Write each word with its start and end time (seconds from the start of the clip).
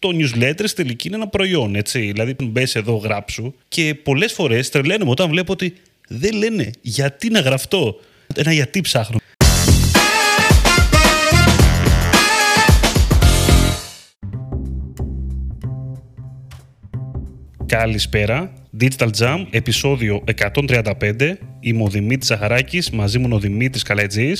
Το 0.00 0.08
newsletter 0.12 0.62
στη 0.64 0.74
τελική 0.74 1.06
είναι 1.06 1.16
ένα 1.16 1.28
προϊόν, 1.28 1.74
έτσι. 1.74 2.00
Δηλαδή, 2.00 2.36
μπες 2.42 2.74
εδώ, 2.74 2.96
γράψου. 2.96 3.54
Και 3.68 3.94
πολλές 3.94 4.32
φορές 4.32 4.68
τρελαίνομαι 4.68 5.10
όταν 5.10 5.30
βλέπω 5.30 5.52
ότι 5.52 5.74
δεν 6.08 6.34
λένε 6.34 6.70
γιατί 6.80 7.30
να 7.30 7.40
γραφτώ. 7.40 8.00
Ένα 8.34 8.52
γιατί 8.52 8.80
ψάχνω. 8.80 9.18
Καλησπέρα. 17.66 18.52
Digital 18.80 19.10
Jam, 19.18 19.46
επεισόδιο 19.50 20.24
135. 20.24 21.38
Είμαι 21.60 21.82
ο 21.82 21.88
Δημήτρης 21.88 22.26
Ζαχαράκης, 22.26 22.90
μαζί 22.90 23.18
μου 23.18 23.24
είναι 23.26 23.34
ο 23.34 23.38
Δημήτρης 23.38 23.82
Καλέτζη. 23.82 24.32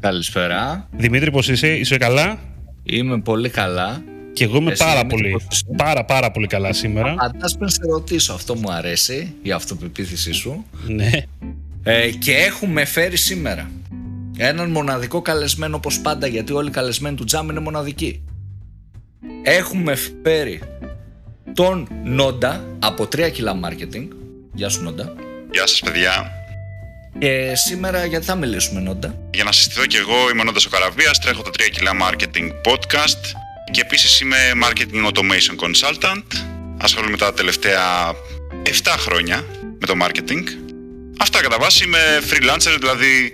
Καλησπέρα. 0.00 0.88
Δημήτρη, 0.96 1.30
πώς 1.30 1.48
είσαι, 1.48 1.68
είσαι 1.68 1.96
καλά; 1.96 2.38
Είμαι 2.82 3.20
πολύ 3.20 3.48
καλά. 3.48 4.04
Και 4.36 4.44
εγώ 4.44 4.56
είμαι 4.56 4.70
Εσύ, 4.70 4.84
πάρα 4.84 5.00
Δημήτρη, 5.00 5.22
πολύ, 5.22 5.32
πώς 5.48 5.56
είσαι; 5.56 5.64
πάρα 5.76 6.04
πάρα 6.04 6.30
πολύ 6.30 6.46
καλά 6.46 6.72
σήμερα. 6.72 7.14
Αντάς 7.18 7.56
πριν 7.56 7.68
σε 7.68 7.80
ρωτήσω, 7.90 8.32
αυτό 8.32 8.54
μου 8.54 8.72
αρέσει, 8.72 9.34
η 9.42 9.50
αυτοπεποίθησή 9.52 10.32
σου. 10.32 10.64
Ναι. 10.86 11.10
Ε, 11.82 12.10
και 12.10 12.32
έχουμε 12.32 12.84
φέρει 12.84 13.16
σήμερα 13.16 13.70
έναν 14.36 14.70
μοναδικό 14.70 15.22
καλεσμένο 15.22 15.76
όπως 15.76 16.00
πάντα, 16.00 16.26
γιατί 16.26 16.52
όλοι 16.52 16.68
οι 16.68 16.70
καλεσμένοι 16.70 17.16
του 17.16 17.24
Τζάμ 17.24 17.48
είναι 17.48 17.60
μοναδικοί. 17.60 18.24
Έχουμε 19.42 19.94
φέρει 20.22 20.62
τον 21.54 21.88
Νόντα 22.04 22.64
από 22.78 23.04
3 23.04 23.30
κιλά 23.32 23.60
marketing. 23.64 24.08
Γεια 24.52 24.68
σου 24.68 24.82
Νόντα. 24.82 25.14
Γεια 25.50 25.66
σας 25.66 25.80
παιδιά. 25.80 26.30
Και 27.18 27.52
σήμερα 27.54 28.04
γιατί 28.04 28.24
θα 28.24 28.34
μιλήσουμε 28.34 28.80
Νόντα; 28.80 29.14
Για 29.34 29.44
να 29.44 29.52
συστηθώ 29.52 29.86
και 29.86 29.98
εγώ 29.98 30.30
είμαι 30.32 30.40
ο 30.40 30.44
Νόντας 30.44 30.66
ο 30.66 30.68
Καραβίας, 30.70 31.18
τρέχω 31.18 31.42
το 31.42 31.50
3 31.58 31.60
κιλά 31.72 31.90
marketing 32.02 32.50
podcast 32.70 33.45
και 33.70 33.80
επίσης 33.80 34.20
είμαι 34.20 34.36
marketing 34.64 35.06
automation 35.06 35.56
consultant. 35.64 36.22
Ασχολούμαι 36.80 37.16
τα 37.16 37.34
τελευταία 37.34 38.12
7 38.62 38.94
χρόνια 38.98 39.44
με 39.80 39.86
το 39.86 39.94
marketing. 40.02 40.42
Αυτά 41.18 41.40
κατά 41.40 41.58
βάση 41.58 41.84
είμαι 41.84 41.98
freelancer, 42.30 42.76
δηλαδή 42.80 43.32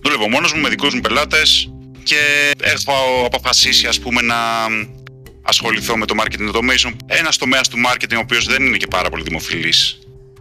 δουλεύω 0.00 0.28
μόνος 0.28 0.52
μου 0.52 0.60
με 0.60 0.68
δικούς 0.68 0.94
μου 0.94 1.00
πελάτες 1.00 1.70
και 2.02 2.50
έχω 2.62 2.92
αποφασίσει 3.26 3.86
ας 3.86 3.98
πούμε 4.00 4.20
να 4.22 4.36
ασχοληθώ 5.42 5.96
με 5.96 6.06
το 6.06 6.14
marketing 6.18 6.54
automation. 6.54 6.92
Ένας 7.06 7.36
τομέας 7.36 7.68
του 7.68 7.76
marketing 7.86 8.14
ο 8.16 8.18
οποίος 8.18 8.46
δεν 8.46 8.66
είναι 8.66 8.76
και 8.76 8.86
πάρα 8.86 9.10
πολύ 9.10 9.22
δημοφιλής 9.22 9.98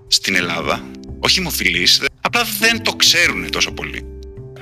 στην 0.08 0.36
Ελλάδα. 0.36 0.84
Όχι 1.20 1.38
δημοφιλής, 1.38 1.98
δε- 1.98 2.06
απλά 2.22 2.44
δεν 2.60 2.84
το 2.84 2.92
ξέρουν 2.96 3.50
τόσο 3.52 3.72
πολύ. 3.72 4.06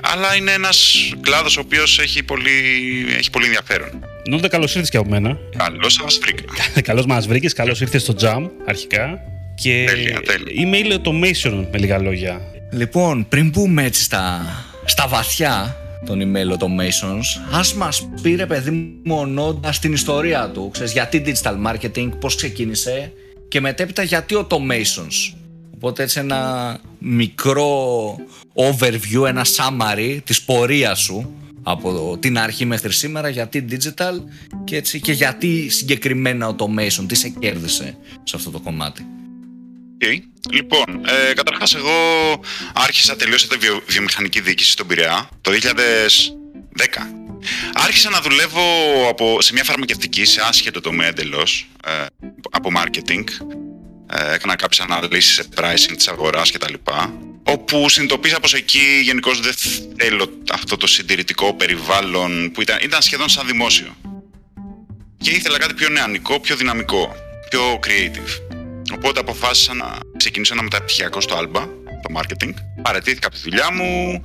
Αλλά 0.02 0.34
είναι 0.36 0.52
ένας 0.52 0.94
κλάδος 1.20 1.56
ο 1.56 1.60
οποίος 1.60 1.98
έχει 1.98 2.22
πολύ, 2.22 2.50
έχει 3.16 3.30
πολύ 3.30 3.44
ενδιαφέρον. 3.44 4.04
Νόντα, 4.28 4.48
καλώς 4.48 4.74
ήρθες 4.74 4.90
και 4.90 4.96
από 4.96 5.08
μένα. 5.08 5.38
Καλώς 5.56 5.92
σας 5.92 6.18
βρήκα. 6.22 6.44
καλώς 6.90 7.06
μας 7.06 7.26
βρήκες, 7.26 7.52
καλώς 7.52 7.80
ήρθες 7.80 8.02
στο 8.02 8.14
Jam 8.20 8.50
αρχικά. 8.66 9.20
Και 9.54 9.84
Τέλεια, 9.88 10.20
τέλεια. 10.20 10.70
email 10.70 10.98
automation 10.98 11.66
με 11.72 11.78
λίγα 11.78 11.98
λόγια. 11.98 12.40
Λοιπόν, 12.72 13.26
πριν 13.28 13.48
μπούμε 13.48 13.84
έτσι 13.84 14.02
στα, 14.02 14.40
στα 14.84 15.08
βαθιά 15.08 15.76
των 16.06 16.20
email 16.20 16.52
automations, 16.52 17.40
ας 17.52 17.74
μας 17.74 18.08
πει 18.22 18.34
ρε 18.34 18.46
παιδί 18.46 18.70
μου 19.04 19.18
ο 19.18 19.26
Νόντας 19.26 19.76
στην 19.76 19.92
ιστορία 19.92 20.50
του, 20.54 20.70
ξέρεις, 20.72 20.92
γιατί 20.92 21.22
digital 21.26 21.54
marketing, 21.66 22.08
πώς 22.20 22.34
ξεκίνησε 22.34 23.12
και 23.48 23.60
μετέπειτα 23.60 24.02
γιατί 24.02 24.34
automations. 24.38 25.36
Οπότε 25.74 26.02
έτσι 26.02 26.18
ένα 26.18 26.78
μικρό 26.98 28.16
overview, 28.54 29.26
ένα 29.26 29.44
summary 29.44 30.18
της 30.24 30.42
πορείας 30.42 31.00
σου 31.00 31.34
από 31.62 32.18
την 32.20 32.38
αρχή 32.38 32.64
μέχρι 32.64 32.92
σήμερα, 32.92 33.28
γιατί 33.28 33.64
digital 33.70 34.14
και, 34.64 34.76
έτσι, 34.76 35.00
και 35.00 35.12
γιατί 35.12 35.68
συγκεκριμένα 35.68 36.56
automation, 36.56 37.04
τι 37.06 37.14
σε 37.14 37.28
κέρδισε 37.28 37.96
σε 38.22 38.36
αυτό 38.36 38.50
το 38.50 38.60
κομμάτι. 38.60 39.06
Okay. 40.02 40.18
Λοιπόν, 40.50 41.04
ε, 41.06 41.32
καταρχάς 41.34 41.74
εγώ 41.74 41.90
άρχισα, 42.74 43.16
τελείωσα 43.16 43.46
τη 43.46 43.56
βιο, 43.56 43.82
βιομηχανική 43.86 44.40
διοίκηση 44.40 44.70
στον 44.70 44.86
Πειραιά 44.86 45.28
το 45.40 45.50
2010. 45.50 45.60
Άρχισα 47.74 48.10
να 48.10 48.20
δουλεύω 48.20 48.62
από, 49.08 49.40
σε 49.40 49.52
μια 49.52 49.64
φαρμακευτική, 49.64 50.24
σε 50.24 50.40
άσχετο 50.48 50.80
τομέα 50.80 51.08
εντελώς, 51.08 51.68
ε, 51.86 52.06
από 52.50 52.70
marketing. 52.76 53.24
Ε, 54.12 54.34
έκανα 54.34 54.56
κάποιες 54.56 54.80
αναλύσεις 54.80 55.34
σε 55.34 55.44
pricing 55.56 55.94
της 55.96 56.08
αγοράς 56.08 56.50
κτλ. 56.50 56.74
Όπου 57.42 57.88
συνειδητοποίησα 57.88 58.40
πως 58.40 58.54
εκεί 58.54 59.00
γενικώς 59.02 59.40
δεν 59.40 59.54
θέλω 59.98 60.30
αυτό 60.52 60.76
το 60.76 60.86
συντηρητικό 60.86 61.54
περιβάλλον 61.54 62.50
που 62.52 62.62
ήταν, 62.62 62.78
ήταν 62.82 63.02
σχεδόν 63.02 63.28
σαν 63.28 63.46
δημόσιο. 63.46 63.96
Και 65.18 65.30
ήθελα 65.30 65.58
κάτι 65.58 65.74
πιο 65.74 65.88
νεανικό, 65.88 66.40
πιο 66.40 66.56
δυναμικό, 66.56 67.14
πιο 67.50 67.80
creative. 67.86 68.56
Οπότε 68.94 69.20
αποφάσισα 69.20 69.74
να 69.74 69.98
ξεκινήσω 70.16 70.52
ένα 70.52 70.62
μεταπτυχιακό 70.62 71.20
στο 71.20 71.36
Alba, 71.38 71.68
το 71.84 72.20
marketing. 72.20 72.52
Παρατήθηκα 72.82 73.26
από 73.26 73.36
τη 73.36 73.42
δουλειά 73.42 73.72
μου, 73.72 74.20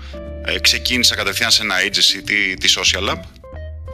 ε, 0.45 0.59
ξεκίνησα 0.59 1.15
κατευθείαν 1.15 1.51
σε 1.51 1.61
ένα 1.63 1.75
agency, 1.87 2.21
τη, 2.25 2.53
τη 2.53 2.73
Social 2.77 3.09
Lab, 3.09 3.19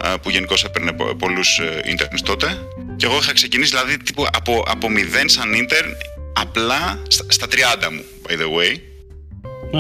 ε, 0.04 0.14
που 0.22 0.30
γενικώς 0.30 0.64
έπαιρνε 0.64 0.92
πο- 0.92 1.16
πολλούς 1.16 1.60
ε, 1.60 1.82
interns 1.86 2.20
τότε. 2.24 2.58
Και 3.02 3.08
εγώ 3.08 3.18
είχα 3.18 3.34
ξεκινήσει 3.34 3.70
δηλαδή 3.70 3.98
τύπου 3.98 4.28
από, 4.34 4.64
από 4.68 4.90
μηδέν 4.90 5.30
σαν 5.30 5.54
intern, 5.54 5.92
απλά 6.34 7.02
στα, 7.08 7.26
στα 7.28 7.48
30 7.52 7.92
μου, 7.92 8.04
by 8.28 8.32
the 8.32 8.46
way. 8.58 8.76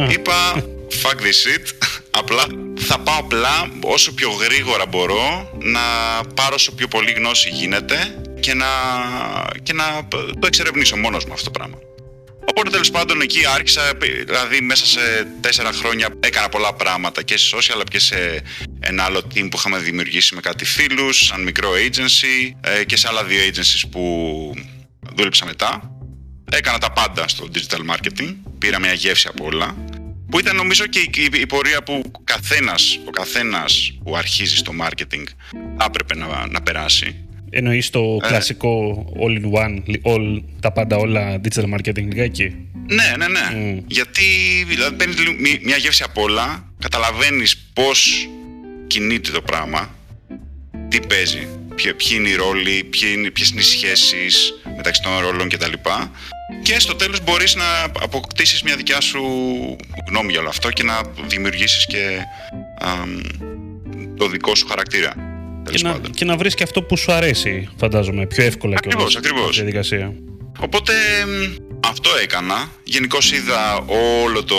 Α, 0.01 0.11
Είπα, 0.11 0.63
fuck 1.01 1.15
this 1.15 1.37
shit, 1.43 1.87
απλά 2.11 2.43
θα 2.79 2.99
πάω 2.99 3.19
απλά 3.19 3.69
όσο 3.81 4.13
πιο 4.13 4.29
γρήγορα 4.29 4.85
μπορώ 4.85 5.51
να 5.59 5.79
πάρω 6.35 6.55
όσο 6.55 6.71
πιο 6.71 6.87
πολύ 6.87 7.11
γνώση 7.11 7.49
γίνεται 7.49 8.21
και 8.39 8.53
να, 8.53 8.67
και 9.63 9.73
να 9.73 10.07
το 10.39 10.47
εξερευνήσω 10.47 10.97
μόνος 10.97 11.25
μου 11.25 11.33
αυτό 11.33 11.45
το 11.45 11.51
πράγμα. 11.51 11.79
Οπότε 12.45 12.69
τέλος 12.69 12.91
πάντων 12.91 13.21
εκεί 13.21 13.39
άρχισα, 13.53 13.81
δηλαδή 14.25 14.61
μέσα 14.61 14.85
σε 14.85 15.27
τέσσερα 15.41 15.71
χρόνια 15.71 16.07
έκανα 16.19 16.49
πολλά 16.49 16.73
πράγματα 16.73 17.21
και 17.21 17.37
σε 17.37 17.55
social 17.55 17.71
αλλά 17.73 17.83
και 17.83 17.99
σε 17.99 18.41
ένα 18.91 19.03
άλλο 19.03 19.19
team 19.19 19.47
που 19.51 19.57
είχαμε 19.57 19.77
δημιουργήσει 19.77 20.35
με 20.35 20.41
κάτι 20.41 20.65
φίλους, 20.65 21.25
σαν 21.25 21.41
μικρό 21.43 21.69
agency 21.71 22.53
ε, 22.61 22.83
και 22.83 22.97
σε 22.97 23.07
άλλα 23.07 23.23
δύο 23.23 23.39
agencies 23.51 23.83
που 23.91 24.53
δούλεψα 25.15 25.45
μετά. 25.45 25.95
Έκανα 26.51 26.77
τα 26.77 26.91
πάντα 26.91 27.27
στο 27.27 27.47
digital 27.53 27.79
marketing, 27.95 28.35
πήρα 28.57 28.79
μια 28.79 28.93
γεύση 28.93 29.27
από 29.27 29.45
όλα 29.45 29.75
που 30.29 30.39
ήταν 30.39 30.55
νομίζω 30.55 30.85
και 30.87 30.99
η, 30.99 31.09
η- 31.15 31.39
η 31.41 31.45
πορεία 31.45 31.83
που 31.83 32.01
ο 32.11 32.21
καθένας, 32.23 32.99
ο 33.07 33.09
καθένας 33.09 33.97
που 34.03 34.17
αρχίζει 34.17 34.55
στο 34.57 34.71
marketing 34.81 35.23
θα 35.77 35.85
έπρεπε 35.87 36.15
να, 36.15 36.47
να 36.47 36.61
περάσει. 36.61 37.15
Εννοείς 37.49 37.89
το 37.89 38.17
Ε. 38.23 38.27
κλασικό 38.27 39.05
all-in-one, 39.19 39.93
all, 40.03 40.43
τα 40.59 40.71
πάντα 40.71 40.95
όλα 40.95 41.41
digital 41.43 41.63
marketing 41.75 42.03
λιγάκι; 42.07 42.53
Ναι, 42.87 43.13
ναι, 43.17 43.27
ναι. 43.27 43.57
Μμ. 43.59 43.79
Γιατί 43.87 44.23
δηλαδή, 44.67 44.95
παίρνεις 44.95 45.15
μια 45.63 45.77
γεύση 45.77 46.03
από 46.03 46.21
όλα, 46.21 46.73
καταλαβαίνεις 46.79 47.57
πώς 47.73 48.29
κινείται 48.91 49.31
το 49.31 49.41
πράγμα, 49.41 49.95
τι 50.89 50.99
παίζει, 50.99 51.47
ποιο- 51.75 51.95
ποιοι 51.95 52.07
είναι 52.13 52.29
οι 52.29 52.35
ρόλοι, 52.35 52.83
ποιε 52.83 53.09
είναι, 53.09 53.29
ποιες 53.29 53.49
είναι 53.49 53.59
οι 53.59 53.63
σχέσεις 53.63 54.53
μεταξύ 54.77 55.01
των 55.01 55.19
ρόλων 55.19 55.49
κτλ. 55.49 55.73
Και 56.61 56.79
στο 56.79 56.95
τέλος 56.95 57.23
μπορείς 57.23 57.55
να 57.55 57.83
αποκτήσεις 57.83 58.61
μια 58.63 58.75
δικιά 58.75 59.01
σου 59.01 59.21
γνώμη 60.07 60.31
για 60.31 60.39
όλο 60.39 60.49
αυτό 60.49 60.69
και 60.69 60.83
να 60.83 61.01
δημιουργήσεις 61.27 61.85
και 61.85 62.17
αμ, 62.79 63.19
το 64.17 64.27
δικό 64.27 64.55
σου 64.55 64.67
χαρακτήρα. 64.67 65.09
Και 65.09 65.63
τέλος 65.65 65.81
να, 65.81 65.91
πάντων. 65.91 66.11
και 66.11 66.25
να 66.25 66.37
βρεις 66.37 66.55
και 66.55 66.63
αυτό 66.63 66.81
που 66.83 66.97
σου 66.97 67.11
αρέσει, 67.11 67.69
φαντάζομαι, 67.77 68.25
πιο 68.25 68.43
εύκολα 68.43 68.73
και 68.79 68.87
Ακριβώς, 68.89 69.15
ακριβώς. 69.15 69.55
διαδικασία. 69.55 70.13
Οπότε 70.59 70.93
μ, 71.27 71.53
αυτό 71.87 72.09
έκανα. 72.23 72.71
Γενικώς 72.83 73.31
είδα 73.31 73.77
όλο 74.23 74.43
το, 74.43 74.57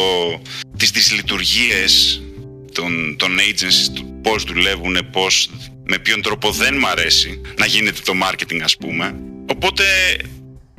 τις, 0.76 0.90
τις 0.90 1.12
λειτουργίες 1.12 2.22
των, 2.72 3.16
των 3.18 3.38
agencies, 3.38 3.92
του 3.94 4.20
πώς 4.22 4.44
δουλεύουν, 4.44 5.10
πώς, 5.12 5.50
με 5.84 5.98
ποιον 5.98 6.22
τρόπο 6.22 6.50
δεν 6.50 6.78
μ' 6.78 6.86
αρέσει 6.86 7.40
να 7.58 7.66
γίνεται 7.66 8.00
το 8.04 8.12
marketing 8.22 8.60
ας 8.62 8.76
πούμε. 8.76 9.14
Οπότε 9.46 9.84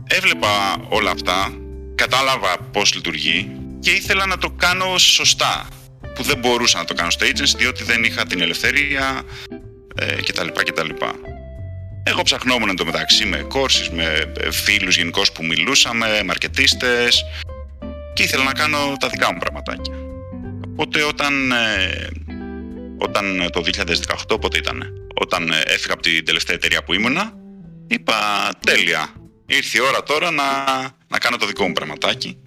έβλεπα 0.08 0.78
όλα 0.90 1.12
αυτά, 1.12 1.54
κατάλαβα 1.96 2.58
πώς 2.72 2.96
λειτουργεί 2.96 3.52
και 3.80 3.92
ήθελα 3.92 4.26
να 4.26 4.38
το 4.38 4.50
κάνω 4.50 4.98
σωστά 4.98 5.68
που 6.16 6.24
δεν 6.24 6.38
μπορούσα 6.38 6.78
να 6.78 6.86
το 6.86 6.94
κάνω 6.94 7.10
στο 7.10 7.26
agency 7.26 7.56
διότι 7.58 7.84
δεν 7.84 8.04
είχα 8.04 8.26
την 8.26 8.42
ελευθερία 8.42 9.22
ε, 9.96 10.06
κτλ. 10.06 10.48
κτλ. 10.48 10.90
Εγώ 12.04 12.22
ψαχνόμουν 12.22 12.70
εν 12.70 12.76
τω 12.76 12.86
μεταξύ 12.86 13.26
με 13.26 13.48
courses, 13.54 13.90
με 13.92 14.34
ε, 14.40 14.52
φίλους 14.52 14.98
γενικώς 14.98 15.32
που 15.32 15.46
μιλούσαμε, 15.46 16.24
μαρκετίστες 16.26 17.24
και 18.14 18.24
ήθελα 18.24 18.44
να 18.44 18.54
κάνω 18.54 18.96
τα 19.00 19.08
δικά 19.08 19.34
μου 19.34 19.40
πραγματάκια. 19.40 20.03
Οπότε 20.76 21.04
όταν, 21.04 21.52
ε, 21.52 22.08
όταν 22.98 23.40
ε, 23.40 23.50
το 23.50 23.64
2018, 24.30 24.42
πότε 24.42 24.58
ήταν, 24.58 24.84
όταν 25.22 25.50
ε, 25.50 25.62
έφυγα 25.66 25.94
από 25.94 26.02
την 26.02 26.26
τελευταία 26.26 26.56
εταιρεία 26.56 26.84
που 26.84 26.94
ήμουνα, 26.94 27.34
είπα 27.88 28.50
τέλεια, 28.66 29.14
ήρθε 29.46 29.78
η 29.78 29.82
ώρα 29.82 30.04
τώρα 30.04 30.32
να, 30.32 30.44
να 31.08 31.18
κάνω 31.18 31.38
το 31.38 31.46
δικό 31.46 31.68
μου 31.68 31.74
πραγματάκι. 31.74 32.38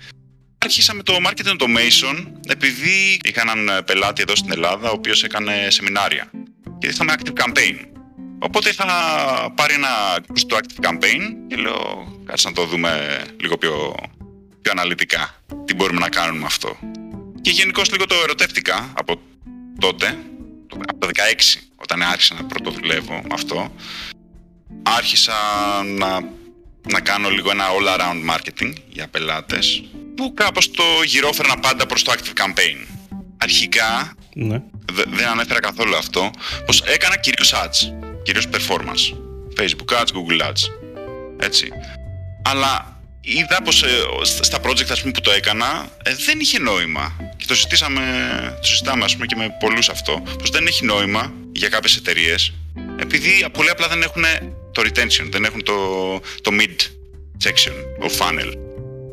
Άρχισα 0.58 0.94
με 0.94 1.02
το 1.02 1.16
marketing 1.26 1.56
automation 1.56 2.26
επειδή 2.48 3.20
είχα 3.24 3.40
έναν 3.40 3.68
ε, 3.68 3.82
πελάτη 3.82 4.22
εδώ 4.22 4.36
στην 4.36 4.52
Ελλάδα 4.52 4.90
ο 4.90 4.92
οποίος 4.92 5.24
έκανε 5.24 5.66
σεμινάρια 5.70 6.30
και 6.78 6.86
είχαμε 6.86 7.14
active 7.18 7.42
campaign 7.42 7.96
Οπότε 8.38 8.68
είχα 8.68 8.84
πάρει 9.54 9.74
ένα 9.74 9.88
στο 10.32 10.56
Active 10.56 10.88
Campaign 10.88 11.20
και 11.48 11.56
λέω 11.56 12.06
κάτσε 12.24 12.48
να 12.48 12.54
το 12.54 12.64
δούμε 12.64 13.22
λίγο 13.40 13.56
πιο, 13.58 13.94
πιο 14.62 14.72
αναλυτικά 14.72 15.34
τι 15.64 15.74
μπορούμε 15.74 16.00
να 16.00 16.08
κάνουμε 16.08 16.38
με 16.38 16.46
αυτό. 16.46 16.76
Και 17.46 17.52
γενικώ 17.52 17.82
λίγο 17.90 18.06
το 18.06 18.14
ερωτεύτηκα 18.22 18.92
από 18.96 19.20
τότε, 19.78 20.18
από 20.86 20.98
το 20.98 21.08
16 21.14 21.60
όταν 21.76 22.02
άρχισα 22.02 22.34
να 22.34 22.44
πρωτοδουλεύω 22.44 23.12
με 23.12 23.28
αυτό. 23.32 23.74
Άρχισα 24.82 25.32
να, 25.84 26.20
να 26.88 27.00
κάνω 27.00 27.28
λίγο 27.30 27.50
ένα 27.50 27.64
all 27.68 27.98
around 28.00 28.34
marketing 28.34 28.72
για 28.88 29.08
πελάτες 29.08 29.84
που 30.16 30.34
κάπως 30.34 30.70
το 30.70 30.84
γυρόφερνα 31.04 31.56
πάντα 31.58 31.86
προς 31.86 32.02
το 32.02 32.12
Active 32.12 32.42
Campaign. 32.42 32.86
Αρχικά 33.36 34.14
Ναι. 34.34 34.62
δεν 34.92 35.26
ανέφερα 35.26 35.60
καθόλου 35.60 35.96
αυτό, 35.96 36.30
πως 36.66 36.80
έκανα 36.80 37.16
κυρίως 37.16 37.54
ads, 37.54 37.92
κυρίως 38.22 38.48
performance. 38.52 39.16
Facebook 39.60 40.00
ads, 40.00 40.10
Google 40.12 40.40
ads. 40.40 40.62
Έτσι. 41.38 41.68
Αλλά 42.42 43.00
είδα 43.20 43.62
πως 43.64 43.82
ε, 43.82 43.88
στα 44.40 44.58
project 44.62 44.90
ας 44.90 45.00
πούμε, 45.00 45.12
που 45.12 45.20
το 45.20 45.30
έκανα 45.30 45.88
ε, 46.02 46.14
δεν 46.14 46.40
είχε 46.40 46.58
νόημα. 46.58 47.16
Και 47.46 47.52
το, 47.52 47.58
συζητήσαμε, 47.58 48.02
το 48.60 48.66
συζητάμε 48.66 49.04
ας 49.04 49.12
πούμε, 49.12 49.26
και 49.26 49.36
με 49.36 49.56
πολλούς 49.60 49.88
αυτό, 49.88 50.22
πως 50.38 50.50
δεν 50.50 50.66
έχει 50.66 50.84
νόημα 50.84 51.32
για 51.52 51.68
κάποιες 51.68 51.96
εταιρείες, 51.96 52.52
επειδή 52.98 53.46
πολλοί 53.52 53.70
απλά 53.70 53.88
δεν 53.88 54.02
έχουν 54.02 54.24
το 54.72 54.82
retention, 54.82 55.28
δεν 55.30 55.44
έχουν 55.44 55.62
το, 55.62 55.74
το 56.40 56.50
mid 56.60 56.76
section, 57.44 57.72
ο 58.00 58.06
funnel. 58.18 58.52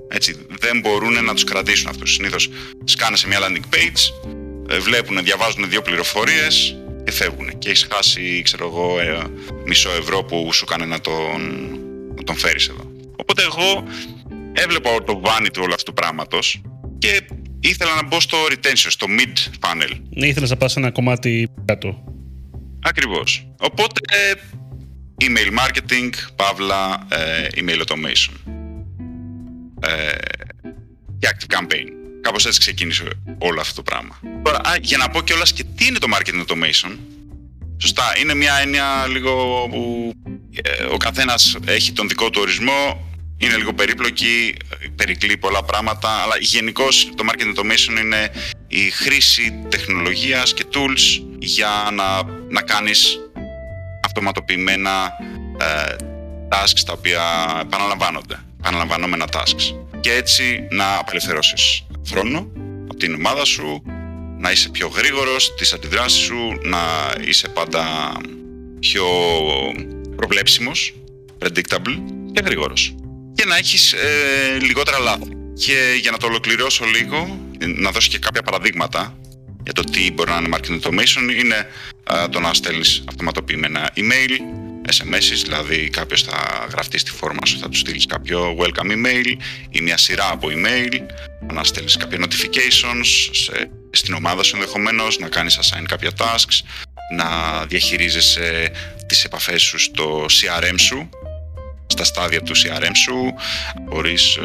Έτσι, 0.07 0.45
δεν 0.59 0.79
μπορούν 0.79 1.23
να 1.23 1.33
τους 1.33 1.43
κρατήσουν 1.43 1.89
αυτούς. 1.89 2.13
Συνήθως 2.13 2.49
σκάνε 2.83 3.17
σε 3.17 3.27
μια 3.27 3.39
landing 3.41 3.75
page, 3.75 4.29
ε, 4.69 4.79
βλέπουν, 4.79 5.23
διαβάζουν 5.23 5.69
δύο 5.69 5.81
πληροφορίες 5.81 6.75
και 7.03 7.11
φεύγουν. 7.11 7.57
Και 7.57 7.69
έχεις 7.69 7.87
χάσει, 7.91 8.41
ξέρω 8.43 8.65
εγώ, 8.65 8.99
ε, 8.99 9.23
μισό 9.65 9.89
ευρώ 9.89 10.23
που 10.23 10.53
σου 10.53 10.65
έκανε 10.67 10.85
να 10.85 11.01
τον, 11.01 11.41
να 12.15 12.23
τον 12.23 12.35
φέρεις 12.35 12.67
εδώ. 12.67 12.91
Οπότε 13.15 13.41
εγώ 13.41 13.83
έβλεπα 14.53 15.03
το 15.03 15.21
vanity 15.25 15.61
όλου 15.61 15.73
αυτού 15.73 15.83
του 15.83 15.93
πράγματος 15.93 16.61
και 16.97 17.25
ήθελα 17.63 17.95
να 17.95 18.03
μπω 18.03 18.19
στο 18.19 18.37
retention, 18.49 18.87
στο 18.89 19.07
mid 19.09 19.37
funnel. 19.59 19.99
Ναι, 20.09 20.27
ήθελες 20.27 20.49
να 20.49 20.55
πας 20.55 20.75
ένα 20.75 20.91
κομμάτι 20.91 21.49
κάτω. 21.65 22.03
Ακριβώς. 22.81 23.47
Οπότε 23.59 23.99
ε, 24.11 24.33
email 25.25 25.59
marketing, 25.59 26.09
παύλα, 26.35 27.07
ε, 27.11 27.47
email 27.55 27.81
automation. 27.85 28.33
Ε, 29.79 30.15
και 31.19 31.29
active 31.31 31.57
campaign. 31.57 31.87
Κάπως 32.21 32.45
έτσι 32.45 32.59
ξεκίνησε 32.59 33.03
όλο 33.37 33.59
αυτό 33.59 33.75
το 33.75 33.81
πράγμα. 33.83 34.19
Τώρα, 34.43 34.57
α, 34.57 34.75
για 34.81 34.97
να 34.97 35.09
πω 35.09 35.21
κιόλας 35.21 35.53
και 35.53 35.63
τι 35.63 35.85
είναι 35.85 35.97
το 35.97 36.07
marketing 36.13 36.45
automation. 36.45 36.97
Σωστά, 37.77 38.03
είναι 38.21 38.33
μια 38.33 38.53
έννοια 38.61 39.07
λίγο 39.07 39.33
που 39.71 40.13
ε, 40.63 40.83
ο 40.83 40.97
καθένας 40.97 41.57
έχει 41.65 41.91
τον 41.91 42.07
δικό 42.07 42.29
του 42.29 42.39
ορισμό, 42.41 43.11
είναι 43.37 43.55
λίγο 43.55 43.73
περίπλοκη, 43.73 44.55
ε, 44.81 44.82
περικλεί 44.95 45.37
πολλά 45.37 45.63
πράγματα, 45.63 46.09
αλλά 46.09 46.37
γενικώς 46.39 47.09
το 47.15 47.25
marketing 47.29 47.59
automation 47.59 47.99
είναι 47.99 48.31
η 48.67 48.89
χρήση 48.89 49.65
τεχνολογίας 49.69 50.53
και 50.53 50.65
tools 50.73 51.23
για 51.39 51.89
να, 51.93 52.23
να 52.49 52.61
κάνεις 52.61 53.19
αυτοματοποιημένα 54.05 55.11
ε, 55.57 55.95
tasks 56.49 56.79
τα 56.85 56.93
οποία 56.93 57.21
επαναλαμβάνονται, 57.61 58.39
επαναλαμβανόμενα 58.59 59.25
tasks. 59.33 59.75
Και 59.99 60.13
έτσι 60.13 60.67
να 60.71 60.97
απελευθερώσεις 60.97 61.85
χρόνο 62.09 62.51
από 62.83 62.95
την 62.95 63.13
ομάδα 63.13 63.45
σου, 63.45 63.83
να 64.37 64.51
είσαι 64.51 64.69
πιο 64.69 64.87
γρήγορος 64.87 65.55
τις 65.55 65.73
αντιδράσεις 65.73 66.19
σου, 66.19 66.59
να 66.63 66.79
είσαι 67.27 67.47
πάντα 67.47 68.11
πιο 68.79 69.05
προβλέψιμος, 70.15 70.93
predictable 71.39 71.97
και 72.33 72.41
γρήγορος. 72.45 72.95
Και 73.35 73.45
να 73.45 73.57
έχεις 73.57 73.93
ε, 73.93 74.57
λιγότερα 74.61 74.99
λάθη. 74.99 75.31
Και 75.53 75.97
για 76.01 76.11
να 76.11 76.17
το 76.17 76.27
ολοκληρώσω 76.27 76.85
λίγο, 76.85 77.39
να 77.59 77.91
δώσω 77.91 78.09
και 78.09 78.19
κάποια 78.19 78.41
παραδείγματα 78.41 79.17
για 79.63 79.73
το 79.73 79.83
τι 79.83 80.11
μπορεί 80.11 80.29
να 80.29 80.37
είναι 80.37 80.57
marketing 80.57 80.79
automation, 80.81 81.39
είναι 81.43 81.67
α, 82.03 82.29
το 82.29 82.39
να 82.39 82.53
στέλνεις 82.53 83.03
αυτοματοποιημένα 83.07 83.89
email, 83.95 84.31
SMS, 84.85 85.41
δηλαδή 85.43 85.89
κάποιος 85.89 86.23
θα 86.23 86.67
γραφτεί 86.71 86.97
στη 86.97 87.11
φόρμα 87.11 87.45
σου, 87.45 87.59
θα 87.59 87.69
του 87.69 87.77
στείλεις 87.77 88.05
κάποιο 88.05 88.57
welcome 88.59 88.91
email 88.91 89.25
ή 89.69 89.81
μια 89.81 89.97
σειρά 89.97 90.29
από 90.31 90.47
email, 90.51 90.99
να 91.53 91.63
στέλνεις 91.63 91.97
κάποια 91.97 92.19
notifications 92.21 93.05
σε, 93.31 93.69
στην 93.91 94.13
ομάδα 94.13 94.43
σου 94.43 94.55
ενδεχομένως, 94.55 95.17
να 95.19 95.27
κάνεις 95.27 95.59
assign 95.61 95.83
κάποια 95.87 96.11
tasks, 96.17 96.65
να 97.15 97.25
διαχειρίζεσαι 97.65 98.71
τις 99.07 99.23
επαφές 99.23 99.61
σου 99.61 99.79
στο 99.79 100.25
CRM 100.25 100.75
σου, 100.75 101.09
στα 101.93 102.03
στάδια 102.03 102.41
του 102.41 102.55
CRM 102.55 102.91
σου, 102.93 103.33
μπορείς 103.81 104.35
ε, 104.35 104.41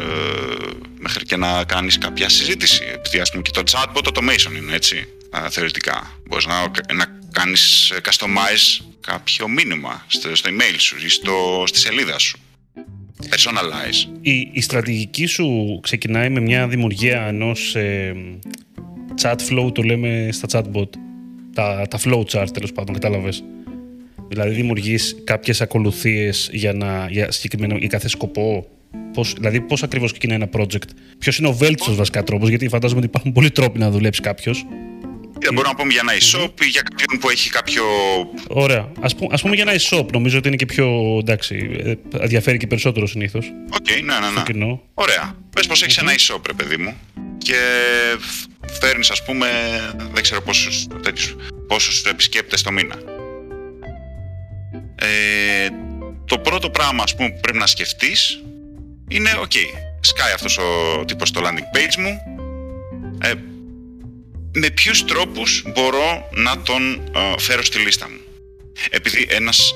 μέχρι 0.99 1.25
και 1.25 1.35
να 1.35 1.63
κάνεις 1.63 1.97
κάποια 1.97 2.29
συζήτηση. 2.29 2.83
Επειδή 2.93 3.19
ας 3.19 3.29
πούμε 3.31 3.41
και 3.41 3.51
το 3.51 3.63
chatbot 3.71 4.07
automation 4.07 4.55
είναι 4.57 4.75
έτσι, 4.75 5.07
ε, 5.45 5.49
θεωρητικά. 5.49 6.21
Μπορείς 6.27 6.45
να, 6.45 6.61
να 6.93 7.05
κάνεις 7.31 7.93
customize 8.03 8.85
κάποιο 9.01 9.47
μήνυμα 9.47 10.05
στο, 10.07 10.35
στο 10.35 10.49
email 10.49 10.75
σου 10.77 10.95
ή 11.05 11.09
στο, 11.09 11.63
στη 11.65 11.79
σελίδα 11.79 12.19
σου. 12.19 12.39
Personalize. 13.29 14.17
Η, 14.21 14.49
η 14.51 14.61
στρατηγική 14.61 15.25
σου 15.25 15.79
ξεκινάει 15.81 16.29
με 16.29 16.39
μια 16.39 16.67
δημιουργία 16.67 17.21
ενός 17.27 17.75
ε, 17.75 18.13
chat 19.21 19.35
flow, 19.49 19.73
το 19.73 19.81
λέμε 19.81 20.29
στα 20.31 20.47
chatbot. 20.51 20.89
Τα, 21.53 21.87
τα 21.89 21.99
flow 22.03 22.23
chart, 22.25 22.47
τέλος 22.53 22.71
πάντων, 22.71 22.93
κατάλαβες. 22.93 23.43
Δηλαδή 24.29 24.53
δημιουργείς 24.55 25.15
κάποιες 25.23 25.61
ακολουθίες 25.61 26.49
για, 26.51 26.73
να, 26.73 27.07
για, 27.09 27.31
συγκεκριμένο, 27.31 27.77
για 27.77 27.87
κάθε 27.87 28.07
σκοπό; 28.07 28.67
Πώς, 29.13 29.33
δηλαδή 29.33 29.61
πώς 29.61 29.83
ακριβώς 29.83 30.11
ξεκινάει 30.11 30.37
ένα 30.37 30.49
project; 30.57 30.89
Ποιος 31.19 31.37
είναι 31.37 31.47
ο 31.47 31.53
βέλτιστος 31.53 31.95
βασικά 31.95 32.23
τρόπος, 32.23 32.49
γιατί 32.49 32.67
φαντάζομαι 32.67 32.99
ότι 32.99 33.09
υπάρχουν 33.09 33.31
πολλοί 33.31 33.51
τρόποι 33.51 33.79
να 33.79 33.89
δουλέψει 33.91 34.21
κάποιος. 34.21 34.65
Δεν 35.41 35.53
μπορούμε 35.53 35.73
να 35.73 35.79
πούμε 35.79 35.91
για 35.93 36.01
ένα 36.03 36.13
e-shop 36.13 36.61
ή 36.63 36.67
για 36.67 36.81
κάποιον 36.81 37.19
που 37.19 37.29
έχει 37.29 37.49
κάποιο. 37.49 37.83
Ωραία. 38.47 38.91
Ας, 38.99 39.15
πού- 39.15 39.29
ας 39.33 39.41
πούμε 39.41 39.55
για 39.55 39.65
ένα 39.67 39.79
e-shop. 39.79 40.05
Νομίζω 40.11 40.37
ότι 40.37 40.47
είναι 40.47 40.57
και 40.57 40.65
πιο. 40.65 41.17
εντάξει, 41.19 41.69
ε, 41.83 41.93
ενδιαφέρει 42.19 42.57
και 42.57 42.67
περισσότερο 42.67 43.07
συνήθως 43.07 43.51
Οκ, 43.73 43.89
ναι, 43.91 44.19
ναι, 44.19 44.25
στο 44.25 44.39
ναι. 44.39 44.43
κοινό. 44.45 44.81
Ωραία. 44.93 45.35
Πες 45.55 45.67
πως 45.67 45.83
έχεις 45.83 45.97
ένα 45.97 46.11
e-shop, 46.11 46.39
ρε 46.47 46.53
παιδί 46.53 46.77
μου, 46.77 46.93
και 47.37 47.55
φέρνεις, 48.79 49.09
ας 49.09 49.23
πούμε, 49.25 49.47
δεν 50.13 50.23
ξέρω 50.23 50.41
πόσους, 50.41 50.87
τέτοιους, 51.03 51.35
πόσους 51.67 52.03
επισκέπτες 52.03 52.61
το 52.61 52.71
μήνα. 52.71 52.95
Ε, 55.01 55.69
το 56.25 56.39
πρώτο 56.39 56.69
πράγμα, 56.69 57.03
ας 57.03 57.15
πούμε, 57.15 57.29
που 57.29 57.39
πρέπει 57.39 57.57
να 57.57 57.67
σκεφτείς 57.67 58.43
είναι, 59.07 59.29
οκ, 59.41 59.51
σκάει 60.01 60.33
αυτός 60.33 60.57
ο 60.57 61.05
τύπος 61.05 61.27
στο 61.27 61.41
landing 61.43 61.77
page 61.77 61.95
μου, 61.97 62.19
ε, 63.21 63.33
με 64.53 64.69
ποιους 64.69 65.05
τρόπους 65.05 65.63
μπορώ 65.73 66.29
να 66.31 66.61
τον 66.61 67.11
ε, 67.15 67.39
φέρω 67.39 67.63
στη 67.63 67.79
λίστα 67.79 68.09
μου; 68.09 68.19
Επειδή 68.89 69.27
ένας, 69.29 69.73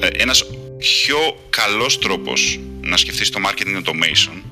ε, 0.00 0.06
ένας 0.06 0.44
πιο 0.78 1.46
καλός 1.50 1.98
τρόπος 1.98 2.60
να 2.80 2.96
σκεφτείς 2.96 3.30
το 3.30 3.40
marketing 3.46 3.82
automation 3.82 4.42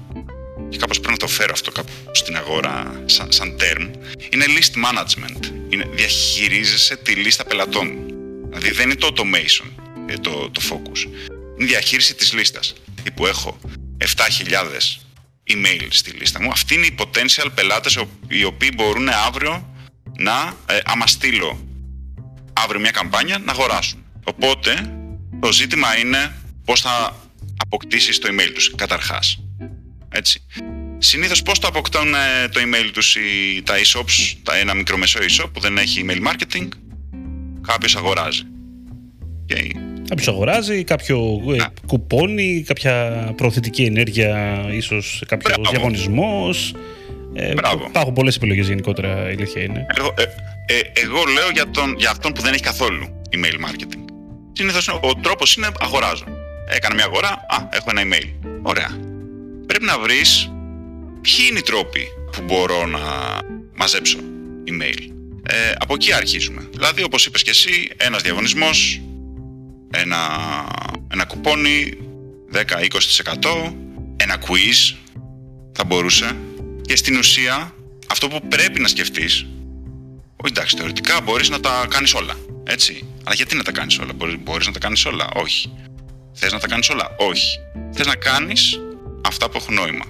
και 0.69 0.79
κάπως 0.79 1.01
πρέπει 1.01 1.13
να 1.13 1.27
το 1.27 1.27
φέρω 1.27 1.53
αυτό 1.53 1.71
κάπου 1.71 1.93
στην 2.13 2.37
αγορά 2.37 3.03
σαν, 3.07 3.33
σαν 3.33 3.57
term, 3.61 3.91
είναι 4.33 4.45
list 4.49 4.85
management. 4.85 5.53
Είναι, 5.69 5.89
διαχειρίζεσαι 5.93 6.97
τη 6.97 7.13
λίστα 7.13 7.45
πελατών. 7.45 7.93
Δηλαδή 8.49 8.71
δεν 8.71 8.91
είναι 8.91 8.99
το 8.99 9.13
automation 9.17 9.67
ε, 9.67 9.78
το, 10.17 10.51
το 10.51 10.61
focus. 10.71 11.03
Είναι 11.05 11.65
η 11.65 11.65
διαχείριση 11.65 12.15
της 12.15 12.33
λίστας. 12.33 12.75
Δηλαδή 12.95 13.11
που 13.11 13.27
έχω 13.27 13.59
7.000 13.99 15.01
email 15.51 15.87
στη 15.89 16.11
λίστα 16.11 16.43
μου, 16.43 16.51
αυτοί 16.51 16.75
είναι 16.75 16.87
οι 16.87 16.95
potential 16.99 17.47
πελάτες 17.55 17.97
ο- 17.97 18.09
οι 18.29 18.45
οποίοι 18.45 18.71
μπορούν 18.75 19.09
αύριο 19.09 19.75
να, 20.19 20.57
ε, 20.67 20.79
άμα 20.85 21.07
στείλω 21.07 21.67
αύριο 22.53 22.81
μια 22.81 22.91
καμπάνια, 22.91 23.39
να 23.39 23.53
αγοράσουν. 23.53 24.05
Οπότε 24.25 24.93
το 25.41 25.53
ζήτημα 25.53 25.99
είναι 25.99 26.33
πώς 26.65 26.81
θα 26.81 27.17
αποκτήσεις 27.57 28.19
το 28.19 28.29
email 28.33 28.51
τους 28.55 28.75
καταρχάς. 28.75 29.39
Έτσι. 30.09 30.41
Συνήθως 30.99 31.43
πώς 31.43 31.59
το 31.59 31.67
αποκτούν 31.67 32.15
ε, 32.15 32.49
το 32.49 32.61
email 32.61 32.91
τους 32.93 33.17
οι, 33.17 33.63
τα 33.65 33.75
e-shops, 33.79 34.37
τα 34.43 34.57
ένα 34.57 34.75
μικρομεσαίο 34.75 35.23
e-shop 35.29 35.51
που 35.53 35.61
δεν 35.61 35.79
έχει 35.79 36.05
email 36.09 36.27
marketing, 36.27 36.69
κάποιος 37.67 37.97
αγοράζει. 37.97 38.43
Okay. 39.49 39.71
Κάποιος 40.09 40.29
αγοράζει, 40.29 40.85
κάποιο 40.85 41.41
ε, 41.53 41.57
Να. 41.57 41.69
κουπόνι, 41.87 42.65
κάποια 42.67 42.95
προωθητική 43.37 43.83
ενέργεια, 43.85 44.65
ίσως 44.73 45.23
κάποιος 45.29 45.53
Μπράβο. 45.55 45.71
διαγωνισμός. 45.71 46.75
Ε, 47.35 47.53
Μπράβο. 47.53 47.85
υπάρχουν 47.89 48.13
πολλές 48.15 48.37
επιλογές 48.37 48.69
γενικότερα, 48.69 49.29
η 49.29 49.33
αλήθεια 49.33 49.63
είναι. 49.63 49.87
Εγώ, 49.99 50.15
ε, 50.19 50.23
ε, 50.75 50.81
εγώ 51.05 51.25
λέω 51.35 51.51
για, 51.53 51.71
τον, 51.71 51.95
για 51.99 52.11
αυτόν 52.11 52.33
που 52.33 52.43
δεν 52.43 52.53
έχει 52.53 52.63
καθόλου 52.63 53.21
email 53.31 53.67
marketing. 53.67 54.03
Συνήθως 54.53 54.89
ο 54.89 55.15
τρόπος 55.23 55.57
είναι 55.57 55.69
αγοράζω. 55.81 56.25
Έκανα 56.69 56.95
μια 56.95 57.05
αγορά, 57.05 57.29
α, 57.29 57.69
έχω 57.71 57.87
ένα 57.91 58.03
email. 58.03 58.49
Ωραία. 58.63 58.97
Πρέπει 59.67 59.85
να 59.85 59.99
βρεις 59.99 60.51
ποιοι 61.21 61.47
είναι 61.51 61.59
οι 61.59 61.63
τρόποι 61.63 62.07
που 62.33 62.43
μπορώ 62.45 62.87
να 62.87 62.99
μαζέψω 63.75 64.19
email. 64.71 64.99
Ε, 65.51 65.73
από 65.79 65.95
εκεί 65.95 66.13
αρχίζουμε. 66.13 66.69
Δηλαδή, 66.73 67.03
όπως 67.03 67.27
είπες 67.27 67.43
και 67.43 67.51
εσύ, 67.51 67.91
ένας 67.97 68.23
διαγωνισμός, 68.23 69.01
ένα, 69.91 70.19
ένα 71.13 71.25
κουπόνι 71.25 71.99
10-20%, 72.53 73.73
ένα 74.17 74.37
quiz 74.47 74.97
θα 75.73 75.85
μπορούσε 75.85 76.37
και 76.87 76.97
στην 76.97 77.17
ουσία 77.17 77.75
αυτό 78.09 78.29
που 78.29 78.49
πρέπει 78.49 78.81
να 78.81 78.89
σκεφτείς 78.89 79.47
όχι 80.45 80.53
εντάξει, 80.53 80.77
θεωρητικά 80.77 81.21
μπορείς 81.21 81.49
να 81.49 81.61
τα 81.61 81.87
κάνεις 81.91 82.15
όλα, 82.15 82.35
έτσι. 82.65 83.05
Αλλά 83.25 83.35
γιατί 83.35 83.57
να 83.57 83.63
τα 83.63 83.73
κάνεις 83.73 83.99
όλα, 83.99 84.13
μπορείς 84.39 84.67
να 84.67 84.73
τα 84.73 84.79
κάνεις 84.79 85.05
όλα, 85.05 85.29
όχι. 85.35 85.73
Θες 86.33 86.53
να 86.53 86.59
τα 86.59 86.69
κάνεις 86.69 86.89
όλα, 86.89 87.15
όχι. 87.19 87.59
Θες 87.93 88.07
να 88.07 88.15
κάνεις 88.15 88.81
αυτά 89.27 89.51
που 89.51 89.57
έχουν 89.57 89.75
νόημα. 89.75 90.05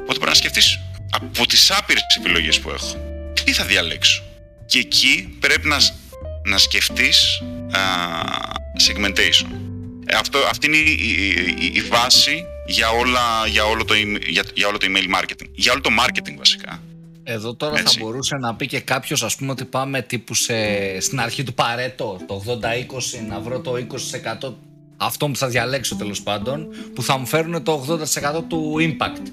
Οπότε 0.00 0.18
πρέπει 0.18 0.26
να 0.26 0.34
σκεφτείς 0.34 0.78
από 1.10 1.46
τις 1.46 1.70
άπειρες 1.70 2.02
επιλογές 2.18 2.60
που 2.60 2.70
έχω, 2.70 2.96
τι 3.44 3.52
θα 3.52 3.64
διαλέξω. 3.64 4.22
Και 4.66 4.78
εκεί 4.78 5.36
πρέπει 5.40 5.68
να, 5.68 5.78
να 6.44 6.58
σκεφτείς 6.58 7.40
α, 7.40 7.53
segmentation. 8.88 9.48
Ε, 10.06 10.16
αυτό, 10.16 10.38
αυτή 10.50 10.66
είναι 10.66 10.76
η, 10.76 10.96
η, 11.60 11.72
η, 11.74 11.80
βάση 11.80 12.44
για, 12.66 12.88
όλα, 12.90 13.46
για, 13.46 13.64
όλο 13.64 13.84
το, 13.84 13.94
για, 14.26 14.44
για 14.54 14.68
όλο 14.68 14.78
το 14.78 14.86
email 14.90 15.18
marketing. 15.18 15.48
Για 15.52 15.72
όλο 15.72 15.80
το 15.80 15.90
marketing 16.00 16.34
βασικά. 16.38 16.82
Εδώ 17.22 17.54
τώρα 17.54 17.76
θα 17.76 17.92
μπορούσε 17.98 18.36
να 18.36 18.54
πει 18.54 18.66
και 18.66 18.80
κάποιος 18.80 19.22
ας 19.22 19.36
πούμε 19.36 19.50
ότι 19.50 19.64
πάμε 19.64 20.02
τύπου 20.02 20.34
σε, 20.34 20.54
στην 21.00 21.20
αρχή 21.20 21.42
του 21.42 21.54
παρέτο 21.54 22.18
το 22.26 22.42
80-20 22.46 23.28
να 23.28 23.40
βρω 23.40 23.60
το 23.60 23.72
20% 24.42 24.52
αυτό 24.96 25.26
που 25.28 25.36
θα 25.36 25.48
διαλέξω 25.48 25.96
τέλος 25.96 26.22
πάντων 26.22 26.68
που 26.94 27.02
θα 27.02 27.18
μου 27.18 27.26
φέρουν 27.26 27.62
το 27.62 27.98
80% 28.36 28.42
του 28.48 28.74
impact 28.78 29.26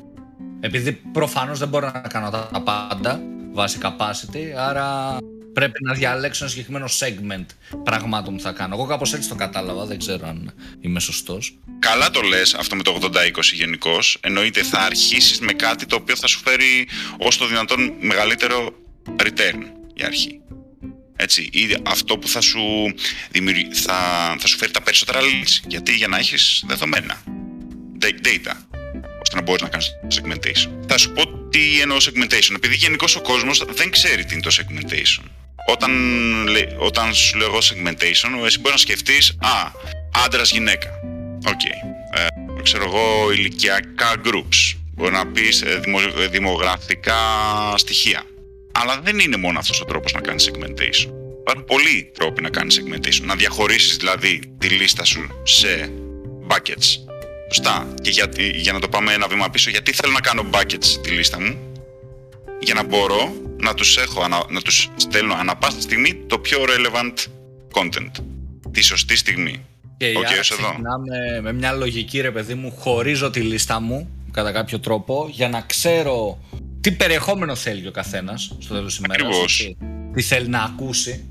επειδή 0.59 0.91
προφανώς 0.91 1.59
δεν 1.59 1.67
μπορώ 1.67 1.91
να 1.93 1.99
κάνω 1.99 2.29
τα 2.29 2.61
πάντα 2.61 3.21
βάσει 3.51 3.77
capacity 3.81 4.57
άρα 4.57 5.17
πρέπει 5.53 5.83
να 5.83 5.93
διαλέξω 5.93 6.43
ένα 6.43 6.51
συγκεκριμένο 6.51 6.85
segment 6.99 7.45
πραγμάτων 7.83 8.35
που 8.35 8.41
θα 8.41 8.51
κάνω. 8.51 8.75
Εγώ 8.75 8.85
κάπως 8.85 9.13
έτσι 9.13 9.29
το 9.29 9.35
κατάλαβα, 9.35 9.85
δεν 9.85 9.97
ξέρω 9.97 10.27
αν 10.27 10.53
είμαι 10.81 10.99
σωστός. 10.99 11.57
Καλά 11.79 12.09
το 12.09 12.21
λες 12.21 12.53
αυτό 12.53 12.75
με 12.75 12.83
το 12.83 12.99
80-20 13.01 13.09
γενικώς. 13.53 14.17
Εννοείται 14.21 14.63
θα 14.63 14.79
αρχίσεις 14.79 15.39
με 15.39 15.53
κάτι 15.53 15.85
το 15.85 15.95
οποίο 15.95 16.15
θα 16.15 16.27
σου 16.27 16.39
φέρει 16.39 16.87
όσο 17.17 17.39
το 17.39 17.47
δυνατόν 17.47 17.93
μεγαλύτερο 17.99 18.73
return 19.17 19.61
για 19.95 20.05
αρχή. 20.05 20.41
Έτσι, 21.15 21.49
ή 21.53 21.77
αυτό 21.83 22.17
που 22.17 22.27
θα 22.27 22.41
σου, 22.41 22.59
θα, 23.71 23.95
θα 24.39 24.47
σου 24.47 24.57
φέρει 24.57 24.71
τα 24.71 24.81
περισσότερα 24.81 25.19
leads. 25.19 25.63
Γιατί 25.67 25.95
για 25.95 26.07
να 26.07 26.17
έχεις 26.17 26.63
δεδομένα. 26.67 27.23
Data 28.01 28.53
ώστε 29.21 29.35
να 29.35 29.41
μπορείς 29.41 29.61
να 29.61 29.69
κάνεις 29.69 29.89
segmentation. 30.15 30.69
Θα 30.87 30.97
σου 30.97 31.11
πω 31.11 31.27
τι 31.49 31.81
εννοώ 31.81 31.97
segmentation. 31.97 32.55
Επειδή 32.55 32.75
γενικώς 32.75 33.15
ο 33.15 33.21
κόσμος 33.21 33.63
δεν 33.67 33.91
ξέρει 33.91 34.25
τι 34.25 34.33
είναι 34.33 34.43
το 34.43 34.55
segmentation. 34.59 35.23
Όταν, 35.67 35.91
όταν 36.77 37.13
σου 37.13 37.37
λέω 37.37 37.47
εγώ 37.47 37.57
segmentation, 37.57 38.45
εσύ 38.45 38.59
μπορείς 38.59 38.71
να 38.71 38.77
σκεφτείς, 38.77 39.37
Α, 39.39 39.71
άντρας 40.25 40.51
γυναίκα. 40.51 40.89
OK. 41.47 41.51
Okay. 41.51 41.75
Ε, 42.19 42.61
ξέρω 42.61 42.83
εγώ, 42.83 43.31
ηλικιακά 43.31 44.13
groups. 44.25 44.77
Μπορεί 44.93 45.11
να 45.11 45.27
πεις 45.27 45.61
ε, 45.61 45.81
δημογραφικά 46.29 47.17
στοιχεία. 47.75 48.23
Αλλά 48.71 48.99
δεν 49.03 49.19
είναι 49.19 49.37
μόνο 49.37 49.59
αυτός 49.59 49.81
ο 49.81 49.85
τρόπος 49.85 50.13
να 50.13 50.21
κάνεις 50.21 50.51
segmentation. 50.51 51.09
Υπάρχουν 51.39 51.65
πολλοί 51.65 52.11
τρόποι 52.13 52.41
να 52.41 52.49
κάνεις 52.49 52.81
segmentation. 52.81 53.25
Να 53.25 53.35
διαχωρίσεις 53.35 53.97
δηλαδή 53.97 54.55
τη 54.57 54.67
λίστα 54.67 55.03
σου 55.03 55.27
σε 55.43 55.91
buckets 56.47 57.11
Σωστά. 57.53 57.93
Και 58.01 58.09
για, 58.09 58.29
για 58.53 58.73
να 58.73 58.79
το 58.79 58.87
πάμε 58.87 59.13
ένα 59.13 59.27
βήμα 59.27 59.49
πίσω, 59.49 59.69
γιατί 59.69 59.93
θέλω 59.93 60.11
να 60.11 60.19
κάνω 60.19 60.45
buckets 60.51 60.83
στη 60.83 61.09
λίστα 61.09 61.41
μου, 61.41 61.70
για 62.61 62.73
να 62.73 62.83
μπορώ 62.83 63.33
να 63.57 63.73
τους, 63.73 63.97
έχω, 63.97 64.27
να 64.49 64.61
τους 64.61 64.89
στέλνω 64.95 65.33
ανά 65.33 65.55
πάσα 65.55 65.81
στιγμή 65.81 66.15
το 66.27 66.39
πιο 66.39 66.59
relevant 66.63 67.13
content. 67.73 68.11
Τη 68.71 68.81
σωστή 68.81 69.15
στιγμή. 69.15 69.65
Και 69.97 70.13
okay, 70.17 70.25
άρα 70.25 70.39
ξεκινάμε 70.39 71.41
με 71.41 71.53
μια 71.53 71.71
λογική 71.71 72.21
ρε 72.21 72.31
παιδί 72.31 72.53
μου, 72.53 72.71
χωρίζω 72.71 73.29
τη 73.29 73.39
λίστα 73.39 73.79
μου 73.79 74.09
κατά 74.31 74.51
κάποιο 74.51 74.79
τρόπο 74.79 75.27
για 75.31 75.49
να 75.49 75.61
ξέρω 75.61 76.39
τι 76.81 76.91
περιεχόμενο 76.91 77.55
θέλει 77.55 77.87
ο 77.87 77.91
καθένας 77.91 78.55
στο 78.59 78.73
τέλος 78.73 78.95
της 78.95 79.05
ημέρας. 79.05 79.67
Τι 80.13 80.21
θέλει 80.21 80.47
να 80.47 80.59
ακούσει 80.59 81.25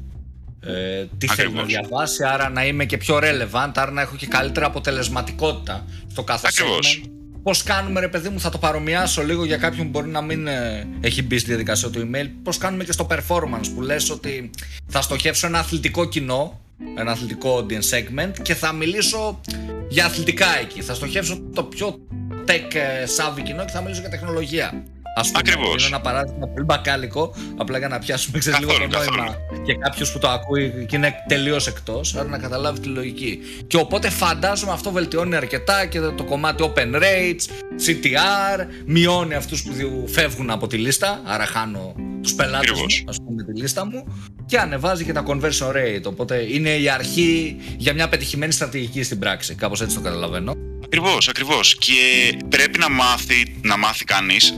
ε, 0.60 1.04
τι 1.18 1.26
θέλει 1.26 1.52
να 1.52 1.62
διαβάσει, 1.62 2.24
άρα 2.24 2.48
να 2.48 2.66
είμαι 2.66 2.84
και 2.84 2.96
πιο 2.96 3.18
relevant, 3.22 3.70
άρα 3.74 3.90
να 3.90 4.00
έχω 4.00 4.16
και 4.16 4.26
καλύτερη 4.26 4.66
αποτελεσματικότητα 4.66 5.86
στο 6.10 6.22
κάθε 6.22 6.46
Ακριβώς. 6.48 7.02
Πώς 7.42 7.62
κάνουμε, 7.62 8.00
ρε 8.00 8.08
παιδί 8.08 8.28
μου, 8.28 8.40
θα 8.40 8.50
το 8.50 8.58
παρομοιάσω 8.58 9.22
λίγο 9.22 9.44
για 9.44 9.56
κάποιον 9.56 9.84
που 9.84 9.90
μπορεί 9.90 10.08
να 10.08 10.20
μην 10.20 10.46
ε, 10.46 10.86
έχει 11.00 11.22
μπει 11.22 11.38
στη 11.38 11.48
διαδικασία 11.48 11.90
του 11.90 12.10
email. 12.10 12.28
Πώς 12.42 12.58
κάνουμε 12.58 12.84
και 12.84 12.92
στο 12.92 13.06
performance 13.10 13.66
που 13.74 13.80
λες 13.80 14.10
ότι 14.10 14.50
θα 14.86 15.02
στοχεύσω 15.02 15.46
ένα 15.46 15.58
αθλητικό 15.58 16.04
κοινό, 16.04 16.60
ένα 16.98 17.10
αθλητικό 17.10 17.56
audience 17.56 17.96
segment 17.96 18.32
και 18.42 18.54
θα 18.54 18.72
μιλήσω 18.72 19.40
για 19.88 20.04
αθλητικά 20.04 20.58
εκεί. 20.60 20.82
Θα 20.82 20.94
στοχεύσω 20.94 21.40
το 21.54 21.62
πιο 21.62 21.98
tech 22.46 22.74
ε, 22.74 23.04
savvy 23.16 23.42
κοινό 23.42 23.64
και 23.64 23.72
θα 23.72 23.80
μιλήσω 23.80 24.00
για 24.00 24.10
τεχνολογία. 24.10 24.84
Ας 25.16 25.30
πούμε, 25.30 25.68
Είναι 25.72 25.86
ένα 25.86 26.00
παράδειγμα 26.00 26.46
πολύ 26.46 26.64
μπακάλικο, 26.64 27.34
απλά 27.56 27.78
για 27.78 27.88
να 27.88 27.98
πιάσουμε 27.98 28.38
ξέρεις, 28.38 28.58
λίγο 28.58 28.72
το 28.72 28.98
νόημα 28.98 29.36
και 29.64 29.74
κάποιος 29.74 30.12
που 30.12 30.18
το 30.18 30.28
ακούει 30.28 30.86
και 30.88 30.96
είναι 30.96 31.14
τελείως 31.28 31.66
εκτός, 31.66 32.14
άρα 32.14 32.28
να 32.28 32.38
καταλάβει 32.38 32.80
τη 32.80 32.88
λογική. 32.88 33.38
Και 33.66 33.76
οπότε 33.76 34.10
φαντάζομαι 34.10 34.72
αυτό 34.72 34.90
βελτιώνει 34.90 35.36
αρκετά 35.36 35.86
και 35.86 36.00
το 36.00 36.24
κομμάτι 36.24 36.72
open 36.74 36.94
rates, 36.94 37.44
CTR, 37.86 38.66
μειώνει 38.86 39.34
αυτούς 39.34 39.62
που 39.62 40.08
φεύγουν 40.08 40.50
από 40.50 40.66
τη 40.66 40.76
λίστα, 40.76 41.20
άρα 41.24 41.46
χάνω 41.46 41.94
τους 42.22 42.34
πελάτες 42.34 42.70
μου, 42.70 42.84
ας 43.08 43.16
πούμε, 43.24 43.42
τη 43.42 43.60
λίστα 43.60 43.86
μου, 43.86 44.04
και 44.46 44.58
ανεβάζει 44.58 45.04
και 45.04 45.12
τα 45.12 45.24
conversion 45.26 45.70
rate. 45.70 46.04
Οπότε 46.04 46.52
είναι 46.52 46.70
η 46.70 46.88
αρχή 46.88 47.56
για 47.76 47.94
μια 47.94 48.08
πετυχημένη 48.08 48.52
στρατηγική 48.52 49.02
στην 49.02 49.18
πράξη. 49.18 49.54
Κάπως 49.54 49.80
έτσι 49.80 49.96
το 49.96 50.02
καταλαβαίνω. 50.02 50.54
Ακριβώς, 50.92 51.28
ακριβώς. 51.28 51.76
Και 51.78 52.32
πρέπει 52.48 52.78
να 52.78 52.90
μάθει, 52.90 53.54
να 53.62 53.76
μάθει 53.76 54.04
κανείς 54.04 54.56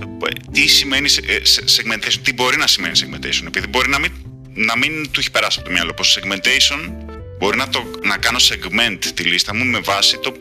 τι 0.52 0.66
σημαίνει 0.66 1.08
ε, 1.26 1.36
segmentation, 1.76 2.18
τι 2.22 2.32
μπορεί 2.32 2.56
να 2.56 2.66
σημαίνει 2.66 2.98
segmentation. 3.02 3.46
Επειδή 3.46 3.66
μπορεί 3.66 3.88
να 3.88 3.98
μην, 3.98 4.12
να 4.54 4.76
μην 4.76 5.10
του 5.10 5.20
έχει 5.20 5.30
περάσει 5.30 5.58
από 5.58 5.68
το 5.68 5.74
μυαλό 5.74 5.94
πως 5.94 6.18
segmentation 6.20 6.92
μπορεί 7.38 7.56
να, 7.56 7.68
το, 7.68 7.90
να 8.02 8.16
κάνω 8.16 8.38
segment 8.38 8.98
τη 9.14 9.22
λίστα 9.22 9.54
μου 9.54 9.64
με 9.64 9.78
βάση 9.78 10.18
το 10.18 10.32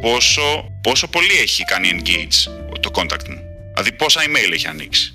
πόσο, 0.00 0.70
πόσο 0.82 1.08
πολύ 1.08 1.38
έχει 1.42 1.64
κάνει 1.64 1.90
engage 1.94 2.50
το 2.80 2.90
contact 2.94 3.28
μου. 3.28 3.40
Δηλαδή 3.72 3.92
πόσα 3.92 4.20
email 4.20 4.52
έχει 4.52 4.66
ανοίξει. 4.66 5.14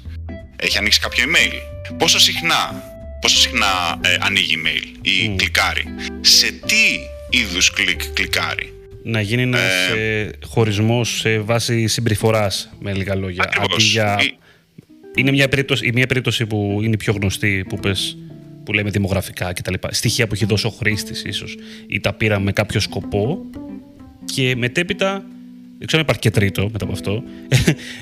Έχει 0.56 0.78
ανοίξει 0.78 1.00
κάποιο 1.00 1.26
email. 1.28 1.54
Πόσο 1.98 2.20
συχνά, 2.20 2.84
πόσο 3.22 3.38
συχνά 3.38 4.00
ε, 4.04 4.18
ανοίγει 4.20 4.62
email 4.64 5.00
ή 5.02 5.32
mm. 5.34 5.38
κλικάρει. 5.38 5.86
Σε 6.22 6.52
τι 6.52 7.00
είδους 7.30 7.72
κλικ 7.72 8.04
κλικάρει 8.14 8.75
να 9.08 9.22
γίνει 9.22 9.42
ένας 9.42 9.90
ε, 9.96 10.20
ε 10.22 10.30
χωρισμός 10.46 11.20
σε 11.20 11.40
βάση 11.40 11.88
συμπεριφοράς, 11.88 12.70
με 12.80 12.94
λίγα 12.94 13.16
λόγια. 13.16 13.50
για... 13.78 14.20
Είναι 15.16 15.32
μια 15.32 15.48
περίπτωση, 15.48 15.92
μια 15.94 16.08
περίπτωση 16.08 16.46
που 16.46 16.80
είναι 16.84 16.98
πιο 16.98 17.14
γνωστή, 17.14 17.66
που, 17.70 17.80
πες, 17.80 18.18
που 18.64 18.74
λέμε 18.74 18.90
δημογραφικά 18.90 19.54
κτλ. 19.54 19.74
Στοιχεία 19.90 20.28
που 20.28 20.34
έχει 20.34 20.46
δώσει 20.46 20.68
ο 20.68 20.70
χρήστης, 20.70 21.24
ίσως, 21.24 21.58
ή 21.88 22.00
τα 22.00 22.14
πήρα 22.14 22.40
με 22.40 22.52
κάποιο 22.52 22.80
σκοπό. 22.80 23.46
Και 24.26 24.56
μετέπειτα 24.56 25.14
δεν 25.14 25.35
ξέρω 25.86 25.98
αν 25.98 26.02
υπάρχει 26.02 26.22
και 26.22 26.32
τρίτο 26.32 26.70
μετά 26.72 26.86
από 26.86 26.94
αυτό. 26.94 27.24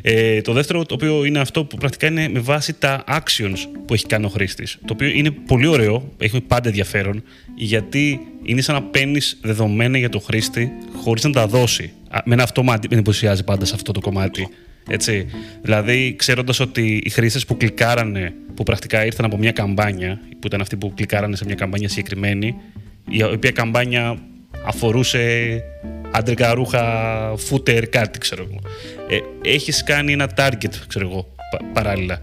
Ε, 0.02 0.42
το 0.42 0.54
δεύτερο, 0.54 0.86
το 0.86 0.94
οποίο 0.94 1.26
είναι 1.26 1.40
αυτό 1.40 1.66
που 1.66 1.78
πρακτικά 1.78 2.08
είναι 2.08 2.30
με 2.30 2.40
βάση 2.40 2.74
τα 2.74 3.04
actions 3.08 3.58
που 3.86 3.94
έχει 3.94 4.06
κάνει 4.06 4.26
ο 4.26 4.30
χρήστης. 4.30 4.78
Το 4.86 4.94
οποίο 4.94 5.08
είναι 5.08 5.32
πολύ 5.32 5.68
ωραίο, 5.68 6.14
έχει 6.18 6.42
πάντα 6.42 6.70
ενδιαφέρον, 6.70 7.24
γιατί 7.56 8.20
είναι 8.44 8.62
σαν 8.62 8.76
να 8.76 8.82
παίρνεις 8.82 9.40
δεδομένα 9.42 9.98
για 9.98 10.10
τον 10.10 10.22
χρήστη 10.22 10.72
χωρίς 11.04 11.24
να 11.24 11.32
τα 11.32 11.48
δώσει. 11.48 11.92
Με 12.26 12.34
ένα 12.34 12.44
αυτό 12.44 12.64
με 12.64 12.80
εντυπωσιάζει 12.90 13.44
πάντα 13.44 13.66
σε 13.66 13.76
αυτό 13.76 13.92
το 13.92 14.00
κομμάτι. 14.00 14.50
Έτσι. 14.90 15.28
Δηλαδή, 15.62 16.16
ξέροντας 16.18 16.60
ότι 16.60 17.02
οι 17.06 17.10
χρήστες 17.10 17.46
που 17.46 17.58
κλικάρανε, 17.58 18.34
που 18.56 18.64
πρακτικά 18.64 19.06
ήρθαν 19.06 19.26
από 19.26 19.38
μια 19.38 19.52
καμπάνια, 19.52 20.20
που 20.40 20.48
ήταν 20.48 20.62
αυτοί 20.62 20.78
που 20.78 20.94
κλικάρανε 20.94 21.36
σε 21.36 21.46
μια 21.46 21.56
καμπάνια 21.56 21.90
συγκεκριμένη, 21.90 22.56
η 23.10 23.24
οποία 23.24 23.52
καμπάνια 23.52 24.18
αφορούσε 24.66 25.64
άντρικα 26.12 26.54
ρούχα, 26.54 26.84
φούτερ, 27.38 27.90
κάτι 27.90 28.20
ξέρω 28.20 28.48
εγώ. 28.50 28.60
Ε, 29.10 29.50
έχεις 29.50 29.84
κάνει 29.84 30.12
ένα 30.12 30.30
target, 30.38 30.74
ξέρω 30.88 31.08
εγώ, 31.10 31.36
παράλληλα. 31.74 32.22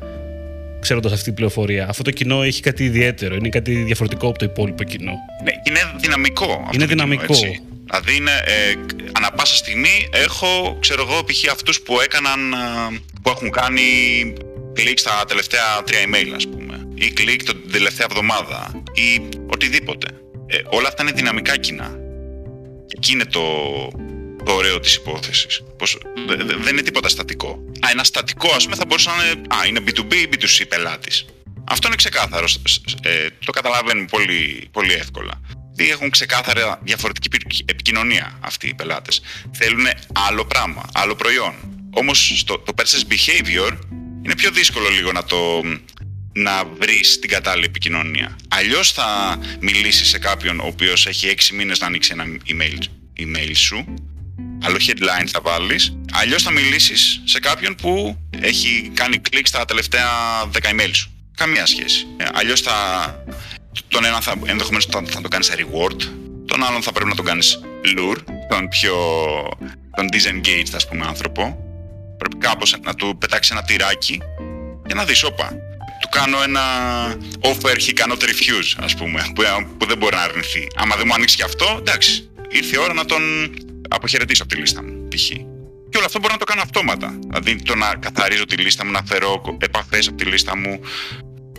Ξέροντας 0.80 1.12
αυτή 1.12 1.24
την 1.24 1.34
πληροφορία. 1.34 1.88
Αυτό 1.88 2.02
το 2.02 2.10
κοινό 2.10 2.42
έχει 2.42 2.62
κάτι 2.62 2.84
ιδιαίτερο, 2.84 3.34
είναι 3.34 3.48
κάτι 3.48 3.74
διαφορετικό 3.74 4.28
από 4.28 4.38
το 4.38 4.44
υπόλοιπο 4.44 4.82
κοινό. 4.82 5.12
Ναι, 5.44 5.52
είναι 5.66 5.80
δυναμικό. 6.00 6.44
Αυτό 6.44 6.74
είναι 6.74 6.86
δυναμικό. 6.86 7.34
Κοινό, 7.34 7.52
Δηλαδή, 7.90 8.16
είναι, 8.16 8.30
ε, 8.30 8.74
ανά 9.12 9.30
πάσα 9.30 9.56
στιγμή 9.56 10.08
έχω, 10.10 10.76
ξέρω 10.80 11.06
εγώ, 11.08 11.24
π.χ. 11.24 11.50
αυτούς 11.50 11.80
που 11.80 12.00
έκαναν, 12.00 12.52
ε, 12.52 13.00
που 13.22 13.30
έχουν 13.30 13.50
κάνει 13.50 13.82
κλικ 14.72 14.98
στα 14.98 15.24
τελευταία 15.28 15.82
τρία 15.84 15.98
email, 16.06 16.32
ας 16.36 16.48
πούμε, 16.48 16.88
ή 16.94 17.10
κλικ 17.10 17.42
την 17.42 17.72
τελευταία 17.72 18.06
εβδομάδα, 18.10 18.82
ή 18.94 19.20
οτιδήποτε. 19.46 20.06
Ε, 20.46 20.56
όλα 20.70 20.88
αυτά 20.88 21.02
είναι 21.02 21.12
δυναμικά 21.12 21.56
κοινά. 21.56 21.99
Εκεί 22.96 23.12
είναι 23.12 23.24
το, 23.24 23.42
το 24.44 24.52
ωραίο 24.52 24.80
της 24.80 24.94
υπόθεσης. 24.94 25.62
Πως 25.78 25.98
δεν 26.60 26.72
είναι 26.72 26.82
τίποτα 26.82 27.08
στατικό. 27.08 27.48
Α, 27.86 27.90
ένα 27.90 28.04
στατικό 28.04 28.52
ας 28.54 28.64
πούμε 28.64 28.76
θα 28.76 28.84
μπορούσε 28.86 29.10
να 29.10 29.24
είναι, 29.24 29.40
α, 29.48 29.66
είναι 29.66 29.80
B2B 29.86 30.14
ή 30.14 30.28
B2C 30.32 30.64
πελάτης. 30.68 31.24
Αυτό 31.64 31.86
είναι 31.86 31.96
ξεκάθαρο. 31.96 32.46
Ε, 33.02 33.26
το 33.44 33.52
καταλαβαίνουμε 33.52 34.06
πολύ, 34.10 34.68
πολύ 34.72 34.92
εύκολα. 34.92 35.40
γιατί 35.80 35.92
έχουν 35.92 36.10
ξεκάθαρα 36.10 36.78
διαφορετική 36.82 37.28
επικοινωνία 37.64 38.38
αυτοί 38.40 38.68
οι 38.68 38.74
πελάτες. 38.74 39.20
Θέλουν 39.52 39.86
άλλο 40.28 40.44
πράγμα, 40.44 40.84
άλλο 40.92 41.14
προϊόν. 41.14 41.54
Όμως 41.90 42.44
το, 42.46 42.58
το 42.58 42.72
person's 42.76 43.12
behavior 43.12 43.72
είναι 44.22 44.34
πιο 44.36 44.50
δύσκολο 44.50 44.88
λίγο 44.88 45.12
να 45.12 45.24
το 45.24 45.62
να 46.32 46.64
βρεις 46.64 47.18
την 47.18 47.30
κατάλληλη 47.30 47.64
επικοινωνία. 47.64 48.36
Αλλιώς 48.48 48.92
θα 48.92 49.38
μιλήσεις 49.60 50.08
σε 50.08 50.18
κάποιον 50.18 50.60
ο 50.60 50.66
οποίος 50.66 51.06
έχει 51.06 51.28
έξι 51.28 51.54
μήνες 51.54 51.80
να 51.80 51.86
ανοίξει 51.86 52.10
ένα 52.12 52.24
email, 52.48 52.78
email 53.18 53.50
σου 53.54 53.94
άλλο 54.62 54.76
headline 54.86 55.26
θα 55.26 55.40
βάλεις 55.42 55.96
αλλιώς 56.12 56.42
θα 56.42 56.50
μιλήσεις 56.50 57.20
σε 57.24 57.40
κάποιον 57.40 57.74
που 57.74 58.18
έχει 58.40 58.90
κάνει 58.94 59.18
κλικ 59.18 59.46
στα 59.46 59.64
τελευταία 59.64 60.08
10 60.52 60.58
email 60.58 60.90
σου. 60.92 61.10
Καμία 61.36 61.66
σχέση. 61.66 62.06
Ε, 62.16 62.24
αλλιώς 62.32 62.60
θα, 62.60 62.74
τον 63.88 64.04
ένα 64.04 64.20
θα, 64.20 64.34
ενδεχομένως 64.44 64.86
θα, 64.86 65.02
θα 65.06 65.20
το 65.20 65.28
κάνεις 65.28 65.46
σε 65.46 65.54
reward, 65.56 66.02
τον 66.46 66.64
άλλον 66.64 66.82
θα 66.82 66.92
πρέπει 66.92 67.08
να 67.08 67.14
τον 67.14 67.24
κάνεις 67.24 67.60
lure, 67.84 68.18
τον 68.48 68.68
πιο 68.68 68.94
τον 69.96 70.06
disengaged 70.12 70.72
ας 70.74 70.88
πούμε 70.88 71.06
άνθρωπο. 71.06 71.64
Πρέπει 72.18 72.36
κάπως 72.36 72.76
να 72.82 72.94
του 72.94 73.16
πετάξεις 73.18 73.52
ένα 73.52 73.62
τυράκι 73.62 74.20
για 74.86 74.94
να 74.94 75.04
δεις, 75.04 75.24
όπα, 75.24 75.48
του 75.48 75.69
κάνω 76.10 76.42
ένα 76.42 76.60
offer 77.40 77.76
he 77.76 77.92
cannot 77.98 78.22
refuse, 78.30 78.70
ας 78.82 78.94
πούμε, 78.94 79.20
που, 79.34 79.42
που 79.78 79.86
δεν 79.86 79.98
μπορεί 79.98 80.14
να 80.16 80.22
αρνηθεί. 80.22 80.66
Άμα 80.76 80.96
δεν 80.96 81.04
μου 81.06 81.14
ανοίξει 81.14 81.36
και 81.36 81.42
αυτό, 81.42 81.76
εντάξει, 81.78 82.30
ήρθε 82.48 82.76
η 82.76 82.78
ώρα 82.78 82.92
να 82.92 83.04
τον 83.04 83.22
αποχαιρετήσω 83.88 84.42
από 84.42 84.54
τη 84.54 84.60
λίστα 84.60 84.82
μου, 84.82 85.08
π.χ. 85.08 85.28
Και 85.90 85.96
όλο 85.96 86.06
αυτό 86.06 86.18
μπορώ 86.18 86.32
να 86.32 86.38
το 86.38 86.44
κάνω 86.44 86.62
αυτόματα. 86.62 87.18
Δηλαδή 87.26 87.62
το 87.62 87.74
να 87.74 87.94
καθαρίζω 87.94 88.44
τη 88.44 88.56
λίστα 88.56 88.84
μου, 88.84 88.90
να 88.90 89.02
φέρω 89.04 89.56
επαφές 89.60 90.08
από 90.08 90.16
τη 90.16 90.24
λίστα 90.24 90.56
μου, 90.56 90.80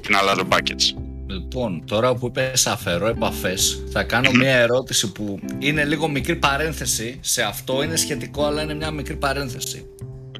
να 0.10 0.17
αλλάζω 0.17 0.48
buckets. 0.50 1.01
Λοιπόν, 1.27 1.86
τώρα 1.86 2.15
που 2.15 2.27
είπες 2.27 2.67
αφαιρώ 2.67 3.08
επαφές, 3.08 3.84
θα 3.91 4.03
κάνω 4.03 4.31
μια 4.31 4.55
ερώτηση 4.55 5.12
που 5.12 5.39
είναι 5.60 5.86
λίγο 5.86 6.08
μικρή 6.08 6.36
παρένθεση. 6.36 7.20
Σε 7.22 7.41
αυτό 7.41 7.84
είναι 7.84 7.96
σχετικό, 7.96 8.46
αλλά 8.46 8.62
είναι 8.62 8.74
μια 8.74 8.91
μικρή 8.91 9.15
παρένθεση. 9.15 9.86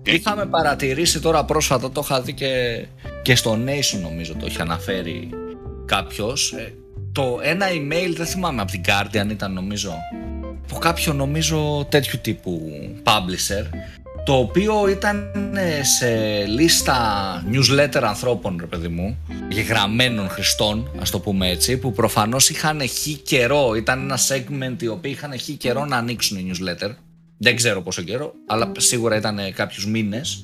Okay. 0.04 0.10
Είχαμε 0.10 0.46
παρατηρήσει 0.46 1.20
τώρα 1.20 1.46
πρόσφατα, 1.46 1.92
το 1.92 2.02
είχα 2.04 2.22
δει 2.22 2.34
και, 2.34 2.86
και 3.22 3.36
στο 3.36 3.54
Nation 3.66 4.00
νομίζω 4.02 4.36
το 4.36 4.46
είχε 4.46 4.62
αναφέρει 4.62 5.30
κάποιος. 5.86 6.52
Ε, 6.52 6.74
το 7.12 7.40
ένα 7.42 7.66
email, 7.70 8.14
δεν 8.16 8.26
θυμάμαι, 8.26 8.62
από 8.62 8.72
την 8.72 8.82
Guardian 8.86 9.30
ήταν 9.32 9.54
νομίζω, 9.54 9.94
από 10.70 10.80
κάποιο 10.80 11.14
νομίζω 11.14 11.86
τέτοιου 11.90 12.20
τύπου 12.22 12.62
publisher, 13.04 13.66
το 14.26 14.34
οποίο 14.34 14.88
ήταν 14.88 15.32
ε, 15.56 15.84
σε 15.84 16.08
λίστα 16.46 16.98
newsletter 17.52 18.02
ανθρώπων, 18.02 18.58
ρε 18.60 18.66
παιδί 18.66 18.88
μου, 18.88 19.18
γεγραμμένων 19.50 20.30
χρηστών, 20.30 20.92
ας 21.00 21.10
το 21.10 21.20
πούμε 21.20 21.50
έτσι, 21.50 21.78
που 21.78 21.92
προφανώς 21.92 22.50
είχαν 22.50 22.82
χει 22.82 23.14
καιρό, 23.14 23.74
ήταν 23.76 24.00
ένα 24.00 24.18
segment 24.28 24.82
οι 24.82 24.88
οποίοι 24.88 25.12
είχαν 25.16 25.38
χει 25.40 25.54
καιρό 25.54 25.86
να 25.86 25.98
ανοίξουν 25.98 26.38
οι 26.38 26.52
newsletter 26.52 26.90
δεν 27.42 27.56
ξέρω 27.56 27.82
πόσο 27.82 28.02
καιρό, 28.02 28.34
αλλά 28.48 28.72
σίγουρα 28.78 29.16
ήταν 29.16 29.40
κάποιους 29.56 29.86
μήνες, 29.86 30.44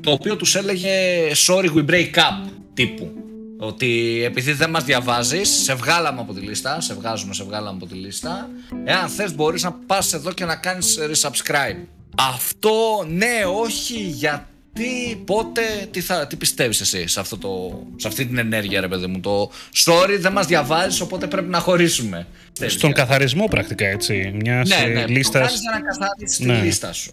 το 0.00 0.10
οποίο 0.10 0.36
τους 0.36 0.54
έλεγε 0.54 0.90
«Sorry, 1.46 1.74
we 1.74 1.90
break 1.90 2.14
up» 2.14 2.50
τύπου. 2.74 3.10
Ότι 3.58 4.22
επειδή 4.24 4.52
δεν 4.52 4.70
μας 4.70 4.84
διαβάζεις, 4.84 5.48
σε 5.48 5.74
βγάλαμε 5.74 6.20
από 6.20 6.32
τη 6.32 6.40
λίστα, 6.40 6.80
σε 6.80 6.94
βγάζουμε, 6.94 7.34
σε 7.34 7.44
βγάλαμε 7.44 7.76
από 7.82 7.86
τη 7.86 7.94
λίστα. 7.94 8.48
Εάν 8.84 9.08
θες 9.08 9.34
μπορείς 9.34 9.62
να 9.62 9.72
πας 9.72 10.12
εδώ 10.12 10.32
και 10.32 10.44
να 10.44 10.56
κάνεις 10.56 10.98
resubscribe. 11.00 11.86
Αυτό 12.16 13.04
ναι, 13.08 13.44
όχι, 13.62 14.00
γιατί 14.00 14.55
τι, 14.76 15.16
πότε, 15.16 15.88
τι, 15.90 16.00
θα, 16.00 16.26
τι 16.26 16.36
πιστεύεις 16.36 16.80
εσύ 16.80 17.06
σε, 17.06 17.20
αυτό 17.20 17.38
το, 17.38 17.82
σε 17.96 18.08
αυτή 18.08 18.26
την 18.26 18.38
ενέργεια 18.38 18.80
ρε 18.80 18.88
παιδί 18.88 19.06
μου; 19.06 19.20
Το 19.20 19.50
sorry 19.84 20.16
δεν 20.18 20.32
μας 20.32 20.46
διαβάζεις 20.46 21.00
οπότε 21.00 21.26
πρέπει 21.26 21.48
να 21.48 21.58
χωρίσουμε. 21.58 22.26
Στον 22.66 22.92
καθαρισμό 22.92 23.46
πρακτικά 23.46 23.86
έτσι. 23.86 24.32
Μιας 24.34 24.68
ναι, 24.68 24.86
ναι, 24.86 25.06
λίστας... 25.06 25.52
Ναι, 25.52 25.58
για 25.60 25.70
να 25.70 25.80
καθάρισεις 25.80 26.38
ναι. 26.38 26.58
τη 26.58 26.64
λίστα 26.64 26.92
σου. 26.92 27.12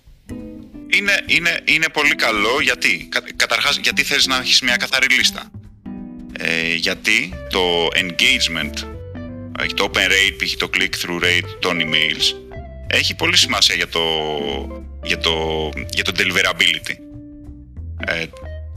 Είναι, 0.88 1.14
είναι, 1.26 1.60
είναι 1.64 1.86
πολύ 1.94 2.16
καλό 2.16 2.62
γιατί; 2.62 3.10
Καταρχάς 3.36 3.80
γιατί 3.84 4.04
θες 4.04 4.28
να 4.28 4.38
έχεις 4.38 4.62
μια 4.62 4.76
καθαρή 4.76 5.08
λίστα; 5.18 5.52
Ε, 6.40 6.76
γιατί 6.76 7.34
το 7.50 7.88
engagement 7.96 8.74
το 9.76 9.92
open 9.94 9.98
rate, 9.98 10.44
π.χ. 10.44 10.56
το 10.56 10.70
click-through 10.74 11.24
rate 11.24 11.50
των 11.60 11.80
emails 11.82 12.54
έχει 12.88 13.16
πολύ 13.16 13.38
σημασία 13.38 13.76
για 13.76 13.88
το, 13.88 14.02
για 15.04 15.18
το, 15.18 15.70
για 15.94 16.04
το 16.04 16.12
deliverability 16.18 17.13
ε, 18.08 18.26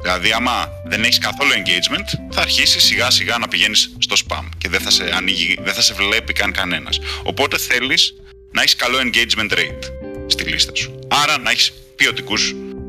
δηλαδή, 0.03 0.33
άμα 0.33 0.69
δεν 0.85 1.03
έχεις 1.03 1.19
καθόλου 1.19 1.51
engagement, 1.51 2.35
θα 2.35 2.41
αρχίσεις 2.41 2.85
σιγά 2.85 3.11
σιγά 3.11 3.39
να 3.39 3.49
πηγαίνεις 3.49 3.97
στο 3.99 4.17
spam 4.29 4.49
και 4.59 4.69
δεν 4.69 4.81
θα 4.81 4.91
σε, 4.91 5.11
ανοίγει, 5.15 5.59
δεν 5.63 5.75
θα 5.75 5.83
σε 5.83 5.95
βλέπει 5.95 6.33
καν 6.33 6.53
κανένας. 6.53 6.99
Οπότε 7.23 7.59
θέλεις 7.59 8.15
να 8.53 8.63
έχεις 8.63 8.77
καλό 8.77 8.99
engagement 8.99 9.53
rate 9.53 9.91
στη 10.27 10.45
λίστα 10.45 10.75
σου. 10.75 10.99
Άρα 11.09 11.39
να 11.39 11.51
έχεις 11.51 11.73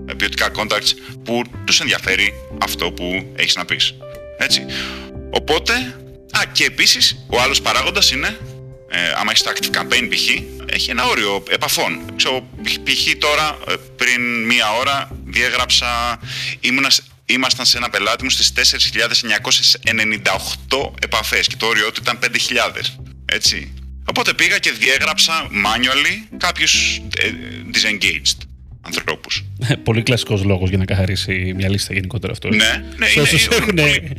ε, 0.07 0.13
ποιοτικά 0.13 0.51
contacts 0.55 0.91
που 1.23 1.41
τους 1.65 1.79
ενδιαφέρει 1.79 2.33
αυτό 2.61 2.91
που 2.91 3.33
έχεις 3.35 3.55
να 3.55 3.65
πεις. 3.65 3.93
Έτσι. 4.37 4.65
Οπότε, 5.29 5.73
α, 6.31 6.41
και 6.51 6.63
επίσης 6.63 7.25
ο 7.27 7.41
άλλος 7.41 7.61
παράγοντας 7.61 8.11
είναι, 8.11 8.37
ε, 8.89 9.11
άμα 9.15 9.31
έχεις 9.31 9.43
το 9.43 9.51
active 9.55 9.71
campaign 9.77 10.07
π.χ., 10.09 10.29
έχει 10.65 10.89
ένα 10.89 11.05
όριο 11.05 11.43
επαφών. 11.49 12.15
Ξέρω, 12.15 12.47
π.χ. 12.63 13.13
τώρα, 13.17 13.57
ε, 13.67 13.73
πριν 13.95 14.45
μία 14.45 14.73
ώρα, 14.73 15.09
διέγραψα, 15.25 16.19
ήμουνα, 16.59 16.91
ήμασταν 17.25 17.65
σε 17.65 17.77
ένα 17.77 17.89
πελάτη 17.89 18.23
μου 18.23 18.29
στις 18.29 18.53
4.998 18.55 20.91
επαφές 21.01 21.47
και 21.47 21.55
το 21.55 21.65
όριό 21.65 21.91
του 21.91 22.01
ήταν 22.01 22.19
5.000, 22.23 22.27
έτσι. 23.25 23.73
Οπότε 24.05 24.33
πήγα 24.33 24.57
και 24.57 24.71
διέγραψα 24.71 25.47
manually 25.51 26.27
κάποιους 26.37 27.01
ε, 27.17 27.31
disengaged 27.73 28.46
ανθρώπους. 28.87 29.45
πολύ 29.83 30.03
κλασικός 30.03 30.43
λόγος 30.43 30.69
για 30.69 30.77
να 30.77 30.85
καθαρίσει 30.85 31.53
μια 31.55 31.69
λίστα 31.69 31.93
γενικότερα 31.93 32.33
αυτό. 32.33 32.49
Ναι, 32.49 32.55
ναι, 32.55 33.05
είναι, 33.15 33.29
είναι, 33.69 34.15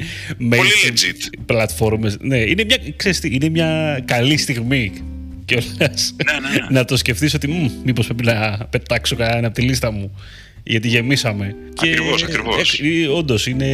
πολύ, 0.47 0.59
πολύ 0.59 0.71
legit. 0.87 1.39
Πλατφόρμες. 1.47 2.17
Ναι, 2.21 2.39
είναι 2.39 2.65
μια, 2.65 2.79
ξέρεις 2.97 3.21
είναι 3.23 3.49
μια 3.49 4.01
καλή 4.05 4.37
στιγμή 4.37 4.93
ναι, 5.55 5.61
ναι, 5.79 5.87
ναι. 5.87 6.67
να 6.79 6.85
το 6.85 6.97
σκεφτείς 6.97 7.35
ότι 7.35 7.71
μήπως 7.85 8.07
πρέπει 8.07 8.25
να 8.25 8.67
πετάξω 8.71 9.17
κανένα 9.17 9.47
από 9.47 9.57
τη 9.57 9.63
λίστα 9.63 9.91
μου 9.91 10.15
γιατί 10.69 10.89
γεμίσαμε. 10.89 11.57
Ακριβώς, 11.77 12.23
ακριβώς. 12.23 12.81
Ε, 12.81 13.09
όντως, 13.09 13.47
είναι, 13.47 13.67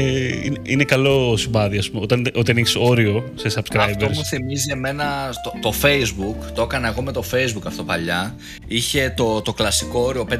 είναι, 0.44 0.58
είναι, 0.62 0.84
καλό 0.84 1.36
σημάδι, 1.36 1.78
ας 1.78 1.90
πούμε, 1.90 2.02
όταν, 2.02 2.26
όταν 2.34 2.56
έχεις 2.56 2.76
όριο 2.76 3.32
σε 3.34 3.48
subscribers. 3.48 3.78
Αυτό 3.78 4.08
μου 4.08 4.24
θυμίζει 4.24 4.70
εμένα 4.70 5.34
το, 5.42 5.52
το 5.60 5.74
Facebook, 5.82 6.52
το 6.54 6.62
έκανα 6.62 6.88
εγώ 6.88 7.02
με 7.02 7.12
το 7.12 7.24
Facebook 7.32 7.62
αυτό 7.66 7.82
παλιά. 7.82 8.36
Είχε 8.66 9.14
το, 9.16 9.42
το 9.42 9.52
κλασικό 9.52 10.00
όριο 10.00 10.26
5.000 10.30 10.36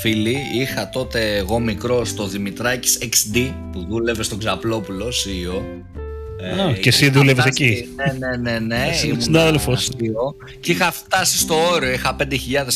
φίλοι. 0.00 0.36
Είχα 0.54 0.88
τότε 0.88 1.36
εγώ 1.36 1.58
μικρό 1.58 2.04
στο 2.04 2.26
Δημητράκης 2.26 2.98
XD 3.02 3.52
που 3.72 3.86
δούλευε 3.88 4.22
στον 4.22 4.38
Ξαπλόπουλο, 4.38 5.06
CEO. 5.06 5.62
Ε, 6.38 6.72
και 6.72 6.88
εσύ 6.88 7.10
δούλευες 7.10 7.44
εκεί. 7.44 7.88
Ναι, 7.96 8.26
ναι, 8.26 8.36
ναι. 8.36 8.58
ναι 8.58 8.92
Συνάδελφος. 9.18 9.90
Και 10.60 10.72
είχα 10.72 10.92
φτάσει 10.92 11.38
στο 11.38 11.54
όριο. 11.70 11.92
Είχα 11.92 12.16
5.000 12.20 12.26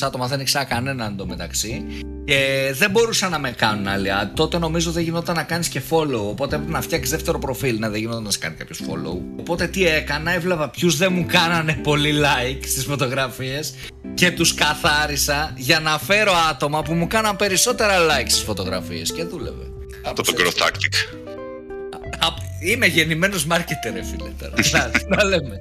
άτομα, 0.01 0.27
δεν 0.27 0.41
ήξερα 0.41 0.65
κανέναν 0.65 1.13
εντωμεταξύ. 1.13 1.85
Και 2.25 2.73
δεν 2.75 2.91
μπορούσαν 2.91 3.31
να 3.31 3.39
με 3.39 3.51
κάνουν 3.51 3.89
άλλοι. 3.89 4.09
Τότε 4.35 4.59
νομίζω 4.59 4.91
δεν 4.91 5.03
γινόταν 5.03 5.37
να 5.37 5.43
κάνεις 5.43 5.69
και 5.69 5.81
follow. 5.91 6.29
Οπότε 6.29 6.55
έπρεπε 6.55 6.73
να 6.73 6.81
φτιάξεις 6.81 7.11
δεύτερο 7.11 7.39
προφίλ. 7.39 7.79
Ναι, 7.79 7.89
δεν 7.89 8.01
γινόταν 8.01 8.23
να 8.23 8.31
σε 8.31 8.39
κάνει 8.39 8.55
κάποιος 8.55 8.81
follow. 8.89 9.21
Οπότε 9.39 9.67
τι 9.67 9.87
έκανα, 9.87 10.33
έβλεπα 10.33 10.69
ποιους 10.69 10.97
δεν 10.97 11.13
μου 11.13 11.27
κάνανε 11.29 11.73
πολύ 11.83 12.13
like 12.21 12.65
στις 12.67 12.85
φωτογραφίες 12.85 13.75
και 14.15 14.31
τους 14.31 14.55
καθάρισα 14.55 15.53
για 15.57 15.81
να 15.81 15.99
φέρω 15.99 16.33
άτομα 16.51 16.83
που 16.83 16.95
μου 16.95 17.07
κάναν 17.07 17.37
περισσότερα 17.37 17.95
like 17.99 18.29
στις 18.29 18.43
φωτογραφίες. 18.43 19.13
Και 19.13 19.25
δούλευε. 19.25 19.65
Αυτό 20.05 20.23
το 20.23 20.33
growth 20.37 20.63
tactic. 20.63 21.20
Είμαι 22.61 22.87
γεννημένος 22.87 23.45
μάρκετερ, 23.45 23.93
φίλε 24.05 24.31
τώρα. 24.39 24.55
να, 25.17 25.25
λέμε. 25.25 25.61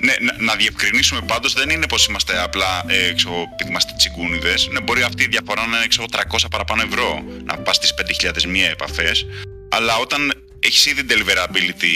Ναι, 0.00 0.12
να, 0.20 0.44
να 0.44 0.54
διευκρινίσουμε 0.54 1.20
πάντως 1.26 1.52
δεν 1.52 1.70
είναι 1.70 1.86
πως 1.86 2.06
είμαστε 2.06 2.42
απλά 2.42 2.84
ε, 2.86 3.08
επειδή 3.08 3.68
είμαστε 3.68 3.92
τσιγκούνιδες. 3.96 4.68
Ναι, 4.72 4.80
μπορεί 4.80 5.02
αυτή 5.02 5.22
η 5.22 5.26
διαφορά 5.26 5.66
να 5.66 5.76
είναι 5.76 5.86
ξέρω, 5.86 6.04
300 6.10 6.46
παραπάνω 6.50 6.82
ευρώ, 6.82 7.24
να 7.44 7.56
πας 7.56 7.76
στις 7.76 7.94
5.000 8.22 8.44
μία 8.44 8.68
επαφές. 8.68 9.26
Αλλά 9.68 9.96
όταν 9.96 10.32
έχεις 10.58 10.86
ήδη 10.86 11.02
deliverability 11.08 11.94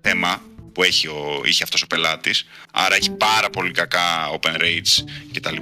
θέμα 0.00 0.42
που 0.72 0.82
έχει 0.82 1.06
ο, 1.06 1.42
είχε 1.44 1.62
αυτός 1.62 1.82
ο 1.82 1.86
πελάτης, 1.86 2.46
άρα 2.72 2.94
έχει 2.94 3.10
πάρα 3.10 3.50
πολύ 3.50 3.70
κακά 3.70 4.30
open 4.40 4.60
rates 4.60 5.04
κτλ. 5.32 5.56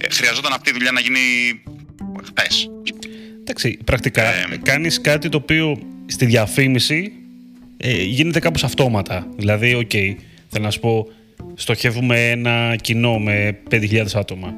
Ε, 0.00 0.08
χρειαζόταν 0.10 0.52
αυτή 0.52 0.70
η 0.70 0.72
δουλειά 0.72 0.92
να 0.92 1.00
γίνει 1.00 1.20
χθες. 2.24 2.70
Εντάξει, 3.40 3.78
πρακτικά 3.84 4.34
ε, 4.34 4.60
κάνεις 4.62 5.00
κάτι 5.00 5.28
το 5.28 5.36
οποίο 5.36 5.78
στη 6.08 6.26
διαφήμιση 6.26 7.12
ε, 7.76 8.02
γίνεται 8.02 8.38
κάπως 8.38 8.64
αυτόματα. 8.64 9.26
Δηλαδή, 9.36 9.74
OK, 9.74 9.90
okay, 9.92 10.14
θέλω 10.48 10.64
να 10.64 10.70
σου 10.70 10.80
πω, 10.80 11.08
στοχεύουμε 11.54 12.30
ένα 12.30 12.76
κοινό 12.80 13.18
με 13.18 13.58
5.000 13.70 14.06
άτομα. 14.14 14.54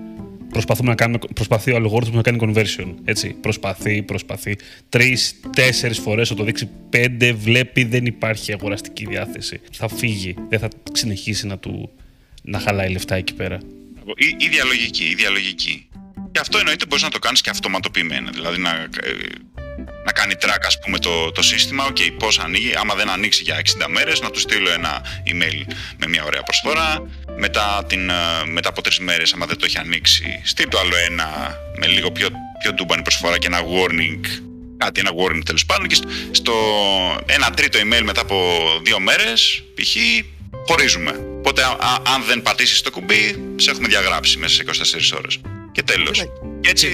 προσπαθούμε 0.50 0.88
να 0.88 0.94
κάνουμε, 0.94 1.18
προσπαθεί 1.34 1.72
ο 1.72 1.76
αλγόριθμος 1.76 2.16
να 2.16 2.22
κάνει 2.22 2.38
conversion. 2.40 2.94
Έτσι. 3.04 3.28
Προσπαθεί, 3.40 4.02
προσπαθεί. 4.02 4.56
Τρεις, 4.88 5.40
τέσσερις 5.54 5.98
φορές 5.98 6.28
θα 6.28 6.34
το 6.34 6.44
δείξει. 6.44 6.68
Πέντε 6.90 7.32
βλέπει 7.32 7.84
δεν 7.84 8.06
υπάρχει 8.06 8.52
αγοραστική 8.52 9.06
διάθεση. 9.06 9.60
Θα 9.72 9.88
φύγει. 9.88 10.34
Δεν 10.48 10.58
θα 10.58 10.68
συνεχίσει 10.92 11.46
να, 11.46 11.58
του, 11.58 11.90
να 12.42 12.58
χαλάει 12.58 12.90
λεφτά 12.90 13.14
εκεί 13.14 13.34
πέρα. 13.34 13.58
Η, 14.16 14.44
ίδια 14.44 14.64
λογική, 14.64 15.04
ίδια 15.04 15.30
λογική. 15.30 15.88
Και 16.32 16.40
αυτό 16.40 16.58
εννοείται 16.58 16.86
μπορείς 16.86 17.04
να 17.04 17.10
το 17.10 17.18
κάνεις 17.18 17.40
και 17.40 17.50
αυτοματοποιημένα. 17.50 18.30
Δηλαδή 18.30 18.60
να, 18.60 18.70
ε, 18.70 18.88
να 20.04 20.12
κάνει 20.12 20.34
track 20.40 20.62
ας 20.66 20.78
πούμε 20.78 20.98
το, 20.98 21.30
το 21.30 21.42
σύστημα, 21.42 21.86
ok, 21.88 22.00
πώς 22.18 22.38
ανοίγει, 22.38 22.72
άμα 22.76 22.94
δεν 22.94 23.10
ανοίξει 23.10 23.42
για 23.42 23.60
60 23.80 23.86
μέρες, 23.88 24.20
να 24.20 24.30
του 24.30 24.40
στείλω 24.40 24.70
ένα 24.70 25.02
email 25.26 25.72
με 25.96 26.06
μια 26.08 26.24
ωραία 26.24 26.42
προσφορά, 26.42 27.06
μετά, 27.38 27.84
την, 27.86 28.10
ε, 28.10 28.14
μετά 28.46 28.68
από 28.68 28.82
τρεις 28.82 28.98
μέρες, 28.98 29.32
άμα 29.32 29.46
δεν 29.46 29.56
το 29.58 29.64
έχει 29.64 29.78
ανοίξει, 29.78 30.40
στείλ 30.44 30.68
το 30.68 30.78
άλλο 30.78 30.96
ένα 30.96 31.56
με 31.76 31.86
λίγο 31.86 32.10
πιο, 32.10 32.28
πιο 32.62 32.72
ντούμπανη 32.72 33.02
προσφορά 33.02 33.38
και 33.38 33.46
ένα 33.46 33.60
warning, 33.60 34.24
κάτι, 34.76 35.00
ένα 35.00 35.10
warning 35.10 35.42
τέλος 35.44 35.66
πάντων 35.66 35.88
και 35.88 35.96
στο 36.30 36.54
ένα 37.26 37.50
τρίτο 37.50 37.78
email 37.78 38.02
μετά 38.02 38.20
από 38.20 38.36
δύο 38.82 39.00
μέρες, 39.00 39.62
π.χ. 39.74 39.96
χωρίζουμε. 40.66 41.24
Οπότε 41.38 41.62
αν 42.14 42.24
δεν 42.26 42.42
πατήσεις 42.42 42.80
το 42.80 42.90
κουμπί, 42.90 43.52
σε 43.56 43.70
έχουμε 43.70 43.88
διαγράψει 43.88 44.38
μέσα 44.38 44.54
σε 44.54 44.64
24 45.12 45.18
ώρες. 45.18 45.40
Και 45.72 45.82
τέλος. 45.82 46.24
Και 46.60 46.70
έτσι 46.70 46.86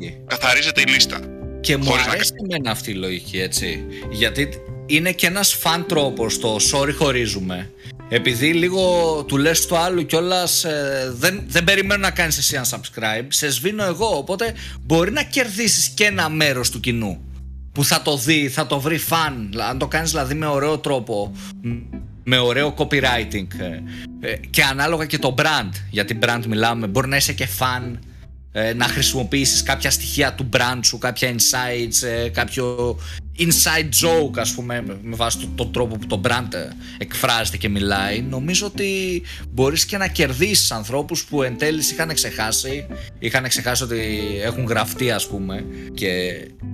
ε, 0.00 0.08
καθαρίζεται 0.26 0.80
η 0.80 0.84
λίστα. 0.84 1.35
Και 1.66 1.76
μου 1.76 1.94
αρέσει 2.08 2.32
εμένα 2.42 2.70
αυτή 2.70 2.90
η 2.90 2.94
λογική, 2.94 3.38
έτσι. 3.38 3.84
Γιατί 4.10 4.48
είναι 4.86 5.12
και 5.12 5.26
ένας 5.26 5.54
φαν 5.54 5.86
τρόπος 5.86 6.38
το 6.38 6.56
sorry 6.72 6.94
χωρίζουμε. 6.98 7.70
Επειδή 8.08 8.52
λίγο 8.52 8.82
του 9.26 9.36
λες 9.36 9.66
το 9.66 9.76
άλλο 9.76 10.02
κιόλας 10.02 10.64
ε, 10.64 11.12
δεν, 11.16 11.44
δεν 11.46 11.64
περιμένω 11.64 12.00
να 12.00 12.10
κάνεις 12.10 12.38
εσύ 12.38 12.54
ένα 12.54 12.66
subscribe, 12.70 13.26
σε 13.28 13.50
σβήνω 13.50 13.84
εγώ, 13.84 14.16
οπότε 14.16 14.54
μπορεί 14.80 15.12
να 15.12 15.22
κερδίσεις 15.22 15.88
και 15.88 16.04
ένα 16.04 16.28
μέρος 16.28 16.70
του 16.70 16.80
κοινού 16.80 17.20
που 17.72 17.84
θα 17.84 18.02
το 18.02 18.16
δει, 18.16 18.48
θα 18.48 18.66
το 18.66 18.80
βρει 18.80 18.98
φαν, 18.98 19.52
αν 19.68 19.78
το 19.78 19.86
κάνεις 19.86 20.10
δηλαδή 20.10 20.34
με 20.34 20.46
ωραίο 20.46 20.78
τρόπο, 20.78 21.36
με 22.24 22.38
ωραίο 22.38 22.74
copywriting 22.78 23.46
ε, 23.58 23.80
ε, 24.20 24.36
και 24.50 24.62
ανάλογα 24.62 25.06
και 25.06 25.18
το 25.18 25.34
brand, 25.38 25.70
γιατί 25.90 26.18
brand 26.22 26.42
μιλάμε, 26.48 26.86
μπορεί 26.86 27.08
να 27.08 27.16
είσαι 27.16 27.32
και 27.32 27.46
φαν 27.46 27.94
ε, 27.94 27.98
να 28.76 28.84
χρησιμοποιήσεις 28.84 29.62
κάποια 29.62 29.90
στοιχεία 29.90 30.34
του 30.34 30.48
brand 30.52 30.80
σου, 30.82 30.98
κάποια 30.98 31.34
insights, 31.34 32.06
ε, 32.06 32.28
κάποιο 32.28 32.96
inside 33.38 34.06
joke 34.06 34.38
ας 34.38 34.54
πούμε 34.54 34.84
με 35.02 35.16
βάση 35.16 35.48
τον, 35.54 35.72
τρόπο 35.72 35.96
που 35.96 36.06
το 36.06 36.20
brand 36.24 36.54
ε, 36.54 36.68
εκφράζεται 36.98 37.56
και 37.56 37.68
μιλάει 37.68 38.20
νομίζω 38.20 38.66
ότι 38.66 39.22
μπορείς 39.50 39.84
και 39.84 39.96
να 39.96 40.06
κερδίσεις 40.06 40.70
ανθρώπους 40.70 41.24
που 41.24 41.42
εν 41.42 41.58
τέλεις 41.58 41.90
είχαν 41.90 42.14
ξεχάσει 42.14 42.86
είχαν 43.18 43.48
ξεχάσει 43.48 43.82
ότι 43.82 43.98
έχουν 44.42 44.64
γραφτεί 44.64 45.10
ας 45.10 45.26
πούμε 45.26 45.64
και 45.94 46.08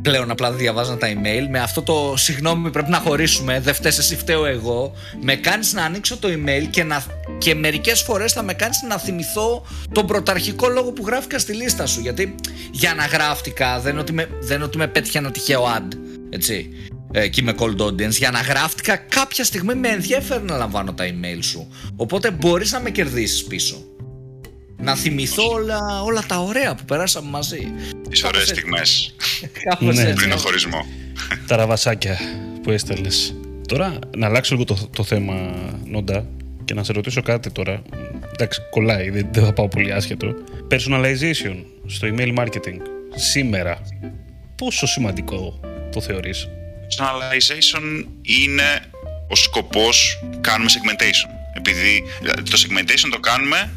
πλέον 0.02 0.30
απλά 0.30 0.52
διαβάζαν 0.52 0.98
τα 0.98 1.08
email. 1.12 1.46
Με 1.50 1.58
αυτό 1.58 1.82
το 1.82 2.14
συγγνώμη 2.16 2.70
πρέπει 2.70 2.90
να 2.90 2.98
χωρίσουμε 2.98 3.60
δεν 3.60 3.74
φταίς 3.74 3.98
εσύ 3.98 4.16
φταίω 4.16 4.46
εγώ. 4.46 4.92
Με 5.20 5.34
κάνεις 5.34 5.72
να 5.72 5.84
ανοίξω 5.84 6.16
το 6.16 6.28
email 6.28 6.66
και, 6.70 6.84
να, 6.84 7.04
και 7.38 7.54
μερικές 7.54 8.00
φορές 8.00 8.32
θα 8.32 8.42
με 8.42 8.54
κάνεις 8.54 8.82
να 8.88 8.98
θυμηθώ 8.98 9.66
τον 9.92 10.06
πρωταρχικό 10.06 10.68
λόγο 10.68 10.92
που 10.92 11.06
γράφηκα 11.06 11.38
στη 11.38 11.52
λίστα 11.52 11.86
σου. 11.86 12.00
Γιατί 12.00 12.34
για 12.70 12.94
να 12.94 13.06
γράφτηκα 13.06 13.80
δεν 13.80 13.92
είναι 13.92 14.00
ότι 14.00 14.12
με, 14.12 14.28
δεν 14.40 14.56
είναι 14.56 14.64
ότι 14.64 14.76
με 14.76 14.86
πέτυχε 14.86 15.18
ένα 15.18 15.30
τυχαίο 15.30 15.64
ad 15.76 15.96
έτσι, 16.34 16.68
εκεί 17.12 17.42
με 17.42 17.54
cold 17.58 17.76
audience, 17.76 18.10
για 18.10 18.30
να 18.30 18.40
γράφτηκα 18.40 18.96
κάποια 18.96 19.44
στιγμή 19.44 19.74
με 19.74 19.88
ενδιαφέρει 19.88 20.42
να 20.42 20.56
λαμβάνω 20.56 20.92
τα 20.92 21.04
email 21.04 21.38
σου. 21.40 21.68
Οπότε 21.96 22.30
μπορείς 22.30 22.72
να 22.72 22.80
με 22.80 22.90
κερδίσεις 22.90 23.44
πίσω. 23.44 23.76
Να 24.76 24.96
θυμηθώ 24.96 25.48
όλα, 25.48 26.02
όλα 26.02 26.24
τα 26.26 26.38
ωραία 26.38 26.74
που 26.74 26.84
περάσαμε 26.84 27.30
μαζί. 27.30 27.72
Τις 28.10 28.24
ωραίες 28.24 28.48
στιγμές. 28.48 29.14
ναι. 29.80 30.12
Πριν 30.14 30.30
το 30.30 30.36
χωρισμό. 30.36 30.86
Τα 31.46 31.56
ραβασάκια 31.56 32.18
που 32.62 32.70
έστελνες. 32.70 33.34
Τώρα 33.68 33.98
να 34.16 34.26
αλλάξω 34.26 34.54
λίγο 34.54 34.64
το, 34.66 34.88
το 34.96 35.04
θέμα, 35.04 35.54
Νόντα, 35.84 36.26
και 36.64 36.74
να 36.74 36.84
σε 36.84 36.92
ρωτήσω 36.92 37.22
κάτι 37.22 37.50
τώρα. 37.50 37.82
Εντάξει, 38.32 38.60
κολλάει, 38.70 39.10
δεν, 39.10 39.28
δεν 39.32 39.44
θα 39.44 39.52
πάω 39.52 39.68
πολύ 39.68 39.92
άσχετο. 39.92 40.34
Personalization 40.70 41.64
στο 41.86 42.08
email 42.10 42.34
marketing 42.38 42.78
σήμερα. 43.14 43.80
Πόσο 44.56 44.86
σημαντικό 44.86 45.60
το 45.92 46.00
θεωρείς; 46.00 46.48
Personalization 46.98 48.04
είναι 48.22 48.90
ο 49.28 49.34
σκοπός 49.34 50.18
που 50.30 50.40
κάνουμε 50.40 50.70
segmentation. 50.70 51.30
Επειδή 51.54 52.04
το 52.50 52.66
segmentation 52.66 53.08
το 53.10 53.20
κάνουμε 53.20 53.70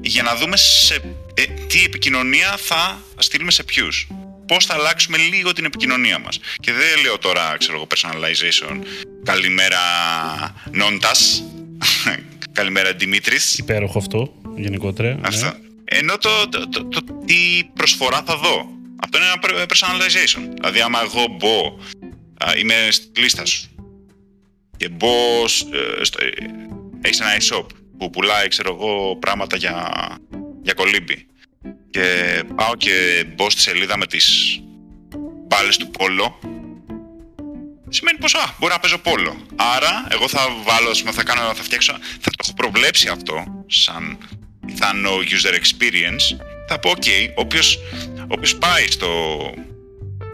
για 0.00 0.22
να 0.22 0.36
δούμε 0.36 0.56
σε 0.56 0.94
ε, 1.34 1.42
τι 1.66 1.84
επικοινωνία 1.84 2.56
θα 2.56 3.02
στείλουμε 3.16 3.50
σε 3.50 3.62
ποιους. 3.62 4.06
Πώς 4.46 4.64
θα 4.64 4.74
αλλάξουμε 4.74 5.16
λίγο 5.16 5.52
την 5.52 5.64
επικοινωνία 5.64 6.18
μας. 6.18 6.40
Και 6.60 6.72
δεν 6.72 7.02
λέω 7.02 7.18
τώρα, 7.18 7.56
ξέρω 7.58 7.76
εγώ, 7.76 7.86
personalization. 7.94 8.78
Καλημέρα 9.24 9.78
Νόντας. 10.70 11.44
Καλημέρα 12.52 12.92
Δημήτρης. 12.92 13.58
Υπέροχο 13.58 13.98
αυτό, 13.98 14.34
γενικότερα. 14.56 15.18
Αυτό. 15.22 15.46
Ναι. 15.46 15.52
Ενώ 15.84 16.18
το, 16.18 16.48
το, 16.48 16.68
το, 16.68 16.88
το, 16.88 17.00
τι 17.24 17.34
προσφορά 17.74 18.22
θα 18.26 18.36
δω. 18.36 18.68
Αυτό 19.04 19.18
είναι 19.18 19.26
ένα 19.26 19.66
personalization. 19.66 20.54
Δηλαδή, 20.54 20.80
άμα 20.80 21.00
εγώ 21.02 21.26
μπω, 21.30 21.78
είμαι 22.58 22.88
στη 22.90 23.20
λίστα 23.20 23.44
σου 23.44 23.68
και 24.76 24.88
μπω, 24.88 25.44
ε, 26.00 26.04
στο, 26.04 26.24
ε, 26.24 26.30
έχεις 27.00 27.20
ένα 27.20 27.36
e-shop 27.40 27.66
που 27.98 28.10
πουλάει, 28.10 28.48
ξέρω 28.48 28.78
εγώ, 28.80 29.16
πράγματα 29.16 29.56
για, 29.56 29.92
για 30.62 30.72
κολύμπη 30.72 31.26
και 31.90 32.42
πάω 32.54 32.76
και 32.76 33.24
μπω 33.34 33.50
στη 33.50 33.60
σελίδα 33.60 33.98
με 33.98 34.06
τις 34.06 34.58
μπάλες 35.46 35.76
του 35.76 35.90
πόλο 35.90 36.38
σημαίνει 37.88 38.18
πως 38.18 38.34
α, 38.34 38.54
μπορεί 38.58 38.72
να 38.72 38.78
παίζω 38.78 38.98
πόλο. 38.98 39.36
Άρα, 39.56 40.06
εγώ 40.10 40.28
θα 40.28 40.40
βάλω, 40.64 40.94
θα, 40.94 41.22
κάνω, 41.22 41.54
θα 41.54 41.62
φτιάξω, 41.62 41.92
θα 42.20 42.30
το 42.30 42.36
έχω 42.44 42.54
προβλέψει 42.54 43.08
αυτό 43.08 43.64
σαν 43.66 44.18
πιθανό 44.66 45.10
user 45.10 45.54
experience. 45.60 46.26
Θα 46.68 46.78
πω, 46.78 46.90
ok, 46.90 47.06
όποιος 47.34 47.78
ο 48.13 48.13
οποίος 48.28 48.56
πάει 48.56 48.86
στο, 48.90 49.10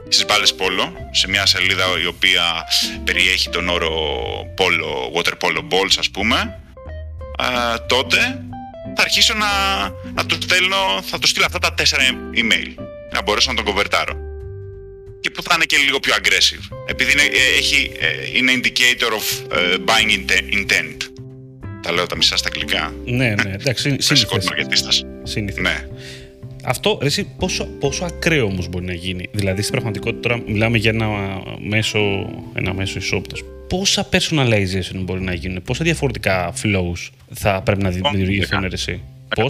στις 0.09 0.25
μπάλες 0.25 0.55
πόλο, 0.55 0.93
σε 1.11 1.29
μια 1.29 1.47
σελίδα 1.47 1.85
η 2.03 2.07
οποία 2.07 2.43
περιέχει 3.05 3.49
τον 3.49 3.69
όρο 3.69 3.93
πόλο, 4.57 5.13
water 5.15 5.33
polo 5.41 5.59
balls 5.59 5.95
ας 5.99 6.11
πούμε, 6.11 6.61
τότε 7.87 8.17
θα 8.97 9.03
αρχίσω 9.03 9.35
να, 9.35 9.47
να 10.15 10.27
του 10.27 10.39
στέλνω, 10.43 11.03
θα 11.03 11.19
του 11.19 11.27
στείλω 11.27 11.45
αυτά 11.45 11.59
τα 11.59 11.75
τέσσερα 11.75 12.03
email, 12.35 12.83
να 13.13 13.23
μπορέσω 13.23 13.51
να 13.51 13.57
τον 13.57 13.65
κοβερτάρω. 13.65 14.15
Και 15.21 15.31
που 15.31 15.43
θα 15.43 15.53
είναι 15.55 15.65
και 15.65 15.77
λίγο 15.77 16.01
πιο 16.01 16.15
aggressive, 16.15 16.77
επειδή 16.87 17.13
είναι, 17.13 17.23
ε, 17.23 17.59
έχει, 17.59 17.93
ε, 18.01 18.39
είναι 18.39 18.53
indicator 18.55 19.13
of 19.13 19.57
ε, 19.59 19.77
buying 19.87 20.31
intent. 20.55 20.97
Τα 21.83 21.93
λέω 21.93 22.07
τα 22.07 22.17
μισά 22.17 22.37
στα 22.37 22.49
αγγλικά. 22.49 22.95
Ναι, 23.05 23.35
ναι, 23.35 23.53
εντάξει, 23.53 23.97
συνήθως. 25.23 25.61
Ναι. 25.61 25.87
Αυτό 26.65 26.99
εσύ, 27.03 27.27
πόσο, 27.39 27.65
πόσο 27.65 28.05
ακραίο 28.05 28.45
όμως 28.45 28.69
μπορεί 28.69 28.85
να 28.85 28.95
γίνει; 28.95 29.29
Δηλαδή 29.33 29.61
στην 29.61 29.73
πραγματικότητα 29.73 30.29
τώρα 30.29 30.43
μιλάμε 30.47 30.79
για 30.79 30.91
ένα 30.91 31.09
μέσο, 31.69 31.99
ένα 32.55 32.75
μέσο 32.75 33.01
e-shop. 33.01 33.23
Πόσα 33.69 34.09
personalization 34.13 34.97
μπορεί 34.97 35.21
να 35.21 35.35
γίνουν, 35.35 35.63
πόσα 35.63 35.85
διαφορετικά 35.85 36.53
flows 36.63 37.09
θα 37.35 37.63
πρέπει 37.63 37.83
να 37.83 37.91
δημιουργηθούν 37.91 38.65
εσύ; 38.65 39.03
112. 39.37 39.47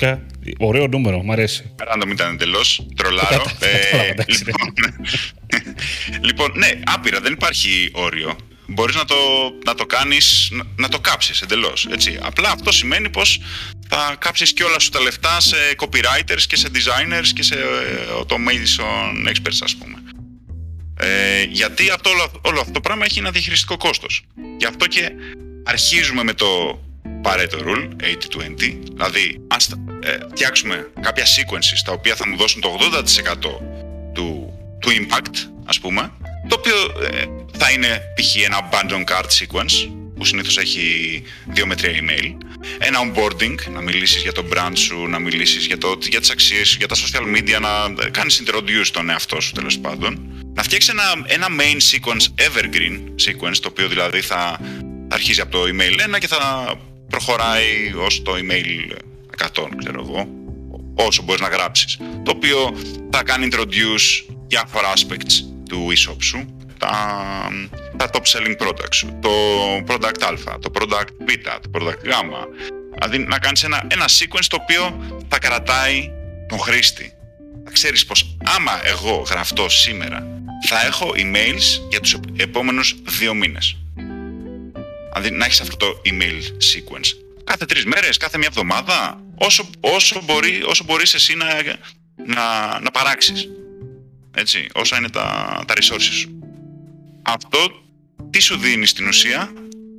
112. 0.00 0.18
Ωραίο 0.58 0.86
νούμερο, 0.86 1.22
μου 1.22 1.32
αρέσει. 1.32 1.70
Random 1.76 2.10
ήταν 2.10 2.32
εντελώς. 2.32 2.86
Τρολάρω. 2.96 3.44
Ε, 3.60 4.22
λοιπόν, 4.46 4.72
λοιπόν, 6.28 6.52
ναι, 6.54 6.68
άπειρα, 6.84 7.20
δεν 7.20 7.32
υπάρχει 7.32 7.90
όριο 7.92 8.36
μπορείς 8.66 8.94
να 8.94 9.04
το, 9.04 9.14
να 9.64 9.74
το 9.74 9.86
κάνεις, 9.86 10.48
να, 10.52 10.64
να 10.76 10.88
το 10.88 11.00
κάψεις 11.00 11.40
εντελώς, 11.40 11.86
έτσι. 11.90 12.18
Απλά 12.22 12.50
αυτό 12.50 12.72
σημαίνει 12.72 13.08
πως 13.08 13.40
θα 13.88 14.16
κάψεις 14.18 14.52
και 14.52 14.64
όλα 14.64 14.78
σου 14.78 14.90
τα 14.90 15.00
λεφτά 15.00 15.40
σε 15.40 15.56
copywriters 15.78 16.42
και 16.46 16.56
σε 16.56 16.68
designers 16.74 17.26
και 17.34 17.42
σε 17.42 17.54
ε, 17.54 17.58
automation 18.20 19.28
experts 19.28 19.58
ας 19.62 19.76
πούμε. 19.76 20.02
Ε, 21.00 21.42
γιατί 21.42 21.90
αυτό, 21.90 22.10
όλο, 22.10 22.40
όλο 22.42 22.60
αυτό 22.60 22.72
το 22.72 22.80
πράγμα 22.80 23.04
έχει 23.04 23.18
ένα 23.18 23.30
διαχειριστικό 23.30 23.76
κόστος. 23.76 24.22
Γι' 24.58 24.66
αυτό 24.66 24.86
και 24.86 25.10
αρχίζουμε 25.64 26.22
με 26.22 26.32
το 26.32 26.80
Pareto 27.22 27.58
Rule, 27.66 27.88
80-20, 28.00 28.78
δηλαδή 28.92 29.40
αν 29.48 29.58
ε, 30.02 30.18
φτιάξουμε 30.30 30.90
κάποια 31.00 31.24
sequences 31.24 31.80
τα 31.84 31.92
οποία 31.92 32.14
θα 32.14 32.28
μου 32.28 32.36
δώσουν 32.36 32.60
το 32.60 32.78
80% 32.80 33.34
του, 34.12 34.52
του 34.80 34.90
impact, 34.90 35.34
ας 35.64 35.80
πούμε, 35.80 36.12
το 36.48 36.56
οποίο 36.58 36.76
ε, 37.02 37.24
θα 37.58 37.70
είναι 37.70 38.00
π.χ. 38.14 38.36
ένα 38.36 38.70
abandon 38.70 39.04
card 39.04 39.26
sequence 39.38 39.88
που 40.16 40.24
συνήθως 40.24 40.58
έχει 40.58 41.22
δύο 41.46 41.66
με 41.66 41.74
τρία 41.74 41.92
email. 41.92 42.36
Ένα 42.78 42.98
onboarding, 42.98 43.54
να 43.72 43.80
μιλήσεις 43.80 44.22
για 44.22 44.32
το 44.32 44.44
brand 44.52 44.72
σου, 44.74 45.06
να 45.06 45.18
μιλήσεις 45.18 45.66
για, 45.66 45.78
το, 45.78 45.98
για 46.00 46.20
τις 46.20 46.30
αξίες 46.30 46.68
σου, 46.68 46.76
για 46.78 46.88
τα 46.88 46.96
social 46.96 47.36
media, 47.36 47.60
να 47.60 48.10
κάνεις 48.10 48.42
introduce 48.46 48.86
τον 48.92 49.10
εαυτό 49.10 49.40
σου 49.40 49.52
τέλος 49.52 49.78
πάντων. 49.78 50.42
Να 50.54 50.62
φτιάξεις 50.62 50.90
ένα, 50.90 51.02
ένα 51.26 51.46
main 51.58 51.76
sequence, 51.76 52.46
evergreen 52.46 52.98
sequence, 52.98 53.56
το 53.60 53.68
οποίο 53.68 53.88
δηλαδή 53.88 54.20
θα, 54.20 54.58
θα 55.08 55.14
αρχίζει 55.14 55.40
από 55.40 55.50
το 55.50 55.62
email 55.62 56.14
1 56.14 56.18
και 56.18 56.26
θα 56.26 56.74
προχωράει 57.08 57.92
ως 57.96 58.22
το 58.22 58.32
email 58.32 58.96
100 59.62 59.68
ξέρω 59.78 60.00
εγώ, 60.08 60.28
όσο 60.94 61.22
μπορείς 61.22 61.40
να 61.40 61.48
γράψεις. 61.48 61.98
Το 62.22 62.30
οποίο 62.30 62.76
θα 63.10 63.22
κάνει 63.22 63.48
introduce 63.52 64.34
διάφορα 64.46 64.92
aspects 64.92 65.34
του 65.68 65.88
e-shop 65.90 66.16
σου, 66.20 66.56
τα, 66.78 67.48
τα 67.96 68.10
top 68.12 68.22
selling 68.22 68.66
products 68.66 68.94
σου, 68.94 69.18
το 69.22 69.30
product 69.86 70.22
α, 70.22 70.58
το 70.58 70.70
product 70.74 71.08
β, 71.26 71.32
το 71.60 71.70
product 71.74 72.04
γ. 72.04 72.10
Δηλαδή 72.98 73.18
να 73.18 73.38
κάνεις 73.38 73.62
ένα, 73.62 73.86
ένα 73.90 74.04
sequence 74.08 74.46
το 74.48 74.58
οποίο 74.62 75.06
θα 75.28 75.38
κρατάει 75.38 76.10
τον 76.48 76.58
χρήστη. 76.58 77.12
Θα 77.64 77.70
ξέρεις 77.70 78.06
πως 78.06 78.36
άμα 78.44 78.80
εγώ 78.84 79.24
γραφτώ 79.28 79.68
σήμερα 79.68 80.26
θα 80.66 80.86
έχω 80.86 81.12
emails 81.16 81.88
για 81.90 82.00
τους 82.00 82.16
επόμενους 82.36 82.94
δύο 83.18 83.34
μήνες. 83.34 83.76
Δηλαδή 85.12 85.30
να 85.30 85.44
έχεις 85.44 85.60
αυτό 85.60 85.76
το 85.76 86.02
email 86.04 86.40
sequence. 86.42 87.08
Κάθε 87.44 87.64
τρεις 87.64 87.84
μέρες, 87.84 88.16
κάθε 88.16 88.38
μια 88.38 88.46
εβδομάδα, 88.50 89.22
όσο, 89.34 89.70
όσο, 89.80 90.22
μπορεί, 90.24 90.62
όσο 90.66 90.84
μπορείς 90.84 91.14
εσύ 91.14 91.36
να, 91.36 91.46
να, 92.26 92.80
να 92.80 92.90
παράξεις. 92.90 93.48
Έτσι, 94.36 94.66
όσα 94.74 94.96
είναι 94.96 95.10
τα, 95.10 95.60
τα 95.66 95.74
resources 95.74 96.00
σου. 96.00 96.38
Αυτό 97.24 97.58
τι 98.30 98.40
σου 98.40 98.56
δίνει 98.56 98.86
στην 98.86 99.06
ουσία, 99.06 99.52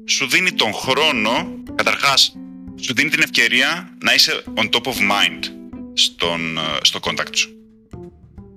σου 0.06 0.28
δίνει 0.28 0.52
τον 0.52 0.74
χρόνο, 0.74 1.48
καταρχάς, 1.76 2.36
σου 2.82 2.94
δίνει 2.94 3.10
την 3.10 3.22
ευκαιρία 3.22 3.98
να 4.04 4.14
είσαι 4.14 4.44
on 4.56 4.70
top 4.70 4.84
of 4.84 4.96
mind 4.96 5.44
στον, 5.94 6.60
στο 6.82 7.00
contact 7.04 7.36
σου. 7.36 7.50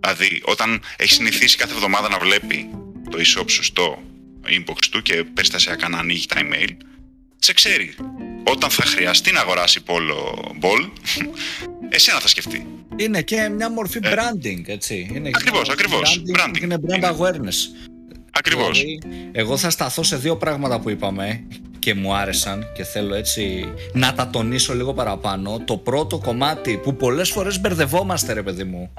Δηλαδή, 0.01 0.43
όταν 0.45 0.81
έχεις 0.97 1.15
συνηθίσει 1.15 1.57
κάθε 1.57 1.73
εβδομάδα 1.73 2.09
να 2.09 2.19
βλέπει 2.19 2.71
το 3.11 3.19
e-shop 3.19 3.45
σου 3.51 3.65
στο 3.65 4.03
inbox 4.47 4.79
του 4.91 5.03
και 5.03 5.25
περιστασιακά 5.35 5.89
να 5.89 5.99
ανοίγει 5.99 6.27
τα 6.27 6.41
email, 6.41 6.71
σε 7.39 7.53
ξέρει. 7.53 7.95
Όταν 8.45 8.71
θα 8.71 8.85
χρειαστεί 8.85 9.33
να 9.33 9.41
αγοράσει 9.41 9.83
πόλο 9.83 10.53
μπολ, 10.57 10.89
εσένα 11.97 12.21
θα 12.21 12.29
σκεφτεί. 12.29 12.67
Είναι 12.97 13.23
και 13.23 13.49
μια 13.49 13.71
μορφή 13.71 13.99
ε. 14.03 14.15
branding, 14.15 14.63
έτσι. 14.67 15.11
Είναι 15.15 15.31
ακριβώς, 15.35 15.69
ακριβώς. 15.69 16.23
Branding, 16.37 16.61
Είναι 16.63 16.79
brand 16.87 17.05
awareness. 17.05 17.88
Ακριβώς. 18.49 18.81
Δηλαδή, 18.81 18.99
εγώ 19.33 19.57
θα 19.57 19.71
σταθώ 19.71 20.03
σε 20.03 20.17
δύο 20.17 20.37
πράγματα 20.37 20.81
που 20.81 20.91
είπαμε 20.91 21.47
και 21.79 21.95
μου 21.95 22.15
άρεσαν 22.15 22.67
και 22.75 22.85
θέλω 22.85 23.15
έτσι 23.15 23.73
να 23.93 24.15
τα 24.15 24.31
τονίσω 24.31 24.75
λίγο 24.75 24.95
παραπάνω. 24.95 25.61
Το 25.65 25.77
πρώτο 25.77 26.19
κομμάτι 26.19 26.77
που 26.77 26.97
πολλές 26.97 27.31
φορές 27.31 27.61
μπερδευόμαστε 27.61 28.33
ρε 28.33 28.43
παιδί 28.43 28.65
μου. 28.65 28.91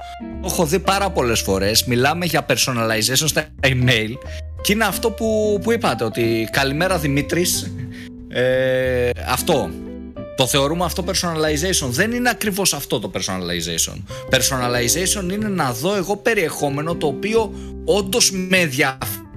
Το 0.42 0.48
έχω 0.50 0.66
δει 0.66 0.78
πάρα 0.78 1.10
πολλές 1.10 1.40
φορές. 1.40 1.84
Μιλάμε 1.84 2.24
για 2.24 2.46
personalization 2.48 3.26
στα 3.26 3.44
email 3.60 4.12
και 4.62 4.72
είναι 4.72 4.84
αυτό 4.84 5.10
που, 5.10 5.58
που 5.62 5.72
είπατε 5.72 6.04
ότι 6.04 6.48
καλημέρα 6.52 6.98
Δημήτρης. 6.98 7.72
Ε, 8.28 9.10
αυτό. 9.28 9.70
Το 10.36 10.46
θεωρούμε 10.46 10.84
αυτό 10.84 11.04
personalization. 11.06 11.88
Δεν 11.88 12.12
είναι 12.12 12.30
ακριβώς 12.30 12.74
αυτό 12.74 13.00
το 13.00 13.10
personalization. 13.14 14.02
Personalization 14.30 15.32
είναι 15.32 15.48
να 15.48 15.72
δω 15.72 15.94
εγώ 15.94 16.16
περιεχόμενο 16.16 16.94
το 16.94 17.06
οποίο 17.06 17.52
όντως 17.84 18.30
με 18.32 18.56
ενδιαφέρει 18.58 19.29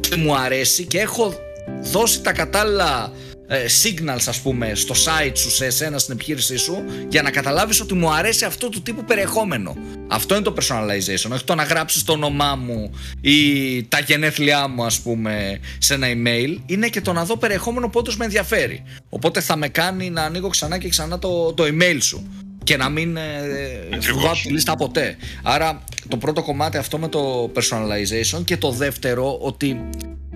και 0.00 0.16
μου 0.16 0.36
αρέσει 0.36 0.84
και 0.84 0.98
έχω 0.98 1.34
δώσει 1.82 2.20
τα 2.20 2.32
κατάλληλα 2.32 3.12
ε, 3.52 3.64
signals 3.82 4.24
ας 4.26 4.40
πούμε 4.40 4.74
στο 4.74 4.94
site 4.94 5.32
σου 5.34 5.50
σε 5.50 5.66
εσένα 5.66 5.98
στην 5.98 6.14
επιχείρησή 6.14 6.56
σου 6.56 6.84
για 7.08 7.22
να 7.22 7.30
καταλάβεις 7.30 7.80
ότι 7.80 7.94
μου 7.94 8.12
αρέσει 8.12 8.44
αυτό 8.44 8.68
του 8.68 8.82
τύπου 8.82 9.04
περιεχόμενο. 9.04 9.76
Αυτό 10.08 10.34
είναι 10.34 10.44
το 10.44 10.54
personalization. 10.58 11.30
Όχι 11.32 11.44
το 11.44 11.54
να 11.54 11.62
γράψεις 11.62 12.04
το 12.04 12.12
όνομά 12.12 12.54
μου 12.54 12.90
ή 13.20 13.38
τα 13.84 14.00
γενέθλιά 14.00 14.68
μου 14.68 14.84
ας 14.84 15.00
πούμε 15.00 15.60
σε 15.78 15.94
ένα 15.94 16.06
email 16.06 16.56
είναι 16.66 16.88
και 16.88 17.00
το 17.00 17.12
να 17.12 17.24
δω 17.24 17.36
περιεχόμενο 17.36 17.88
που 17.88 17.98
όντως 17.98 18.16
με 18.16 18.24
ενδιαφέρει. 18.24 18.82
Οπότε 19.08 19.40
θα 19.40 19.56
με 19.56 19.68
κάνει 19.68 20.10
να 20.10 20.22
ανοίγω 20.22 20.48
ξανά 20.48 20.78
και 20.78 20.88
ξανά 20.88 21.18
το, 21.18 21.52
το 21.52 21.64
email 21.64 21.98
σου 22.00 22.28
και 22.70 22.76
να 22.76 22.88
μην 22.88 23.16
ε, 23.16 23.98
βγω 24.12 24.30
τη 24.42 24.50
λίστα 24.50 24.76
ποτέ. 24.76 25.16
Άρα 25.42 25.84
το 26.08 26.16
πρώτο 26.16 26.42
κομμάτι 26.42 26.76
αυτό 26.76 26.98
με 26.98 27.08
το 27.08 27.52
personalization 27.54 28.44
και 28.44 28.56
το 28.56 28.70
δεύτερο 28.70 29.38
ότι 29.40 29.80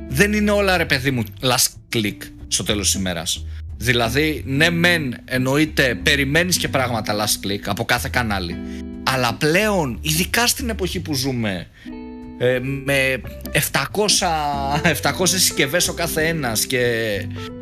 δεν 0.09 0.33
είναι 0.33 0.51
όλα 0.51 0.77
ρε 0.77 0.85
παιδί 0.85 1.11
μου 1.11 1.23
last 1.43 1.97
click 1.97 2.17
στο 2.49 2.65
τέλος 2.65 2.87
της 2.87 3.01
ημέρας. 3.01 3.45
Δηλαδή, 3.77 4.43
ναι 4.47 4.71
μεν 4.71 5.17
εννοείται 5.25 5.95
περιμένεις 6.03 6.57
και 6.57 6.69
πράγματα 6.69 7.15
last 7.15 7.47
click 7.47 7.63
από 7.65 7.85
κάθε 7.85 8.09
κανάλι. 8.13 8.57
Αλλά 9.03 9.35
πλέον, 9.35 9.99
ειδικά 10.01 10.47
στην 10.47 10.69
εποχή 10.69 11.01
που 11.01 11.15
ζούμε, 11.15 11.67
ε, 12.39 12.59
με 12.63 13.21
700, 13.53 13.59
700 14.83 15.25
συσκευές 15.25 15.89
ο 15.89 15.95
κάθε 15.95 16.27
ένας 16.27 16.67
και 16.67 16.83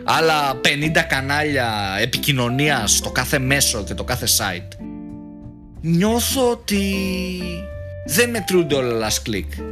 άλλα 0.05 0.61
50 0.61 0.61
κανάλια 1.09 1.97
επικοινωνίας 2.01 2.97
στο 2.97 3.11
κάθε 3.11 3.39
μέσο 3.39 3.85
και 3.85 3.95
το 3.95 4.05
κάθε 4.05 4.27
site. 4.27 4.77
Νιώθω 5.81 6.51
ότι 6.51 6.97
δεν 8.07 8.31
μετρούνται 8.31 8.75
όλα 8.75 9.09
last 9.09 9.29
click. 9.31 9.63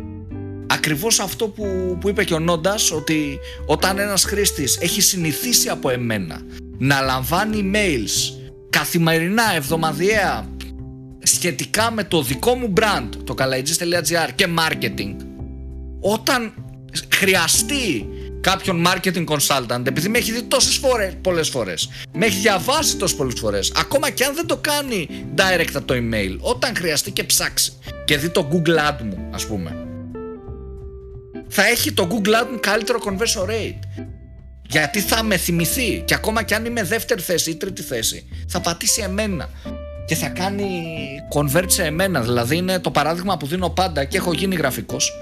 Ακριβώς 0.66 1.20
αυτό 1.20 1.48
που, 1.48 1.96
που 2.00 2.08
είπε 2.08 2.24
και 2.24 2.34
ο 2.34 2.38
Νόντας 2.38 2.90
ότι 2.90 3.38
όταν 3.66 3.98
ένας 3.98 4.24
χρήστης 4.24 4.78
έχει 4.80 5.00
συνηθίσει 5.00 5.68
από 5.68 5.90
εμένα 5.90 6.40
να 6.78 7.00
λαμβάνει 7.00 7.70
emails 7.72 8.40
καθημερινά, 8.70 9.54
εβδομαδιαία 9.54 10.48
σχετικά 11.22 11.90
με 11.90 12.04
το 12.04 12.22
δικό 12.22 12.54
μου 12.54 12.72
brand 12.76 13.08
το 13.24 13.34
kalaigis.gr 13.38 14.28
και 14.34 14.46
marketing 14.58 15.14
όταν 16.00 16.52
χρειαστεί 17.14 18.08
κάποιον 18.40 18.86
marketing 18.86 19.24
consultant 19.24 19.86
επειδή 19.86 20.08
με 20.08 20.18
έχει 20.18 20.32
δει 20.32 20.42
τόσες 20.42 20.76
φορές, 20.76 21.12
πολλές 21.20 21.48
φορές 21.48 21.90
με 22.12 22.26
έχει 22.26 22.38
διαβάσει 22.38 22.96
τόσες 22.96 23.16
πολλές 23.16 23.40
φορές 23.40 23.72
ακόμα 23.76 24.10
και 24.10 24.24
αν 24.24 24.34
δεν 24.34 24.46
το 24.46 24.56
κάνει 24.56 25.08
direct 25.36 25.72
από 25.74 25.86
το 25.86 25.94
email 25.94 26.36
όταν 26.40 26.76
χρειαστεί 26.76 27.10
και 27.10 27.24
ψάξει 27.24 27.72
και 28.04 28.16
δει 28.16 28.28
το 28.28 28.48
Google 28.52 28.88
Ad 28.88 29.02
μου 29.02 29.28
ας 29.32 29.46
πούμε 29.46 29.84
θα 31.50 31.66
έχει 31.66 31.92
το 31.92 32.08
Google 32.10 32.28
Ad 32.28 32.60
καλύτερο 32.60 32.98
conversion 33.04 33.48
rate. 33.48 34.04
Γιατί 34.68 35.00
θα 35.00 35.22
με 35.22 35.36
θυμηθεί 35.36 36.02
και 36.04 36.14
ακόμα 36.14 36.42
και 36.42 36.54
αν 36.54 36.64
είμαι 36.64 36.82
δεύτερη 36.82 37.22
θέση 37.22 37.50
ή 37.50 37.56
τρίτη 37.56 37.82
θέση, 37.82 38.28
θα 38.48 38.60
πατήσει 38.60 39.02
εμένα 39.02 39.50
και 40.10 40.16
θα 40.16 40.28
κάνει 40.28 40.96
convert 41.34 41.64
σε 41.66 41.84
εμένα. 41.84 42.20
Δηλαδή 42.20 42.56
είναι 42.56 42.78
το 42.78 42.90
παράδειγμα 42.90 43.36
που 43.36 43.46
δίνω 43.46 43.70
πάντα 43.70 44.04
και 44.04 44.16
έχω 44.16 44.32
γίνει 44.32 44.54
γραφικός. 44.54 45.12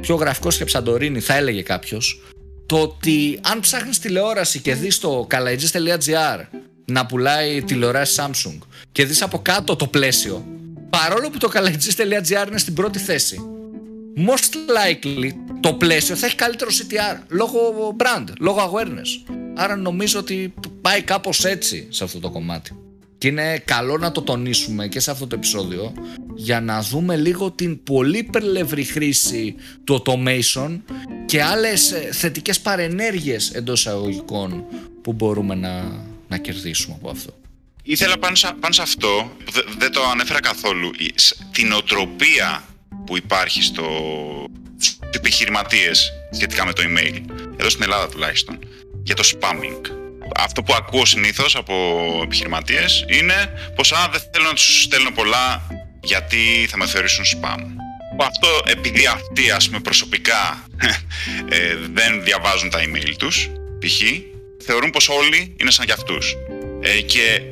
Πιο 0.00 0.14
γραφικός 0.14 0.56
και 0.56 0.64
ψαντορίνη 0.64 1.20
θα 1.20 1.34
έλεγε 1.34 1.62
κάποιος. 1.62 2.20
Το 2.66 2.80
ότι 2.80 3.38
αν 3.42 3.60
ψάχνεις 3.60 3.98
τηλεόραση 3.98 4.60
και 4.60 4.74
δεις 4.74 4.98
το 4.98 5.26
kalaigis.gr 5.30 6.44
να 6.84 7.06
πουλάει 7.06 7.62
τηλεοράσει 7.62 8.22
Samsung 8.22 8.58
και 8.92 9.04
δεις 9.04 9.22
από 9.22 9.38
κάτω 9.38 9.76
το 9.76 9.86
πλαίσιο 9.86 10.44
παρόλο 10.90 11.30
που 11.30 11.38
το 11.38 11.50
kalaigis.gr 11.54 12.46
είναι 12.48 12.58
στην 12.58 12.74
πρώτη 12.74 12.98
θέση 12.98 13.40
most 14.28 14.54
likely 14.54 15.30
το 15.60 15.74
πλαίσιο 15.74 16.16
θα 16.16 16.26
έχει 16.26 16.34
καλύτερο 16.34 16.70
CTR 16.70 17.18
λόγω 17.28 17.58
brand, 17.98 18.24
λόγω 18.40 18.72
awareness. 18.72 19.32
Άρα 19.54 19.76
νομίζω 19.76 20.18
ότι 20.18 20.54
πάει 20.80 21.02
κάπως 21.02 21.44
έτσι 21.44 21.86
σε 21.90 22.04
αυτό 22.04 22.18
το 22.18 22.30
κομμάτι. 22.30 22.89
Και 23.20 23.28
είναι 23.28 23.58
καλό 23.58 23.98
να 23.98 24.12
το 24.12 24.22
τονίσουμε 24.22 24.88
και 24.88 25.00
σε 25.00 25.10
αυτό 25.10 25.26
το 25.26 25.34
επεισόδιο 25.34 25.92
για 26.34 26.60
να 26.60 26.82
δούμε 26.82 27.16
λίγο 27.16 27.50
την 27.50 27.82
πολύ 27.82 28.22
περλευρή 28.22 28.84
χρήση 28.84 29.54
του 29.84 30.02
automation 30.02 30.80
και 31.26 31.42
άλλες 31.42 31.92
ε, 31.92 32.08
θετικές 32.12 32.60
παρενέργειες 32.60 33.50
εντός 33.50 33.86
αγωγικών 33.86 34.64
που 35.02 35.12
μπορούμε 35.12 35.54
να, 35.54 36.04
να 36.28 36.38
κερδίσουμε 36.38 36.94
από 36.98 37.10
αυτό. 37.10 37.34
Ήθελα 37.82 38.18
πάνω 38.18 38.34
σε, 38.34 38.52
πάνω 38.60 38.74
σε 38.74 38.82
αυτό, 38.82 39.30
δεν 39.78 39.92
το 39.92 40.00
ανέφερα 40.12 40.40
καθόλου, 40.40 40.90
την 41.52 41.72
οτροπία 41.72 42.64
που 43.06 43.16
υπάρχει 43.16 43.62
στο, 43.62 43.84
στους 44.78 44.98
επιχειρηματίες 45.14 46.12
σχετικά 46.30 46.66
με 46.66 46.72
το 46.72 46.82
email, 46.82 47.20
εδώ 47.56 47.68
στην 47.70 47.82
Ελλάδα 47.82 48.08
τουλάχιστον, 48.08 48.58
για 49.02 49.14
το 49.14 49.22
spamming. 49.32 49.99
Αυτό 50.36 50.62
που 50.62 50.74
ακούω 50.74 51.04
συνήθως 51.04 51.56
από 51.56 51.74
επιχειρηματίες 52.22 53.04
είναι 53.08 53.52
πως 53.74 53.92
α, 53.92 54.08
δεν 54.12 54.20
θέλω 54.32 54.44
να 54.44 54.54
τους 54.54 54.82
στέλνω 54.82 55.10
πολλά 55.10 55.62
γιατί 56.02 56.66
θα 56.70 56.76
με 56.76 56.86
θεωρήσουν 56.86 57.24
spam. 57.24 57.60
Αυτό 58.18 58.48
επειδή 58.66 59.06
αυτοί 59.06 59.50
ας 59.50 59.66
πούμε 59.66 59.80
προσωπικά 59.80 60.64
ε, 61.48 61.76
δεν 61.92 62.24
διαβάζουν 62.24 62.70
τα 62.70 62.78
email 62.78 63.14
τους, 63.18 63.50
π.χ. 63.78 64.00
θεωρούν 64.64 64.90
πως 64.90 65.08
όλοι 65.08 65.56
είναι 65.60 65.70
σαν 65.70 65.84
για 65.84 65.94
αυτούς. 65.94 66.36
Ε, 66.80 67.00
και 67.00 67.42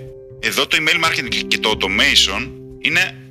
εδώ 0.41 0.67
το 0.67 0.77
email 0.81 1.05
marketing 1.05 1.45
και 1.49 1.59
το 1.59 1.79
automation 1.81 2.49
είναι 2.81 3.29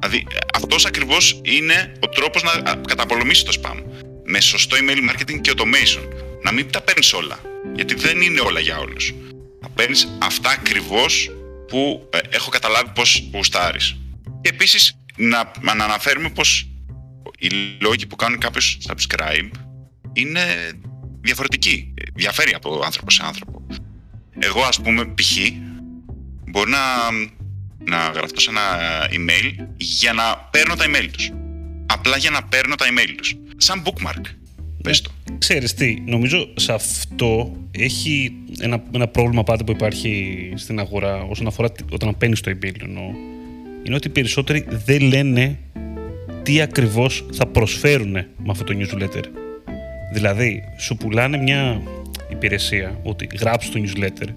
Δηλαδή, 0.00 0.26
αυτός 0.54 0.86
ακριβώς 0.86 1.40
είναι 1.44 1.92
ο 2.00 2.08
τρόπος 2.08 2.42
να 2.42 2.74
καταπολεμήσει 2.88 3.44
το 3.44 3.52
spam. 3.62 3.82
Με 4.24 4.40
σωστό 4.40 4.76
email 4.76 5.10
marketing 5.10 5.40
και 5.40 5.52
automation. 5.56 6.27
Να 6.48 6.54
μην 6.54 6.70
τα 6.70 6.80
παίρνεις 6.80 7.12
όλα. 7.12 7.38
Γιατί 7.74 7.94
δεν 7.94 8.20
είναι 8.20 8.40
όλα 8.40 8.60
για 8.60 8.78
όλους. 8.78 9.14
Να 9.60 9.68
παίρνεις 9.68 10.08
αυτά 10.18 10.50
ακριβώς 10.50 11.30
που 11.68 12.08
ε, 12.12 12.18
έχω 12.30 12.50
καταλάβει 12.50 12.90
πώς 12.94 13.30
γουστάρεις. 13.32 13.96
Και 14.40 14.48
επίσης 14.48 14.98
να, 15.16 15.52
να 15.60 15.84
αναφέρουμε 15.84 16.30
πως 16.30 16.68
οι 17.38 17.48
λόγοι 17.80 18.06
που 18.06 18.16
κάνουν 18.16 18.38
κάποιος 18.38 18.78
subscribe 18.88 19.50
είναι 20.12 20.72
διαφορετικοί. 21.20 21.94
Διαφέρει 22.14 22.54
από 22.54 22.80
άνθρωπο 22.84 23.10
σε 23.10 23.22
άνθρωπο. 23.24 23.66
Εγώ, 24.38 24.62
ας 24.62 24.80
πούμε, 24.80 25.06
π.χ. 25.06 25.36
μπορεί 26.50 26.70
να, 26.70 27.10
να 27.78 28.10
γραφτώ 28.10 28.40
σε 28.40 28.50
ένα 28.50 28.62
email 29.10 29.66
για 29.76 30.12
να 30.12 30.36
παίρνω 30.36 30.74
τα 30.74 30.84
email 30.88 31.08
τους. 31.12 31.30
Απλά 31.86 32.16
για 32.16 32.30
να 32.30 32.42
παίρνω 32.42 32.74
τα 32.74 32.86
email 32.86 33.14
τους. 33.16 33.34
Σαν 33.56 33.82
bookmark. 33.84 34.22
Πες 34.82 35.00
το. 35.00 35.10
Ξέρεις 35.38 35.74
τι, 35.74 36.02
νομίζω 36.06 36.48
σε 36.56 36.72
αυτό 36.72 37.56
έχει 37.70 38.32
ένα, 38.60 38.82
ένα 38.94 39.08
πρόβλημα 39.08 39.42
πάντα 39.44 39.64
που 39.64 39.72
υπάρχει 39.72 40.52
στην 40.54 40.78
αγορά 40.78 41.22
όσον 41.22 41.46
αφορά 41.46 41.72
τι- 41.72 41.84
όταν 41.90 42.16
παίρνεις 42.18 42.40
το 42.40 42.50
email 42.50 42.74
εννοώ. 42.82 43.10
Είναι 43.82 43.94
ότι 43.96 44.06
οι 44.08 44.10
περισσότεροι 44.10 44.64
δεν 44.84 45.00
λένε 45.02 45.58
τι 46.42 46.60
ακριβώς 46.60 47.26
θα 47.32 47.46
προσφέρουν 47.46 48.10
με 48.12 48.26
αυτό 48.48 48.64
το 48.64 48.74
newsletter. 48.78 49.24
Δηλαδή, 50.12 50.62
σου 50.78 50.96
πουλάνε 50.96 51.36
μια 51.36 51.82
υπηρεσία 52.30 52.98
ότι 53.02 53.28
γράψει 53.40 53.70
το 53.70 53.80
newsletter. 53.84 54.28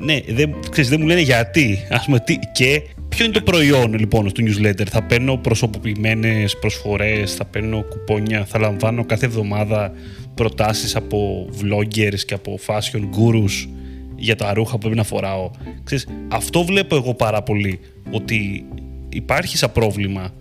Ναι, 0.00 0.20
δεν, 0.28 0.54
ξέρεις, 0.70 0.90
δεν 0.90 1.00
μου 1.00 1.06
λένε 1.06 1.20
γιατί. 1.20 1.78
Ας 1.90 2.04
πούμε, 2.04 2.20
τι, 2.20 2.38
και 2.52 2.82
ποιο 3.14 3.24
είναι 3.24 3.34
το 3.34 3.40
προϊόν 3.40 3.94
λοιπόν 3.98 4.32
του 4.32 4.44
newsletter; 4.46 4.86
Θα 4.90 5.02
παίρνω 5.02 5.36
προσωποποιημένες 5.36 6.58
προσφορές, 6.58 7.34
θα 7.34 7.44
παίρνω 7.44 7.82
κουπόνια, 7.82 8.44
θα 8.44 8.58
λαμβάνω 8.58 9.04
κάθε 9.04 9.26
εβδομάδα 9.26 9.92
προτάσεις 10.34 10.96
από 10.96 11.48
vloggers 11.62 12.18
και 12.26 12.34
από 12.34 12.58
fashion 12.66 13.00
gurus 13.00 13.68
για 14.16 14.36
τα 14.36 14.54
ρούχα 14.54 14.72
που 14.72 14.78
πρέπει 14.78 14.96
να 14.96 15.02
φοράω. 15.02 15.50
Ξέρεις, 15.84 16.08
αυτό 16.28 16.64
βλέπω 16.64 16.96
εγώ 16.96 17.14
πάρα 17.14 17.42
πολύ, 17.42 17.80
ότι 18.10 18.64
υπάρχει 19.08 19.56
σαν 19.56 19.72
πρόβλημα 19.72 20.34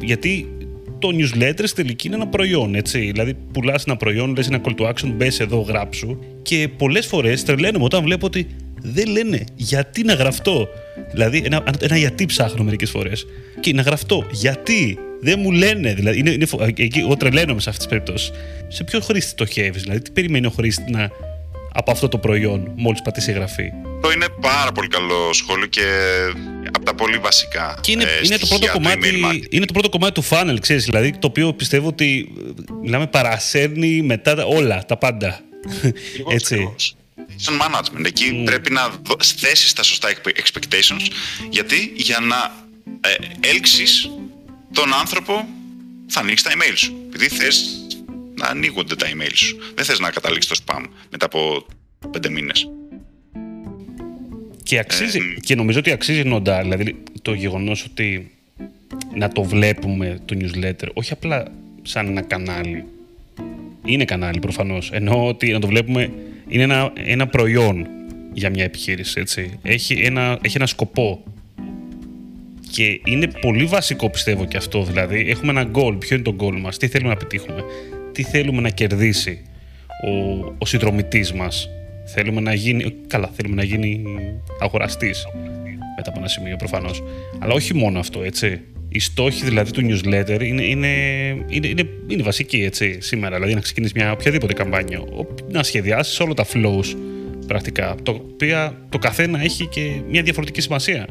γιατί 0.00 0.48
το 0.98 1.08
newsletter 1.12 1.62
στην 1.64 1.74
τελική 1.74 2.06
είναι 2.06 2.16
ένα 2.16 2.26
προϊόν, 2.26 2.74
έτσι. 2.74 2.98
Δηλαδή, 2.98 3.34
πουλάς 3.52 3.84
ένα 3.84 3.96
προϊόν, 3.96 4.34
λες 4.36 4.48
ένα 4.48 4.60
call 4.64 4.74
to 4.80 4.88
action, 4.88 5.12
μπες 5.16 5.40
εδώ, 5.40 5.60
γράψου. 5.60 6.18
Και 6.42 6.68
πολλές 6.76 7.06
φορές 7.06 7.42
τρελαίνομαι 7.44 7.84
όταν 7.84 8.02
βλέπω 8.02 8.26
ότι 8.26 8.46
δεν 8.86 9.08
λένε 9.08 9.44
γιατί 9.54 10.02
να 10.04 10.14
γραφτώ. 10.14 10.68
Δηλαδή, 11.12 11.42
ένα, 11.44 11.62
ένα 11.80 11.96
γιατί 11.96 12.26
ψάχνω 12.26 12.64
μερικές 12.64 12.90
φορές. 12.90 13.26
Και 13.60 13.72
να 13.72 13.82
γραφτώ. 13.82 14.26
Γιατί; 14.30 14.98
Δεν 15.20 15.38
μου 15.40 15.50
λένε. 15.50 15.94
Δηλαδή, 15.94 16.18
είναι, 16.18 16.30
είναι, 16.30 16.46
φο- 16.46 16.62
εκεί, 16.76 16.98
εγώ 16.98 17.16
τρελαίνομαι 17.16 17.60
σε 17.60 17.70
αυτές 17.70 17.86
τις 17.86 17.94
περιπτώσεις. 17.94 18.30
Σε 18.68 18.84
ποιο 18.84 19.00
χρήστη 19.00 19.30
στοχεύει, 19.30 19.78
δηλαδή, 19.78 20.00
τι 20.00 20.10
περιμένει 20.10 20.46
ο 20.46 20.50
χρήστη 20.50 20.90
να, 20.90 21.10
από 21.72 21.90
αυτό 21.90 22.08
το 22.08 22.18
προϊόν, 22.18 22.72
μόλις 22.76 23.02
πατήσει 23.02 23.30
εγγραφή. 23.30 23.72
Αυτό 23.96 24.12
είναι 24.12 24.26
πάρα 24.40 24.72
πολύ 24.72 24.88
καλό 24.88 25.32
σχόλιο 25.32 25.66
και 25.66 25.82
από 26.74 26.84
τα 26.84 26.94
πολύ 26.94 27.16
βασικά. 27.18 27.78
Και 27.80 27.92
είναι, 27.92 28.02
ε, 28.02 28.06
είναι, 28.24 28.36
το 28.38 28.46
στοιχεία 28.46 28.58
πρώτο 28.58 28.66
του 28.66 28.72
κομμάτι, 28.72 29.20
email 29.22 29.30
marketing. 29.32 29.46
είναι 29.54 29.64
το 29.64 29.72
πρώτο 29.72 29.88
κομμάτι 29.88 30.12
του 30.12 30.24
funnel, 30.28 30.56
ξέρεις, 30.60 30.84
δηλαδή, 30.84 31.10
το 31.18 31.26
οποίο 31.26 31.52
πιστεύω 31.52 31.88
ότι 31.88 32.32
ε, 32.38 32.72
μιλάμε 32.82 33.06
παρασέρνει 33.06 34.02
μετά 34.02 34.34
τα- 34.34 34.44
όλα, 34.44 34.84
τα 34.88 34.96
πάντα. 34.96 35.40
Έτσι. 36.32 36.54
Ακριβώς. 36.54 36.96
Στον 37.36 37.58
management. 37.60 38.04
Εκεί 38.04 38.42
πρέπει 38.44 38.70
να 38.72 38.88
δω- 38.88 39.16
θέσεις 39.36 39.72
τα 39.72 39.82
σωστά 39.82 40.08
expe- 40.12 40.38
expectations. 40.42 41.06
Γιατί 41.50 41.92
για 41.96 42.18
να 42.20 42.64
ε, 43.00 43.48
έλξεις 43.48 44.10
τον 44.72 44.94
άνθρωπο 44.94 45.48
θα 46.06 46.20
ανοίξεις 46.20 46.48
τα 46.48 46.50
email 46.54 46.72
σου. 46.74 46.94
Επειδή 47.06 47.28
θες 47.28 47.86
να 48.34 48.46
ανοίγονται 48.46 48.96
τα 48.96 49.06
email 49.06 49.30
σου. 49.34 49.58
Δεν 49.74 49.84
θες 49.84 49.98
να 49.98 50.10
καταλήξεις 50.10 50.58
το 50.58 50.64
spam 50.66 50.84
μετά 51.10 51.26
από 51.26 51.66
πέντε 52.10 52.28
μήνες. 52.28 52.68
Και, 54.62 54.78
αξίζει, 54.78 55.18
Ε, 55.18 55.40
και 55.40 55.54
νομίζω 55.54 55.78
ότι 55.78 55.90
αξίζει 55.90 56.22
νοντά, 56.24 56.62
δηλαδή 56.62 57.02
το 57.22 57.32
γεγονός 57.34 57.84
ότι 57.84 58.30
να 59.14 59.28
το 59.28 59.42
βλέπουμε 59.42 60.20
το 60.24 60.36
newsletter, 60.40 60.88
όχι 60.92 61.12
απλά 61.12 61.44
σαν 61.82 62.06
ένα 62.06 62.20
κανάλι. 62.22 62.84
Είναι 63.84 64.04
κανάλι 64.04 64.38
προφανώς, 64.38 64.90
ενώ 64.92 65.26
ότι 65.26 65.52
να 65.52 65.58
το 65.60 65.66
βλέπουμε 65.66 66.12
είναι 66.48 66.62
ένα, 66.62 66.92
ένα 66.94 67.26
προϊόν 67.26 67.86
για 68.32 68.50
μια 68.50 68.64
επιχείρηση, 68.64 69.20
έτσι. 69.20 69.58
Έχει 69.62 69.94
ένα, 69.94 70.38
έχει 70.42 70.56
ένα 70.56 70.66
σκοπό. 70.66 71.24
Και 72.70 73.00
είναι 73.04 73.26
πολύ 73.40 73.64
βασικό 73.64 74.10
πιστεύω 74.10 74.44
και 74.44 74.56
αυτό, 74.56 74.84
δηλαδή 74.84 75.24
έχουμε 75.28 75.50
ένα 75.50 75.70
goal. 75.74 75.96
Ποιο 75.98 76.16
είναι 76.16 76.24
το 76.24 76.36
goal 76.40 76.60
μας, 76.60 76.76
τι 76.76 76.88
θέλουμε 76.88 77.10
να 77.10 77.16
πετύχουμε, 77.16 77.64
τι 78.12 78.22
θέλουμε 78.22 78.60
να 78.60 78.68
κερδίσει 78.68 79.42
ο, 80.06 80.10
ο 80.58 80.66
συνδρομητής 80.66 81.32
μας; 81.32 81.68
Θέλουμε 82.04 82.40
να 82.40 82.54
γίνει, 82.54 82.94
καλά, 83.06 83.30
θέλουμε 83.32 83.54
να 83.54 83.64
γίνει 83.64 84.02
αγοραστής 84.60 85.26
μετά 85.96 86.10
από 86.10 86.18
ένα 86.18 86.28
σημείο 86.28 86.56
προφανώς. 86.56 87.02
Αλλά 87.38 87.54
όχι 87.54 87.74
μόνο 87.74 87.98
αυτό, 87.98 88.22
έτσι. 88.22 88.60
Οι 88.96 89.00
στόχοι 89.00 89.44
δηλαδή 89.44 89.70
του 89.70 89.80
newsletter 89.80 90.40
είναι, 90.42 90.62
είναι, 90.62 90.88
είναι, 91.48 91.66
είναι, 91.66 91.88
είναι 92.08 92.22
βασικοί 92.22 92.62
έτσι, 92.62 92.98
σήμερα. 93.00 93.34
Δηλαδή 93.34 93.54
να 93.54 93.60
ξεκινήσεις 93.60 93.94
μια 93.94 94.12
οποιαδήποτε 94.12 94.52
καμπάνια. 94.52 95.00
Ο- 95.00 95.34
Να 95.50 95.62
σχεδιάσεις 95.62 96.20
όλα 96.20 96.34
τα 96.34 96.46
flows 96.52 96.94
πρακτικά. 97.46 97.94
Το 98.02 98.10
οποίο 98.10 98.76
το 98.88 98.98
καθένα 98.98 99.40
έχει 99.42 99.66
και 99.66 100.00
μια 100.08 100.22
διαφορετική 100.22 100.60
σημασία. 100.60 101.06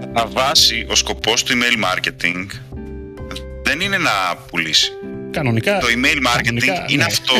Κατά 0.00 0.26
βάση, 0.26 0.86
ο 0.88 0.94
σκοπός 0.94 1.42
του 1.42 1.52
email 1.58 1.84
marketing 1.84 2.46
δεν 3.62 3.80
είναι 3.80 3.98
να 3.98 4.10
πουλήσει. 4.50 4.90
Κανονικά. 5.30 5.78
Το 5.78 5.86
email 5.86 6.16
marketing 6.16 6.42
κανονικά, 6.44 6.84
είναι 6.88 6.96
ναι. 6.96 7.04
αυτό. 7.04 7.34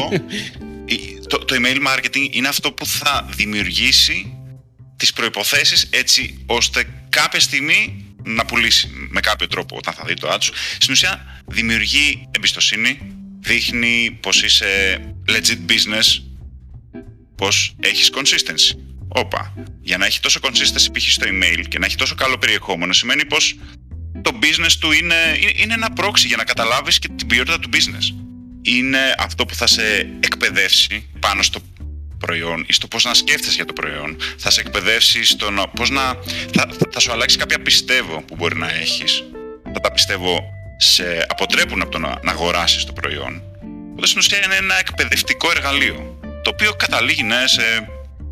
η- 0.95 1.19
Το, 1.29 1.39
το 1.39 1.55
email 1.59 1.77
marketing 1.77 2.29
είναι 2.37 2.49
αυτό 2.49 2.73
που 2.73 2.87
θα 2.87 3.29
δημιουργήσει 3.37 4.33
τις 4.97 5.13
προϋποθέσεις 5.13 5.89
έτσι 5.91 6.39
ώστε 6.47 6.85
κάποια 7.09 7.41
στιγμή 7.41 8.05
να 8.25 8.45
πουλήσει 8.45 8.91
με 9.09 9.21
κάποιο 9.21 9.47
τρόπο 9.47 9.77
όταν 9.77 9.95
θα 9.95 10.05
δει 10.07 10.15
το 10.15 10.29
ad 10.35 10.39
σου. 10.41 10.53
Στην 10.79 10.93
ουσία 10.93 11.43
δημιουργεί 11.47 12.29
εμπιστοσύνη, 12.31 12.99
δείχνει 13.41 14.19
πως 14.21 14.43
είσαι 14.43 15.01
legit 15.29 15.71
business, 15.71 16.23
πως 17.35 17.75
έχεις 17.81 18.11
consistency. 18.15 18.79
Όπα, 19.09 19.55
για 19.81 19.99
να 19.99 20.07
έχει 20.07 20.21
τόσο 20.21 20.41
consistency 20.43 20.89
π.χ. 20.93 21.11
στο 21.11 21.27
email 21.29 21.65
και 21.69 21.79
να 21.79 21.87
έχει 21.87 21.97
τόσο 21.97 22.15
καλό 22.15 22.39
περιεχόμενο 22.39 22.93
σημαίνει 22.93 23.25
πως 23.25 23.59
το 24.23 24.39
business 24.43 24.73
του 24.81 24.93
είναι, 24.93 25.15
είναι 25.57 25.75
ένα 25.75 25.89
proxy 25.97 26.25
για 26.27 26.37
να 26.37 26.45
καταλάβεις 26.45 26.99
και 26.99 27.09
την 27.17 27.27
ποιότητα 27.27 27.59
του 27.59 27.69
business. 27.73 28.15
Είναι 28.63 29.15
αυτό 29.19 29.47
που 29.47 29.55
θα 29.55 29.67
σε 29.67 29.83
εκπαιδεύσει 30.21 31.09
πάνω 31.21 31.43
στο 31.43 31.61
προϊόν 32.19 32.65
ή 32.69 32.73
στο 32.73 32.87
πώς 32.87 33.05
να 33.05 33.15
σκέφτεσαι 33.15 33.55
για 33.55 33.65
το 33.65 33.73
προϊόν. 33.73 34.17
Θα 34.37 34.51
σε 34.51 34.61
εκπαιδεύσει 34.61 35.25
στο 35.25 35.51
να, 35.51 35.69
πώς 35.69 35.91
να... 35.91 36.15
Θα, 36.55 36.69
θα 36.91 37.01
σου 37.01 37.13
αλλάξει 37.13 37.37
κάποια 37.37 37.59
πιστεύω 37.61 38.23
που 38.27 38.35
μπορεί 38.37 38.57
να 38.57 38.71
έχεις. 38.71 39.25
Θα 39.73 39.81
τα 39.81 39.93
πιστεύω 39.93 40.41
σε 40.77 41.27
αποτρέπουν 41.29 41.83
από 41.83 41.91
το 41.91 41.99
να, 41.99 42.19
να 42.23 42.31
αγοράσεις 42.31 42.85
το 42.85 42.93
προϊόν. 42.93 43.43
Οπότε 43.91 44.07
στην 44.07 44.19
ουσία 44.19 44.45
είναι 44.45 44.55
ένα 44.55 44.79
εκπαιδευτικό 44.79 45.51
εργαλείο, 45.51 46.19
το 46.43 46.51
οποίο 46.51 46.73
καταλήγει 46.73 47.23
ναι, 47.23 47.47
σε, 47.47 47.89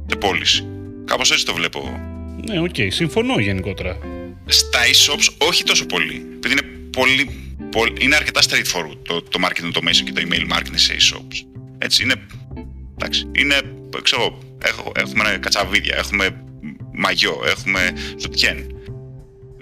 σε 0.07 0.17
πώληση. 0.17 0.67
Κάπως 1.05 1.31
έτσι 1.31 1.45
το 1.45 1.55
βλέπω 1.55 1.79
εγώ 1.79 2.01
Ναι, 2.45 2.61
οκ, 2.61 2.93
συμφωνώ 2.93 3.39
γενικότερα. 3.39 3.99
στα 4.47 4.79
e-shops 4.85 5.35
όχι 5.39 5.65
τόσο 5.65 5.87
πολύ. 5.87 6.27
Επειδή 6.35 6.53
είναι, 6.53 6.63
πολύ, 6.91 7.31
πολύ, 7.71 7.93
είναι 7.99 8.17
αρκετά 8.17 8.41
straightforward 8.41 8.99
το, 9.03 9.23
το 9.23 9.39
marketing 9.43 9.67
automation 9.77 10.03
και 10.05 10.13
το 10.13 10.23
email 10.29 10.53
marketing 10.57 10.75
σε 10.75 10.97
e-shops. 10.99 11.47
Έτσι, 11.79 12.03
είναι, 12.03 12.15
εντάξει, 12.99 13.31
είναι, 13.33 13.61
ξέρω, 14.03 14.39
έχω, 14.63 14.93
έχουμε 14.97 15.39
κατσαβίδια, 15.41 15.97
έχουμε 15.97 16.45
μαγιό, 16.93 17.43
έχουμε 17.47 17.93
ζουτιέν. 18.19 18.67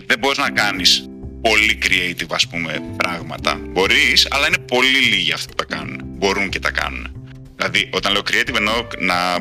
Δεν 0.07 0.19
μπορείς 0.19 0.39
να 0.39 0.51
κάνεις 0.51 1.09
πολύ 1.41 1.79
creative, 1.83 2.31
ας 2.31 2.47
πούμε, 2.47 2.81
πράγματα. 2.97 3.61
Μπορείς, 3.69 4.27
αλλά 4.31 4.47
είναι 4.47 4.59
πολύ 4.59 4.99
λίγοι 4.99 5.33
αυτοί 5.33 5.47
που 5.47 5.55
τα 5.55 5.77
κάνουν. 5.77 6.01
Μπορούν 6.05 6.49
και 6.49 6.59
τα 6.59 6.71
κάνουν. 6.71 7.17
Δηλαδή, 7.57 7.89
όταν 7.93 8.13
λέω 8.13 8.23
creative 8.31 8.57
εννοώ 8.57 8.87
να, 8.99 9.39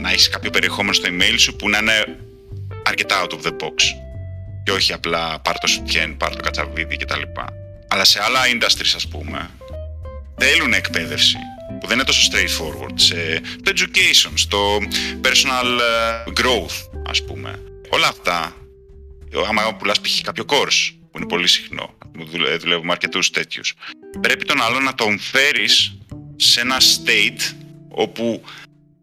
να 0.00 0.10
έχεις 0.10 0.28
κάποιο 0.28 0.50
περιεχόμενο 0.50 0.92
στο 0.92 1.08
email 1.08 1.34
σου 1.36 1.56
που 1.56 1.68
να 1.68 1.78
είναι 1.78 2.18
αρκετά 2.82 3.26
out 3.26 3.30
of 3.30 3.46
the 3.46 3.50
box 3.50 3.74
και 4.64 4.72
όχι 4.72 4.92
απλά 4.92 5.40
πάρ 5.40 5.58
το 5.58 5.66
σουτιέν, 5.66 6.16
πάρ 6.16 6.36
το 6.36 6.42
κατσαβίδι 6.42 6.96
κτλ. 6.96 7.22
Αλλά 7.88 8.04
σε 8.04 8.22
άλλα 8.22 8.40
industries, 8.54 8.92
ας 8.96 9.08
πούμε, 9.08 9.50
θέλουν 10.36 10.72
εκπαίδευση 10.72 11.36
που 11.80 11.86
δεν 11.86 11.96
είναι 11.96 12.06
τόσο 12.06 12.28
straightforward. 12.32 12.92
Σε 12.94 13.40
το 13.62 13.72
education, 13.76 14.30
στο 14.34 14.78
personal 15.22 15.78
ε, 15.80 16.30
growth, 16.40 17.00
ας 17.06 17.24
πούμε. 17.24 17.62
Όλα 17.88 18.08
αυτά, 18.08 18.56
άμα 19.48 19.74
πουλάς 19.74 20.00
π.χ. 20.00 20.20
κάποιο 20.20 20.44
course, 20.48 20.92
που 21.10 21.18
είναι 21.18 21.26
πολύ 21.26 21.46
συχνό, 21.48 21.94
δουλε- 22.30 22.60
δουλεύουμε 22.60 22.92
αρκετούς 22.92 23.30
τέτοιους, 23.30 23.74
πρέπει 24.20 24.44
τον 24.44 24.62
άλλο 24.62 24.80
να 24.80 24.94
τον 24.94 25.18
φέρεις 25.18 25.98
σε 26.36 26.60
ένα 26.60 26.76
state 26.80 27.54
όπου 27.88 28.42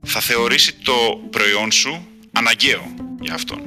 θα 0.06 0.20
θεωρήσει 0.20 0.74
το 0.74 1.22
προϊόν 1.30 1.72
σου 1.72 2.08
αναγκαίο 2.32 2.94
για 3.22 3.34
αυτόν 3.34 3.62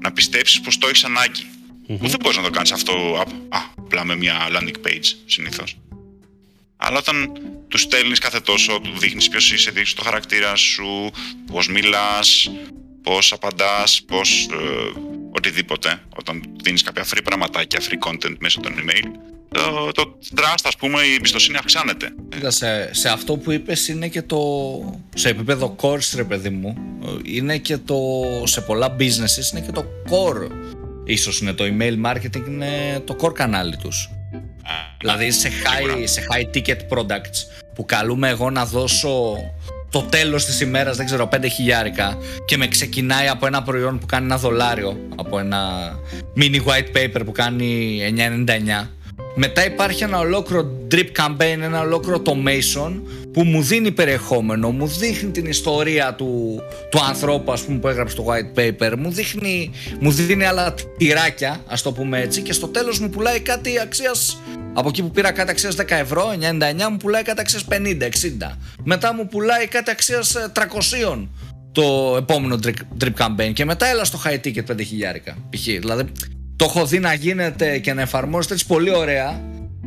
να 0.00 0.12
πιστέψεις 0.12 0.60
πως 0.60 0.78
το 0.78 0.88
έχεις 0.88 1.04
ανάγκη. 1.04 1.46
Που 1.86 2.08
δεν 2.08 2.16
μπορείς 2.22 2.36
να 2.36 2.42
το 2.42 2.50
κάνεις 2.50 2.72
αυτό 2.72 2.92
α, 3.16 3.56
α, 3.56 3.60
απλά 3.78 4.04
με 4.04 4.16
μια 4.16 4.48
landing 4.50 4.86
page 4.86 5.04
συνήθως. 5.26 5.76
Αλλά 6.76 6.98
όταν 6.98 7.32
τους 7.68 7.80
στέλνεις 7.80 8.18
κάθε 8.18 8.40
τόσο, 8.40 8.80
του 8.80 8.98
δείχνεις 8.98 9.28
ποιος 9.28 9.52
είσαι, 9.52 9.70
δείχνεις 9.70 9.94
το 9.94 10.02
χαρακτήρα 10.02 10.56
σου, 10.56 11.10
πώς 11.52 11.68
μιλάς, 11.68 12.50
πώς 13.02 13.32
απαντάς, 13.32 14.02
πώς, 14.06 14.48
ε, 14.52 15.00
οτιδήποτε, 15.36 16.02
όταν 16.16 16.42
δίνεις 16.62 16.82
κάποια 16.82 17.04
free 17.04 17.20
πραγματάκια, 17.24 17.80
free 17.80 18.08
content 18.08 18.36
μέσω 18.38 18.60
των 18.60 18.72
email, 18.72 19.06
το, 19.54 19.92
το 19.92 20.18
trust, 20.36 20.64
ας 20.64 20.76
πούμε, 20.76 21.02
η 21.02 21.14
εμπιστοσύνη 21.14 21.56
αυξάνεται. 21.56 22.14
Σε, 22.46 22.94
σε 22.94 23.08
αυτό 23.08 23.36
που 23.36 23.50
είπες 23.50 23.88
είναι 23.88 24.08
και 24.08 24.22
το, 24.22 24.40
σε 25.14 25.28
επίπεδο 25.28 25.76
course 25.80 26.12
ρε 26.14 26.24
παιδί 26.24 26.50
μου, 26.50 26.76
είναι 27.24 27.58
και 27.58 27.76
το, 27.76 27.96
σε 28.44 28.60
πολλά 28.60 28.96
businesses 28.98 29.52
είναι 29.52 29.66
και 29.66 29.72
το 29.72 29.84
core, 30.10 30.48
ίσως 31.04 31.40
είναι 31.40 31.52
το 31.52 31.64
email 31.64 32.06
marketing, 32.06 32.46
είναι 32.46 33.02
το 33.04 33.16
core 33.20 33.34
κανάλι 33.34 33.76
τους. 33.76 34.10
Δηλαδή 34.98 35.30
σε 35.30 35.48
high, 35.48 36.02
σε 36.04 36.26
high 36.30 36.56
ticket 36.56 36.98
products 36.98 37.64
που 37.74 37.84
καλούμε 37.84 38.28
εγώ 38.28 38.50
να 38.50 38.64
δώσω 38.64 39.36
το 39.90 40.02
τέλος 40.02 40.44
της 40.44 40.60
ημέρας, 40.60 40.96
δεν 40.96 41.06
ξέρω, 41.06 41.28
5 41.32 41.48
χιλιάρικα 41.48 42.18
και 42.44 42.56
με 42.56 42.68
ξεκινάει 42.68 43.28
από 43.28 43.46
ένα 43.46 43.62
προϊόν 43.62 43.98
που 43.98 44.06
κάνει 44.06 44.24
ένα 44.24 44.38
δολάριο, 44.38 44.96
από 45.16 45.38
ένα 45.38 45.92
mini 46.36 46.60
white 46.64 46.96
paper 46.96 47.22
που 47.24 47.32
κάνει 47.32 47.98
9,99 48.16 48.88
μετά 49.34 49.64
υπάρχει 49.66 50.02
ένα 50.02 50.18
ολόκληρο 50.18 50.70
drip 50.90 51.08
campaign, 51.16 51.58
ένα 51.62 51.80
ολόκληρο 51.80 52.22
automation 52.24 52.92
που 53.32 53.44
μου 53.44 53.62
δίνει 53.62 53.90
περιεχόμενο, 53.90 54.70
μου 54.70 54.86
δείχνει 54.86 55.30
την 55.30 55.46
ιστορία 55.46 56.14
του, 56.14 56.60
του 56.90 57.00
ανθρώπου 57.08 57.52
ας 57.52 57.62
πούμε, 57.62 57.78
που 57.78 57.88
έγραψε 57.88 58.16
το 58.16 58.26
white 58.28 58.58
paper, 58.58 58.94
μου, 58.98 59.10
δείχνει, 59.10 59.70
μου 60.00 60.10
δίνει 60.10 60.44
άλλα 60.44 60.74
τυράκια, 60.96 61.60
ας 61.66 61.82
το 61.82 61.92
πούμε 61.92 62.20
έτσι, 62.20 62.40
και 62.40 62.52
στο 62.52 62.68
τέλος 62.68 62.98
μου 62.98 63.10
πουλάει 63.10 63.40
κάτι 63.40 63.80
αξίας, 63.80 64.40
από 64.72 64.88
εκεί 64.88 65.02
που 65.02 65.10
πήρα 65.10 65.32
κάτι 65.32 65.50
αξίας 65.50 65.76
10 65.76 65.84
ευρώ, 65.88 66.32
99, 66.40 66.90
μου 66.90 66.96
πουλάει 66.96 67.22
κάτι 67.22 67.40
αξίας 67.40 67.64
50, 67.70 68.06
60. 68.06 68.58
Μετά 68.84 69.14
μου 69.14 69.26
πουλάει 69.26 69.66
κάτι 69.66 69.90
αξίας 69.90 70.36
300 70.52 71.06
ε, 71.12 71.28
το 71.72 72.16
επόμενο 72.18 72.58
drip, 72.64 73.04
drip 73.04 73.26
campaign 73.26 73.52
και 73.52 73.64
μετά 73.64 73.86
έλα 73.86 74.04
στο 74.04 74.20
high 74.24 74.46
ticket 74.46 74.72
5 74.72 74.84
χιλιάρικα 74.86 75.36
π.χ. 75.50 75.64
Δηλαδή 75.64 76.04
το 76.56 76.64
έχω 76.64 76.86
δει 76.86 76.98
να 76.98 77.14
γίνεται 77.14 77.78
και 77.78 77.92
να 77.92 78.02
εφαρμόζεται 78.02 78.54
έτσι 78.54 78.66
πολύ 78.66 78.94
ωραία 78.94 79.42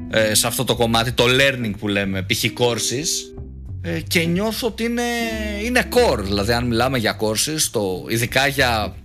ε, 0.10 0.34
σε 0.34 0.48
αυτό 0.48 0.64
το 0.64 0.76
κομμάτι, 0.76 1.12
το 1.12 1.24
learning 1.28 1.74
που 1.80 1.88
λέμε, 1.88 2.22
π.χ. 2.22 2.44
courses 2.44 3.38
ε, 3.82 4.00
και 4.00 4.24
νιώθω 4.24 4.68
ότι 4.68 4.84
είναι, 4.84 5.02
είναι 5.66 5.84
core, 5.94 6.20
δηλαδή 6.24 6.52
αν 6.52 6.68
μιλάμε 6.68 6.98
για 6.98 7.18
courses, 7.20 7.62
το, 7.72 8.06
ειδικά 8.10 8.48
για 8.48 8.96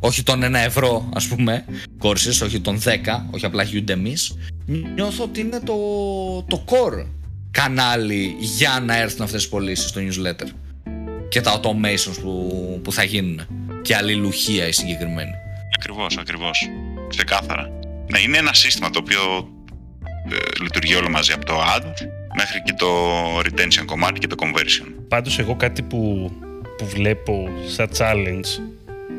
όχι 0.00 0.22
τον 0.22 0.44
1 0.44 0.54
ευρώ 0.54 1.08
ας 1.14 1.26
πούμε 1.26 1.64
courses, 2.02 2.44
όχι 2.44 2.60
τον 2.60 2.80
10, 2.84 2.88
όχι 3.30 3.44
απλά 3.44 3.64
Udemy, 3.72 4.14
νιώθω 4.94 5.24
ότι 5.24 5.40
είναι 5.40 5.60
το, 5.64 5.74
το 6.48 6.64
core 6.68 7.06
κανάλι 7.50 8.36
για 8.38 8.82
να 8.86 8.96
έρθουν 8.96 9.22
αυτές 9.22 9.40
τις 9.40 9.50
πωλήσεις 9.50 9.88
στο 9.88 10.00
newsletter 10.00 10.48
και 11.28 11.40
τα 11.40 11.60
automations 11.60 12.20
που, 12.22 12.80
που 12.84 12.92
θα 12.92 13.04
γίνουν 13.04 13.46
και 13.82 13.96
αλληλουχία 13.96 14.68
η 14.68 14.72
συγκεκριμένη. 14.72 15.30
Ακριβώς, 15.78 16.18
ακριβώς 16.18 16.68
ξεκάθαρα. 17.16 17.70
Ναι, 18.10 18.18
είναι 18.18 18.38
ένα 18.38 18.54
σύστημα 18.54 18.90
το 18.90 18.98
οποίο 18.98 19.48
ε, 20.30 20.62
λειτουργεί 20.62 20.94
όλο 20.94 21.10
μαζί 21.10 21.32
από 21.32 21.44
το 21.44 21.54
ad 21.76 22.06
μέχρι 22.36 22.62
και 22.64 22.72
το 22.76 22.88
retention 23.38 23.84
κομμάτι 23.86 24.18
και 24.20 24.26
το 24.26 24.36
conversion. 24.38 24.86
Πάντως 25.08 25.38
εγώ 25.38 25.56
κάτι 25.56 25.82
που, 25.82 26.30
που 26.78 26.86
βλέπω 26.86 27.48
σαν 27.66 27.88
challenge 27.98 28.60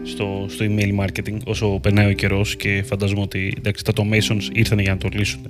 στο, 0.03 0.45
στο 0.49 0.65
email 0.69 0.99
marketing 0.99 1.37
όσο 1.45 1.67
περνάει 1.67 2.09
ο 2.09 2.13
καιρός 2.13 2.55
και 2.55 2.83
φαντάζομαι 2.85 3.21
ότι 3.21 3.53
εντάξει, 3.57 3.83
τα 3.83 3.93
automations 3.95 4.43
ήρθαν 4.53 4.79
για 4.79 4.91
να 4.91 4.97
το 4.97 5.09
λύσουν. 5.13 5.47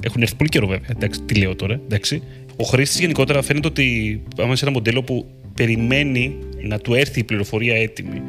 Έχουν 0.00 0.22
έρθει 0.22 0.34
πολύ 0.34 0.48
καιρό 0.48 0.66
βέβαια. 0.66 0.88
Εντάξει, 0.90 1.20
τι 1.22 1.34
λέω 1.34 1.56
τώρα. 1.56 1.80
Εντάξει. 1.84 2.22
Ο 2.56 2.64
χρήστης 2.64 3.00
γενικότερα 3.00 3.42
φαίνεται 3.42 3.66
ότι 3.66 4.22
πάμε 4.36 4.56
σε 4.56 4.64
ένα 4.64 4.74
μοντέλο 4.74 5.02
που 5.02 5.26
περιμένει 5.54 6.36
να 6.62 6.78
του 6.78 6.94
έρθει 6.94 7.20
η 7.20 7.24
πληροφορία 7.24 7.76
έτοιμη. 7.76 8.22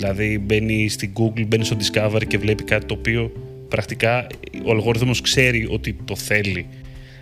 Δηλαδή 0.00 0.38
μπαίνει 0.38 0.88
στην 0.88 1.12
Google, 1.18 1.46
μπαίνει 1.46 1.64
στο 1.64 1.76
Discover 1.76 2.22
και 2.26 2.38
βλέπει 2.38 2.64
κάτι 2.64 2.86
το 2.86 2.94
οποίο 2.94 3.32
πρακτικά 3.68 4.26
ο 4.64 4.70
αλγόριθμος 4.70 5.20
ξέρει 5.20 5.66
ότι 5.70 5.96
το 6.04 6.16
θέλει. 6.16 6.66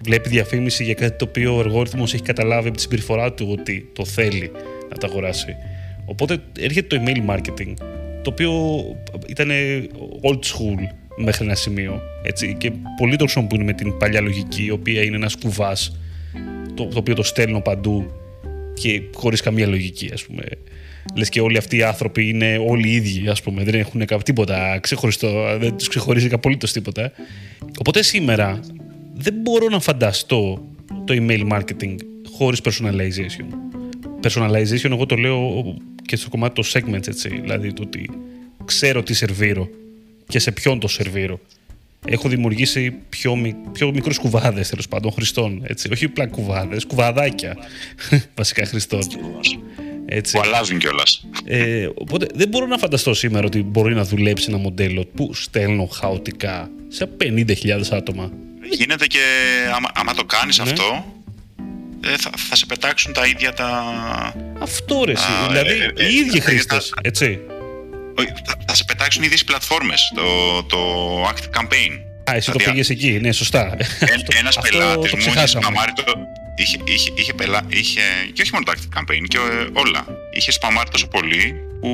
Βλέπει 0.02 0.28
διαφήμιση 0.28 0.84
για 0.84 0.94
κάτι 0.94 1.16
το 1.16 1.24
οποίο 1.28 1.56
ο 1.56 1.60
αλγόριθμος 1.60 2.14
έχει 2.14 2.22
καταλάβει 2.22 2.68
από 2.68 2.76
τη 2.76 2.82
συμπεριφορά 2.82 3.32
του 3.32 3.56
ότι 3.58 3.90
το 3.92 4.04
θέλει 4.04 4.50
να 4.90 4.96
τα 4.96 5.06
αγοράσει. 5.06 5.56
Οπότε 6.04 6.38
έρχεται 6.58 6.96
το 6.96 7.02
email 7.04 7.30
marketing, 7.30 7.74
το 8.22 8.30
οποίο 8.30 8.52
ήταν 9.28 9.50
old 10.22 10.40
school 10.44 10.78
μέχρι 11.16 11.44
ένα 11.44 11.54
σημείο. 11.54 12.00
Έτσι, 12.22 12.56
και 12.58 12.72
πολλοί 12.96 13.16
το 13.16 13.24
χρησιμοποιούν 13.24 13.64
με 13.64 13.72
την 13.72 13.96
παλιά 13.96 14.20
λογική, 14.20 14.64
η 14.64 14.70
οποία 14.70 15.02
είναι 15.02 15.16
ένας 15.16 15.36
κουβάς, 15.36 16.00
το, 16.74 16.86
το 16.86 16.98
οποίο 16.98 17.14
το 17.14 17.22
στέλνω 17.22 17.60
παντού 17.60 18.10
και 18.74 19.02
χωρίς 19.14 19.40
καμία 19.40 19.66
λογική, 19.66 20.10
ας 20.12 20.24
πούμε. 20.24 20.42
Λες 21.16 21.28
και 21.28 21.40
όλοι 21.40 21.56
αυτοί 21.56 21.76
οι 21.76 21.82
άνθρωποι 21.82 22.28
είναι 22.28 22.64
όλοι 22.66 22.88
οι 22.88 22.92
ίδιοι, 22.92 23.28
ας 23.28 23.42
πούμε, 23.42 23.64
δεν 23.64 23.74
έχουν 23.74 24.04
τίποτα 24.22 24.78
ξεχωριστό, 24.80 25.58
δεν 25.58 25.76
τους 25.76 25.88
ξεχωρίζει 25.88 26.28
απολύτως 26.32 26.72
τίποτα. 26.72 27.12
Οπότε 27.78 28.02
σήμερα 28.02 28.60
δεν 29.14 29.34
μπορώ 29.34 29.68
να 29.68 29.80
φανταστώ 29.80 30.64
το 31.04 31.14
email 31.16 31.48
marketing 31.52 31.94
χωρίς 32.32 32.60
personalization. 32.64 33.46
Personalization 34.22 34.90
εγώ 34.90 35.06
το 35.06 35.16
λέω 35.16 35.64
και 36.06 36.16
στο 36.16 36.28
κομμάτι 36.28 36.54
του 36.54 36.66
segments, 36.66 37.08
έτσι, 37.08 37.28
δηλαδή 37.28 37.72
το 37.72 37.82
ότι 37.82 38.10
ξέρω 38.64 39.02
τι 39.02 39.14
σερβίρω 39.14 39.68
και 40.28 40.38
σε 40.38 40.52
ποιον 40.52 40.80
το 40.80 40.88
σερβίρω 40.88 41.40
έχω 42.06 42.28
δημιουργήσει 42.28 42.94
πιο, 43.08 43.36
μι, 43.36 43.56
πιο 43.72 43.92
μικρούς 43.92 44.18
κουβάδες 44.18 44.68
τέλος 44.68 44.88
πάντων 44.88 45.12
χρηστών. 45.12 45.62
Έτσι. 45.66 45.88
Όχι 45.92 46.04
απλά 46.04 46.26
κουβάδες, 46.26 46.86
κουβαδάκια 46.86 47.56
βασικά 48.36 48.66
χρηστών. 48.66 49.00
Έτσι. 50.10 50.32
Που 50.32 50.40
αλλάζουν 50.44 50.78
κιόλας. 50.78 51.24
Ε, 51.44 51.88
οπότε 51.94 52.26
δεν 52.34 52.48
μπορώ 52.48 52.66
να 52.66 52.78
φανταστώ 52.78 53.14
σήμερα 53.14 53.46
ότι 53.46 53.62
μπορεί 53.62 53.94
να 53.94 54.04
δουλέψει 54.04 54.46
ένα 54.48 54.58
μοντέλο 54.58 55.04
που 55.14 55.34
στέλνω 55.34 55.86
χαοτικά 55.86 56.70
σε 56.88 57.08
50.000 57.20 57.46
άτομα. 57.90 58.30
Γίνεται 58.70 59.06
και 59.06 59.18
άμα, 59.74 59.88
άμα 59.94 60.14
το 60.14 60.24
κάνεις 60.24 60.58
ναι. 60.58 60.70
αυτό, 60.70 61.04
ε, 62.04 62.16
θα, 62.16 62.30
θα 62.48 62.56
σε 62.56 62.66
πετάξουν 62.66 63.12
τα 63.12 63.26
ίδια 63.26 63.52
τα. 63.52 63.84
Αυτό 64.58 65.04
ρε, 65.04 65.12
δηλαδή 65.48 65.70
ε, 65.70 66.04
ε, 66.04 66.08
οι 66.08 66.14
ίδιοι 66.14 66.40
χρήστες. 66.40 66.94
Έτσι 67.02 67.40
θα 68.66 68.74
σε 68.74 68.84
πετάξουν 68.84 69.22
ήδη 69.22 69.36
στις 69.36 69.44
πλατφόρμες 69.44 70.12
το, 70.14 70.62
το 70.62 70.78
Active 71.24 71.60
Campaign. 71.60 71.92
Α, 72.30 72.34
εσύ 72.34 72.50
το 72.50 72.58
πήγες 72.64 72.90
εκεί, 72.90 73.18
ναι, 73.20 73.32
σωστά. 73.32 73.76
Ένας 74.38 74.58
πελάτης 74.58 75.12
μου 75.12 75.18
είχε 75.18 75.46
σπαμάρει 75.46 75.92
το. 75.92 76.02
Είχε, 76.60 76.78
είχε, 76.84 77.10
είχε, 77.14 77.32
πελά, 77.32 77.66
είχε, 77.68 78.00
και 78.32 78.42
όχι 78.42 78.50
μόνο 78.52 78.64
το 78.64 78.72
Active 78.74 78.98
Campaign, 78.98 79.24
και 79.28 79.36
ε, 79.36 79.80
όλα. 79.80 80.06
Είχε 80.32 80.52
σπαμάρει 80.52 80.90
τόσο 80.90 81.08
πολύ 81.08 81.54
που 81.80 81.90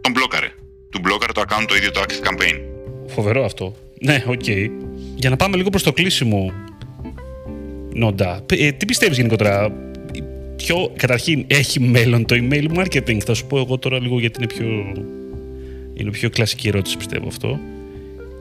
τον 0.00 0.12
μπλόκαρε. 0.12 0.52
Του 0.90 0.98
μπλόκαρε 1.00 1.32
το 1.32 1.42
account 1.48 1.64
το 1.68 1.76
ίδιο 1.76 1.90
το 1.90 2.00
Active 2.00 2.28
Campaign. 2.28 2.60
Φοβερό 3.06 3.44
αυτό. 3.44 3.76
Ναι, 4.00 4.24
OK. 4.26 4.42
Okay. 4.46 4.68
Για 5.14 5.30
να 5.30 5.36
πάμε 5.36 5.56
λίγο 5.56 5.70
προς 5.70 5.82
το 5.82 5.92
κλείσιμο, 5.92 6.52
Νόντα, 7.92 8.44
ε, 8.46 8.72
τι 8.72 8.86
πιστεύεις 8.86 9.16
γενικότερα, 9.16 9.72
Ποιο, 10.56 10.92
καταρχήν, 10.96 11.44
έχει 11.46 11.80
μέλλον 11.80 12.24
το 12.24 12.36
email 12.38 12.66
marketing; 12.78 13.18
Θα 13.18 13.34
σου 13.34 13.46
πω 13.46 13.58
εγώ 13.58 13.78
τώρα 13.78 14.00
λίγο 14.00 14.20
γιατί 14.20 14.38
είναι 14.38 14.52
πιο 14.52 14.92
είναι 15.94 16.10
πιο 16.10 16.30
κλασική 16.30 16.68
ερώτηση 16.68 16.96
πιστεύω 16.96 17.28
αυτό. 17.28 17.58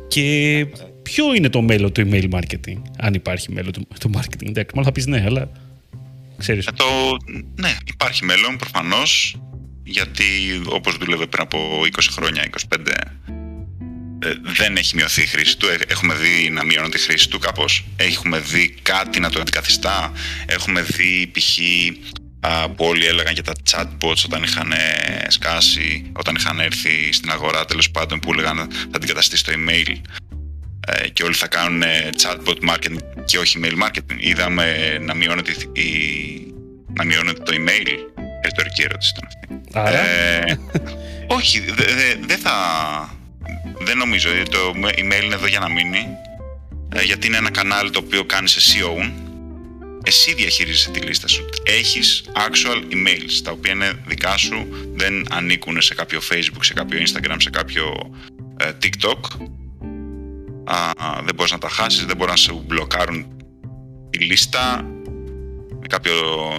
Και 0.08 0.66
ποιο 1.04 1.34
είναι 1.34 1.50
το 1.50 1.62
μέλλον 1.62 1.92
του 1.92 2.10
email 2.10 2.30
marketing, 2.30 2.82
αν 2.98 3.14
υπάρχει 3.14 3.52
μέλλον 3.52 3.72
του, 3.72 3.88
του 4.00 4.12
marketing. 4.14 4.48
Εντάξει, 4.48 4.76
μάλλον 4.76 4.84
θα 4.84 4.92
πεις 4.92 5.06
ναι, 5.06 5.24
αλλά 5.26 5.50
ξέρεις. 6.38 6.68
Ε, 6.68 6.72
το, 6.72 6.86
ναι, 7.56 7.78
υπάρχει 7.86 8.26
μέλλον 8.26 8.58
προφανώς, 8.58 9.36
γιατί 9.84 10.24
όπως 10.66 10.98
δούλευε 10.98 11.26
πριν 11.26 11.44
από 11.44 11.58
20 11.84 12.00
χρόνια, 12.12 12.50
25, 12.70 12.78
ε, 14.26 14.34
δεν 14.42 14.76
έχει 14.76 14.96
μειωθεί 14.96 15.22
η 15.22 15.26
χρήση 15.26 15.58
του. 15.58 15.68
Ε, 15.68 15.78
έχουμε 15.88 16.14
δει 16.14 16.50
να 16.50 16.64
μειώνει 16.64 16.90
τη 16.90 17.00
χρήση 17.00 17.30
του 17.30 17.40
κάπως. 17.40 17.86
Έχουμε 17.96 18.40
δει 18.40 18.76
κάτι 18.82 19.20
να 19.20 19.30
το 19.30 19.40
αντικαθιστά. 19.40 20.12
Έχουμε 20.46 20.82
δει 20.82 21.32
π.χ 21.34 21.60
που 22.76 22.86
όλοι 22.86 23.06
έλεγαν 23.06 23.34
για 23.34 23.44
τα 23.44 23.54
chatbots 23.72 24.24
όταν 24.26 24.44
είχαν 24.44 24.74
σκάσει, 25.28 26.12
όταν 26.14 26.36
είχαν 26.36 26.60
έρθει 26.60 27.12
στην 27.12 27.32
αγορά 27.32 27.66
τέλος 27.66 27.92
πάντων 27.92 28.20
που 28.20 28.34
έλεγαν 28.34 28.58
θα 28.72 28.96
αντικαταστήσει 28.96 29.46
το 29.46 29.52
email 29.56 29.88
ε, 29.90 29.96
και 31.14 31.24
όλοι 31.24 31.34
θα 31.34 31.48
κάνουν 31.48 31.84
chatbot 32.24 32.70
marketing 32.70 32.98
και 33.26 33.38
όχι 33.38 33.60
email 33.62 33.84
marketing. 33.84 34.18
Είδαμε 34.18 34.98
να 35.02 35.14
μειώνεται, 35.14 35.52
η, 35.72 35.84
να 36.94 37.06
μειώνεται 37.06 37.42
το 37.42 37.54
email. 37.56 37.88
Ρητορική 38.46 38.82
ερώτηση 38.82 39.14
ήταν 39.18 39.28
αυτή. 39.28 39.62
Άρα. 39.74 40.00
Ε, 40.00 40.60
όχι, 41.28 41.64
δεν 42.26 42.38
θα... 42.38 42.54
Δεν 43.80 43.98
νομίζω 43.98 44.30
ότι 44.30 44.50
το 44.50 44.74
email 44.76 45.24
είναι 45.24 45.34
εδώ 45.34 45.48
για 45.48 45.60
να 45.60 45.70
μείνει 45.70 46.08
ε, 46.96 47.02
γιατί 47.02 47.28
είναι 47.28 47.38
ένα 47.38 47.52
κανάλι 47.52 47.90
το 47.90 48.00
οποίο 48.00 48.26
κάνεις 48.26 48.52
σε 48.52 48.60
SEO 48.60 49.12
εσύ 50.04 50.34
διαχειρίζεσαι 50.34 50.90
τη 50.90 51.00
λίστα 51.00 51.28
σου. 51.28 51.46
Έχεις 51.64 52.24
actual 52.34 52.94
emails, 52.94 53.42
τα 53.44 53.52
οποία 53.52 53.72
είναι 53.72 53.94
δικά 54.08 54.38
σου, 54.38 54.68
δεν 54.96 55.26
ανήκουν 55.30 55.82
σε 55.82 55.96
κάποιο 55.96 56.20
facebook, 56.32 56.62
σε 56.62 56.74
κάποιο 56.74 57.00
instagram, 57.00 57.36
σε 57.38 57.50
κάποιο 57.50 58.16
ε, 58.58 58.72
tiktok. 58.82 59.20
Α, 60.64 60.92
δεν 61.24 61.36
μπορείς 61.36 61.52
να 61.52 61.58
τα 61.58 61.70
χάσεις, 61.70 62.06
δεν 62.06 62.16
μπορούν 62.16 62.32
να 62.32 62.40
σου 62.40 62.64
μπλοκάρουν 62.66 63.26
τη 64.10 64.18
λίστα 64.18 64.86
με 65.80 65.88
κάποιο 65.88 66.14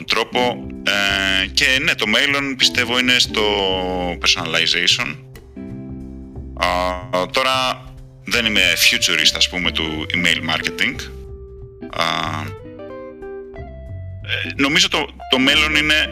τρόπο. 0.07 0.66
Ε, 1.42 1.46
και 1.46 1.78
ναι, 1.82 1.94
το 1.94 2.07
μέλλον 2.07 2.57
πιστεύω 2.57 2.98
είναι 2.98 3.18
στο 3.18 3.42
personalization 4.22 5.14
τώρα 7.30 7.84
δεν 8.24 8.46
είμαι 8.46 8.62
futurist, 8.90 9.34
ας 9.36 9.48
πούμε, 9.48 9.70
του 9.70 10.07
email 10.14 10.50
marketing. 10.50 10.94
Ε, 11.96 12.48
νομίζω 14.57 14.88
το, 14.88 15.09
το 15.30 15.38
μέλλον 15.38 15.74
είναι 15.74 16.09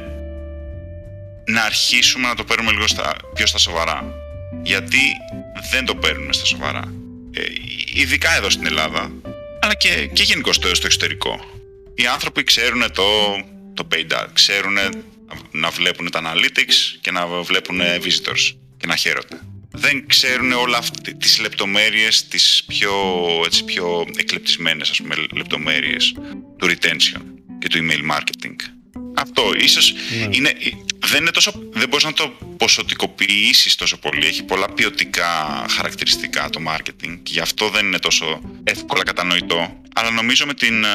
να 1.46 1.62
αρχίσουμε 1.62 2.28
να 2.28 2.34
το 2.34 2.44
παίρνουμε 2.44 2.70
λίγο 2.70 2.86
στα, 2.86 3.16
πιο 3.34 3.46
στα 3.46 3.58
σοβαρά. 3.58 4.14
Γιατί 4.62 4.98
δεν 5.70 5.84
το 5.84 5.94
παίρνουμε 5.94 6.32
στα 6.32 6.44
σοβαρά. 6.44 7.01
Ε, 7.34 7.42
ειδικά 7.94 8.36
εδώ 8.36 8.50
στην 8.50 8.66
Ελλάδα, 8.66 9.12
αλλά 9.60 9.74
και, 9.74 10.06
και 10.12 10.22
γενικώς 10.22 10.56
στο, 10.56 10.68
εξωτερικό. 10.68 11.40
Οι 11.94 12.06
άνθρωποι 12.06 12.44
ξέρουν 12.44 12.92
το, 12.92 13.04
το 13.74 13.88
paid 13.94 14.12
ad, 14.12 14.26
ξέρουν 14.32 14.76
να 15.50 15.70
βλέπουν 15.70 16.10
τα 16.10 16.20
analytics 16.24 16.98
και 17.00 17.10
να 17.10 17.26
βλέπουν 17.26 17.80
visitors 17.80 18.54
και 18.76 18.86
να 18.86 18.96
χαίρονται. 18.96 19.40
Δεν 19.70 20.06
ξέρουν 20.06 20.52
όλα 20.52 20.78
αυτές 20.78 21.14
τις 21.18 21.40
λεπτομέρειες, 21.40 22.28
τις 22.28 22.64
πιο, 22.66 22.92
έτσι, 23.44 23.64
πιο 23.64 24.06
εκλεπτισμένες 24.16 24.90
ας 24.90 25.00
πούμε, 25.00 25.14
λεπτομέρειες 25.34 26.14
του 26.58 26.66
retention 26.66 27.22
και 27.58 27.68
του 27.68 27.78
email 27.78 28.16
marketing. 28.16 28.56
Αυτό 29.14 29.52
ίσως 29.56 29.92
ναι. 29.92 30.36
είναι, 30.36 30.52
δεν, 30.98 31.20
είναι 31.20 31.30
τόσο, 31.30 31.52
δεν 31.72 31.88
μπορείς 31.88 32.04
να 32.04 32.12
το 32.12 32.32
ποσοτικοποιήσεις 32.56 33.74
τόσο 33.74 33.98
πολύ. 33.98 34.26
Έχει 34.26 34.42
πολλά 34.42 34.68
ποιοτικά 34.72 35.64
χαρακτηριστικά 35.68 36.50
το 36.50 36.60
marketing 36.68 37.18
και 37.22 37.32
γι' 37.32 37.40
αυτό 37.40 37.68
δεν 37.68 37.86
είναι 37.86 37.98
τόσο 37.98 38.40
εύκολα 38.64 39.02
κατανοητό. 39.02 39.80
Αλλά 39.94 40.10
νομίζω 40.10 40.46
με 40.46 40.54
την 40.54 40.84
ε, 40.84 40.88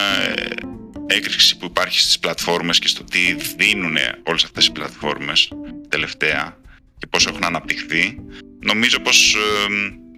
έκρηξη 1.08 1.58
που 1.58 1.66
υπάρχει 1.66 2.00
στις 2.00 2.20
πλατφόρμες 2.20 2.80
και 2.80 2.88
στο 2.88 3.04
τι 3.04 3.36
δίνουν 3.58 3.98
όλες 4.24 4.44
αυτές 4.44 4.66
οι 4.66 4.72
πλατφόρμες 4.72 5.52
τελευταία 5.90 6.58
και 6.98 7.08
πώς 7.08 7.26
έχουν 7.26 7.44
αναπτυχθεί, 7.44 8.18
νομίζω 8.60 9.00
πως 9.00 9.36
ε, 9.36 9.70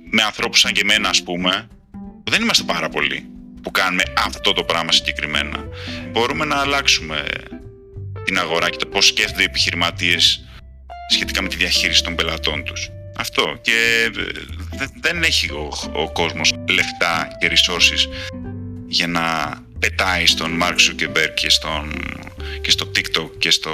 με 0.10 0.24
ανθρώπους 0.24 0.60
σαν 0.60 0.74
και 0.74 0.82
εμένα 0.82 1.10
ας 1.10 1.24
πούμε, 1.24 1.68
δεν 2.24 2.42
είμαστε 2.42 2.64
πάρα 2.64 2.90
πολλοί 2.90 3.30
που 3.62 3.72
κάνουμε 3.72 4.04
αυτό 4.18 4.54
το 4.54 4.64
πράγμα 4.64 4.92
συγκεκριμένα. 4.92 5.64
Μπορούμε 6.12 6.46
να 6.46 6.56
αλλάξουμε 6.56 7.26
την 8.30 8.40
αγορά 8.40 8.70
και 8.70 8.78
το 8.78 8.86
πώς 8.86 9.06
σκέφτονται 9.08 9.42
οι 9.42 9.46
επιχειρηματίες 9.50 10.44
σχετικά 11.10 11.42
με 11.42 11.48
τη 11.48 11.56
διαχείριση 11.56 12.04
των 12.04 12.16
πελατών 12.16 12.64
τους. 12.64 12.90
Αυτό. 13.18 13.58
Και 13.62 14.10
ε, 14.80 14.86
δεν 15.02 15.24
έχει 15.24 15.52
ο, 15.52 15.70
ο 15.94 16.12
κόσμος 16.12 16.54
λεφτά 16.70 17.28
και 17.40 17.52
resources 17.52 18.14
για 18.88 19.08
να 19.08 19.24
πετάει 19.80 20.26
στον 20.26 20.52
Μάρκ 20.52 20.80
Zuckerberg 20.80 21.34
και, 21.34 21.50
στον, 21.50 21.92
και 22.62 22.72
στο 22.72 22.92
TikTok 22.96 23.30
και 23.38 23.52
στο 23.52 23.72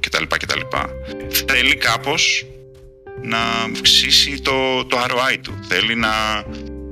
και 0.00 0.08
τα 0.08 0.20
λοιπά 0.20 0.36
και 0.36 0.46
τα 0.46 0.56
λοιπά. 0.56 0.88
Θέλει 1.46 1.76
κάπως 1.76 2.46
να 3.22 3.38
αυξήσει 3.72 4.40
το, 4.40 4.84
το 4.84 4.96
ROI 5.10 5.36
του. 5.42 5.58
Θέλει 5.68 5.94
να, 5.94 6.34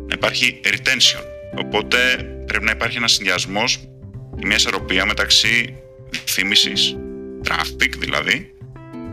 να 0.08 0.14
υπάρχει 0.14 0.60
retention. 0.64 1.24
Οπότε 1.58 1.98
πρέπει 2.46 2.64
να 2.64 2.70
υπάρχει 2.70 2.96
ένας 2.96 3.12
συνδυασμός 3.12 3.78
και 4.38 4.46
μια 4.46 4.56
ισορροπία 4.56 5.06
μεταξύ 5.06 5.78
διαφήμισης, 6.14 6.96
traffic 7.48 7.92
δηλαδή, 7.98 8.54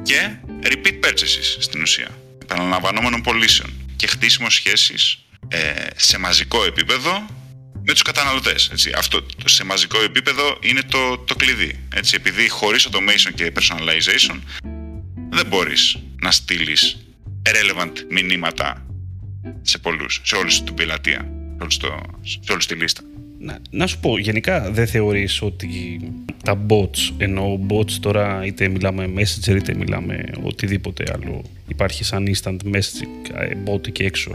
και 0.04 0.36
repeat 0.64 1.06
purchases 1.06 1.58
στην 1.60 1.82
ουσία. 1.82 2.08
Επαναλαμβανόμενων 2.42 3.22
πωλήσεων 3.22 3.70
και 3.96 4.08
χτίσιμος 4.08 4.54
σχέσης 4.54 5.26
ε, 5.48 5.58
σε 5.96 6.18
μαζικό 6.18 6.64
επίπεδο 6.64 7.26
με 7.86 7.94
τους 7.94 8.02
καταναλωτές. 8.02 8.70
Έτσι. 8.72 8.92
Αυτό 8.98 9.26
σε 9.46 9.64
μαζικό 9.64 10.02
επίπεδο 10.02 10.58
είναι 10.62 10.82
το, 10.82 11.18
το 11.18 11.36
κλειδί. 11.36 11.80
Έτσι. 11.96 12.16
Επειδή 12.16 12.50
χωρίς 12.50 12.88
automation 12.92 13.32
και 13.36 13.52
personalization 13.56 14.40
δεν 15.30 15.46
μπορείς 15.48 15.98
να 16.22 16.32
στείλεις 16.32 16.98
relevant 17.44 17.92
μηνύματα 18.10 18.86
σε 19.62 19.78
πολλούς, 19.78 20.22
σε 20.24 20.36
όλους 20.36 20.64
την 20.64 20.74
πελατεία, 20.74 21.32
σε 22.46 22.52
όλους 22.52 22.66
τη 22.66 22.76
λίστα. 22.76 23.02
Να, 23.44 23.60
να 23.70 23.88
σου 23.88 24.00
πω, 24.00 24.18
γενικά 24.18 24.72
δεν 24.72 24.88
θεωρείς 24.88 25.42
ότι 25.42 26.00
τα 26.44 26.66
bots, 26.68 27.14
ενώ 27.18 27.60
bots 27.70 27.92
τώρα 27.92 28.46
είτε 28.46 28.68
μιλάμε 28.68 29.10
messenger 29.16 29.56
είτε 29.56 29.76
μιλάμε 29.76 30.24
οτιδήποτε 30.44 31.04
άλλο 31.14 31.42
υπάρχει 31.68 32.04
σαν 32.04 32.28
instant 32.28 32.58
messaging 32.74 33.40
ε, 33.40 33.50
bot 33.66 33.88
εκεί 33.88 34.04
έξω, 34.04 34.32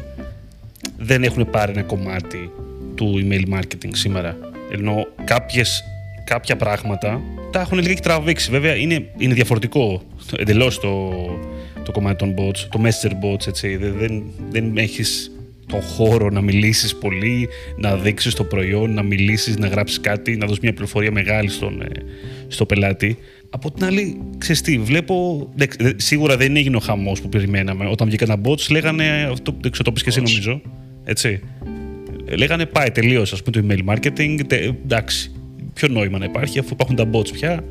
δεν 0.99 1.23
έχουν 1.23 1.51
πάρει 1.51 1.73
ένα 1.73 1.83
κομμάτι 1.83 2.51
του 2.95 3.25
email 3.25 3.55
marketing 3.55 3.91
σήμερα. 3.93 4.37
Ενώ 4.71 5.07
κάποιες, 5.25 5.85
κάποια 6.25 6.57
πράγματα 6.57 7.21
τα 7.51 7.61
έχουν 7.61 7.79
λίγα 7.79 7.95
τραβήξει. 7.95 8.51
Βέβαια 8.51 8.75
είναι, 8.77 9.09
είναι 9.19 9.35
διαφορετικό 9.35 10.03
εντελώς 10.37 10.81
το, 10.81 11.13
το 11.85 11.93
κομμάτι 11.93 12.17
των 12.17 12.35
bots, 12.39 12.59
το 12.71 12.81
messenger 12.83 13.13
bots, 13.25 13.47
έτσι. 13.47 13.77
Δεν, 13.77 13.95
δεν, 13.99 14.23
δεν 14.51 14.77
έχεις 14.77 15.31
τον 15.67 15.81
χώρο 15.81 16.31
να 16.31 16.41
μιλήσεις 16.41 16.97
πολύ, 16.97 17.49
να 17.77 17.97
δείξεις 17.97 18.35
το 18.35 18.45
προϊόν, 18.45 18.95
να 18.95 19.03
μιλήσεις, 19.03 19.57
να 19.57 19.67
γράψεις 19.67 20.01
κάτι, 20.01 20.37
να 20.37 20.47
δώσεις 20.47 20.63
μια 20.63 20.73
πληροφορία 20.73 21.13
μεγάλη 21.13 21.49
στον, 21.49 21.81
ε, 21.81 21.87
στο 22.49 22.67
πελάτη. 22.67 23.17
Από 23.51 23.71
την 23.71 23.85
άλλη, 23.85 24.21
ξέρεις 24.39 24.61
τι, 24.61 24.79
βλέπω, 24.79 25.49
σίγουρα 25.97 26.37
δεν 26.37 26.57
έγινε 26.57 26.77
ο 26.77 26.81
χαμός 26.81 27.21
που 27.21 27.29
περιμέναμε. 27.29 27.87
Όταν 27.87 28.07
βγήκαν 28.07 28.29
τα 28.29 28.41
bots 28.45 28.71
λέγανε, 28.71 29.29
αυτό 29.33 29.57
δεν 29.61 29.71
ξέρω 29.71 29.85
το 29.85 29.93
πεις 29.93 30.03
και 30.03 30.09
εσύ 30.09 30.19
νομίζω, 30.21 30.61
έτσι. 31.05 31.41
Λέγανε 32.37 32.67
πάει 32.67 32.91
τελείω 32.91 33.21
ας 33.21 33.43
πούμε 33.43 33.63
το 33.63 33.67
email 33.69 33.95
marketing, 33.95 34.41
τε, 34.47 34.57
εντάξει, 34.57 35.33
ποιο 35.75 35.89
νόημα 35.89 36.19
να 36.19 36.25
υπάρχει 36.25 36.59
αφού 36.59 36.69
υπάρχουν 36.73 36.97
τα 36.97 37.11
bots 37.13 37.33
πια, 37.33 37.65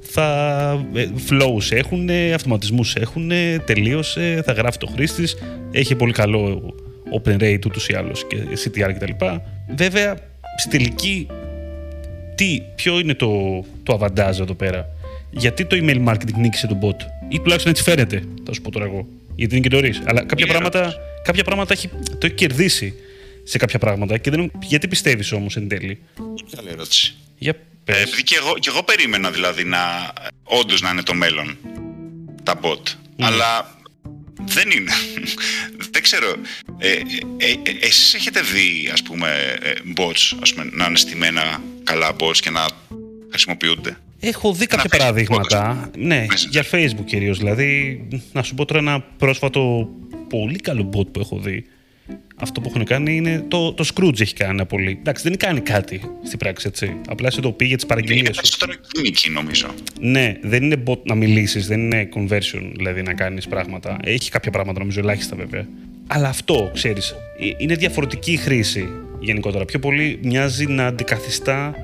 θα 0.00 0.86
ε, 0.94 1.06
flows 1.28 1.72
έχουν, 1.76 2.08
αυτοματισμούς 2.34 2.94
έχουν, 2.94 3.30
τελείωσε, 3.64 4.42
θα 4.44 4.52
γράφει 4.52 4.78
το 4.78 4.86
χρήστη, 4.86 5.24
έχει 5.70 5.94
πολύ 5.94 6.12
καλό 6.12 6.74
open 7.18 7.36
rate 7.42 7.66
ούτως 7.66 7.88
ή 7.88 7.94
άλλως 7.94 8.26
και 8.26 8.36
CTR 8.64 8.92
κτλ. 8.94 9.24
Βέβαια, 9.76 10.16
στη 10.56 10.68
τελική, 10.70 11.26
τι, 12.34 12.62
ποιο 12.74 12.98
είναι 12.98 13.14
το, 13.14 13.64
το 13.82 13.92
αβαντάζ 13.92 14.40
εδώ 14.40 14.54
πέρα; 14.54 14.88
Γιατί 15.30 15.64
το 15.64 15.76
email 15.80 16.08
marketing 16.08 16.34
νίκησε 16.36 16.66
τον 16.66 16.78
bot; 16.82 16.96
Ή 17.28 17.40
τουλάχιστον 17.40 17.72
έτσι 17.72 17.82
φαίνεται, 17.82 18.22
θα 18.44 18.52
σου 18.52 18.62
πω 18.62 18.70
τώρα 18.70 18.84
εγώ. 18.84 19.06
Γιατί 19.36 19.56
είναι 19.56 19.68
και 19.68 19.74
νωρίς. 19.74 20.02
Αλλά 20.04 20.24
κάποια 20.24 20.46
πράγματα, 20.46 20.94
κάποια 21.24 21.44
πράγματα 21.44 21.72
έχει, 21.72 21.88
το 22.18 22.26
έχει 22.26 22.34
κερδίσει 22.34 22.94
σε 23.44 23.58
κάποια 23.58 23.78
πράγματα. 23.78 24.18
Και 24.18 24.30
δεν, 24.30 24.50
γιατί 24.62 24.88
πιστεύεις 24.88 25.32
όμως 25.32 25.56
εν 25.56 25.68
τέλει; 25.68 25.98
Καλή 26.56 26.68
ερώτηση. 26.68 27.14
Για 27.38 27.54
ε, 27.84 28.02
επειδή 28.02 28.22
και 28.22 28.36
εγώ, 28.40 28.54
και 28.58 28.68
εγώ 28.68 28.82
περίμενα 28.82 29.30
δηλαδή 29.30 29.64
να 29.64 29.78
όντως 30.42 30.80
να 30.80 30.90
είναι 30.90 31.02
το 31.02 31.14
μέλλον 31.14 31.56
τα 32.42 32.60
bot. 32.62 32.82
Αλλά 33.18 33.79
δεν 34.54 34.70
είναι. 34.70 34.92
δεν 35.92 36.02
ξέρω. 36.02 36.34
Ε, 36.78 36.88
ε, 36.88 37.00
ε, 37.36 37.86
εσείς 37.86 38.14
έχετε 38.14 38.40
δει, 38.40 38.90
ας 38.92 39.02
πούμε, 39.02 39.56
ε, 39.62 39.72
bots, 39.96 40.38
ας 40.42 40.52
πούμε, 40.54 40.70
να 40.72 40.84
είναι 40.84 40.96
στημένα 40.96 41.62
καλά 41.84 42.16
bots 42.18 42.36
και 42.36 42.50
να 42.50 42.66
χρησιμοποιούνται; 43.30 43.96
Έχω 44.20 44.52
δει 44.52 44.66
κάποια 44.66 44.98
παραδείγματα. 44.98 45.90
Ναι, 45.96 46.26
για 46.50 46.64
Facebook 46.70 47.04
κυρίως. 47.04 47.38
Δηλαδή, 47.38 48.00
να 48.32 48.42
σου 48.42 48.54
πω 48.54 48.64
τώρα 48.64 48.80
ένα 48.80 49.00
πρόσφατο 49.00 49.88
πολύ 50.28 50.58
καλό 50.58 50.90
bot 50.96 51.06
που 51.12 51.20
έχω 51.20 51.38
δει 51.38 51.66
αυτό 52.36 52.60
που 52.60 52.68
έχουν 52.68 52.84
κάνει 52.84 53.16
είναι 53.16 53.44
το, 53.48 53.72
το 53.72 53.84
Scrooge 53.94 54.20
έχει 54.20 54.34
κάνει 54.34 54.66
πολύ. 54.66 54.96
Εντάξει, 55.00 55.28
δεν 55.28 55.38
κάνει 55.38 55.60
κάτι 55.60 56.00
στην 56.22 56.38
πράξη, 56.38 56.66
έτσι. 56.68 56.96
Απλά 57.08 57.30
σε 57.30 57.40
το 57.40 57.52
πήγε 57.52 57.74
τις 57.74 57.86
παραγγελίες 57.86 58.20
Είναι 58.20 58.34
περισσότερο 58.34 58.72
κοινική, 58.92 59.30
νομίζω. 59.30 59.66
Ναι, 60.00 60.36
δεν 60.42 60.62
είναι 60.62 60.82
bot 60.86 61.02
να 61.02 61.14
μιλήσεις, 61.14 61.66
δεν 61.66 61.80
είναι 61.80 62.08
conversion, 62.14 62.72
δηλαδή 62.76 63.02
να 63.02 63.14
κάνεις 63.14 63.48
πράγματα. 63.48 63.96
Έχει 64.04 64.30
κάποια 64.30 64.50
πράγματα, 64.50 64.78
νομίζω, 64.78 65.00
ελάχιστα 65.00 65.36
βέβαια. 65.36 65.66
Αλλά 66.06 66.28
αυτό, 66.28 66.70
ξέρεις, 66.74 67.10
ε, 67.10 67.50
είναι 67.58 67.74
διαφορετική 67.74 68.32
η 68.32 68.36
χρήση 68.36 68.88
γενικότερα. 69.20 69.64
Πιο 69.64 69.78
πολύ 69.78 70.18
μοιάζει 70.22 70.66
να 70.66 70.86
αντικαθιστά 70.86 71.74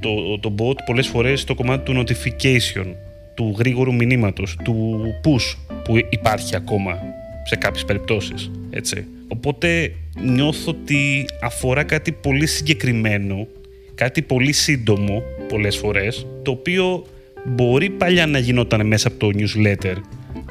το, 0.00 0.38
το 0.38 0.54
bot 0.58 0.76
πολλές 0.86 1.06
φορές 1.06 1.44
το 1.44 1.54
κομμάτι 1.54 1.92
του 1.92 2.04
notification, 2.04 2.86
του 3.34 3.54
γρήγορου 3.58 3.94
μηνύματος, 3.94 4.56
του 4.64 5.00
push 5.24 5.56
που 5.84 5.96
υπάρχει 6.10 6.56
ακόμα 6.56 6.98
σε 7.44 7.56
κάποιες 7.56 7.84
περιπτώσεις, 7.84 8.50
έτσι. 8.70 9.06
Οπότε 9.28 9.94
νιώθω 10.22 10.70
ότι 10.70 11.24
αφορά 11.42 11.82
κάτι 11.82 12.12
πολύ 12.12 12.46
συγκεκριμένο, 12.46 13.46
κάτι 13.94 14.22
πολύ 14.22 14.52
σύντομο 14.52 15.22
πολλές 15.48 15.76
φορές, 15.76 16.26
το 16.42 16.50
οποίο 16.50 17.06
μπορεί 17.46 17.90
παλιά 17.90 18.26
να 18.26 18.38
γινόταν 18.38 18.86
μέσα 18.86 19.08
από 19.08 19.18
το 19.18 19.30
newsletter, 19.38 19.94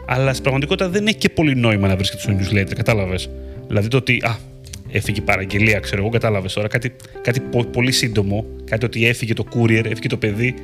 αλλά 0.05 0.31
στην 0.31 0.41
πραγματικότητα 0.41 0.89
δεν 0.89 1.07
έχει 1.07 1.17
και 1.17 1.29
πολύ 1.29 1.55
νόημα 1.55 1.87
να 1.87 1.95
βρίσκεται 1.95 2.21
στο 2.21 2.37
newsletter, 2.39 2.73
κατάλαβες; 2.75 3.29
Δηλαδή 3.67 3.87
το 3.87 3.97
ότι, 3.97 4.21
α, 4.23 4.37
έφυγε 4.91 5.19
η 5.19 5.23
παραγγελία, 5.23 5.79
ξέρω 5.79 6.01
εγώ, 6.01 6.09
κατάλαβες 6.09 6.53
τώρα, 6.53 6.67
κάτι, 6.67 6.95
κάτι 7.21 7.41
πολύ 7.71 7.91
σύντομο, 7.91 8.45
κάτι 8.63 8.85
ότι 8.85 9.07
έφυγε 9.07 9.33
το 9.33 9.45
courier, 9.55 9.85
έφυγε 9.85 10.07
το 10.07 10.17
παιδί, 10.17 10.55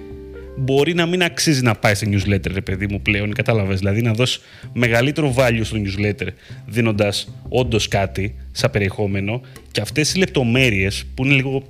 μπορεί 0.57 0.93
να 0.93 1.05
μην 1.05 1.23
αξίζει 1.23 1.61
να 1.61 1.75
πάει 1.75 1.95
σε 1.95 2.09
newsletter, 2.11 2.51
ρε 2.53 2.61
παιδί 2.61 2.87
μου 2.89 3.01
πλέον. 3.01 3.33
Κατάλαβες; 3.33 3.79
Δηλαδή 3.79 4.01
να 4.01 4.13
δώσεις 4.13 4.41
μεγαλύτερο 4.73 5.33
value 5.37 5.61
στο 5.63 5.77
newsletter, 5.77 6.27
δίνοντας 6.65 7.33
όντως 7.49 7.87
κάτι 7.87 8.35
σαν 8.51 8.71
περιεχόμενο 8.71 9.41
και 9.71 9.81
αυτές 9.81 10.13
οι 10.13 10.17
λεπτομέρειες 10.17 11.03
που 11.15 11.25
είναι 11.25 11.33
λίγο. 11.33 11.63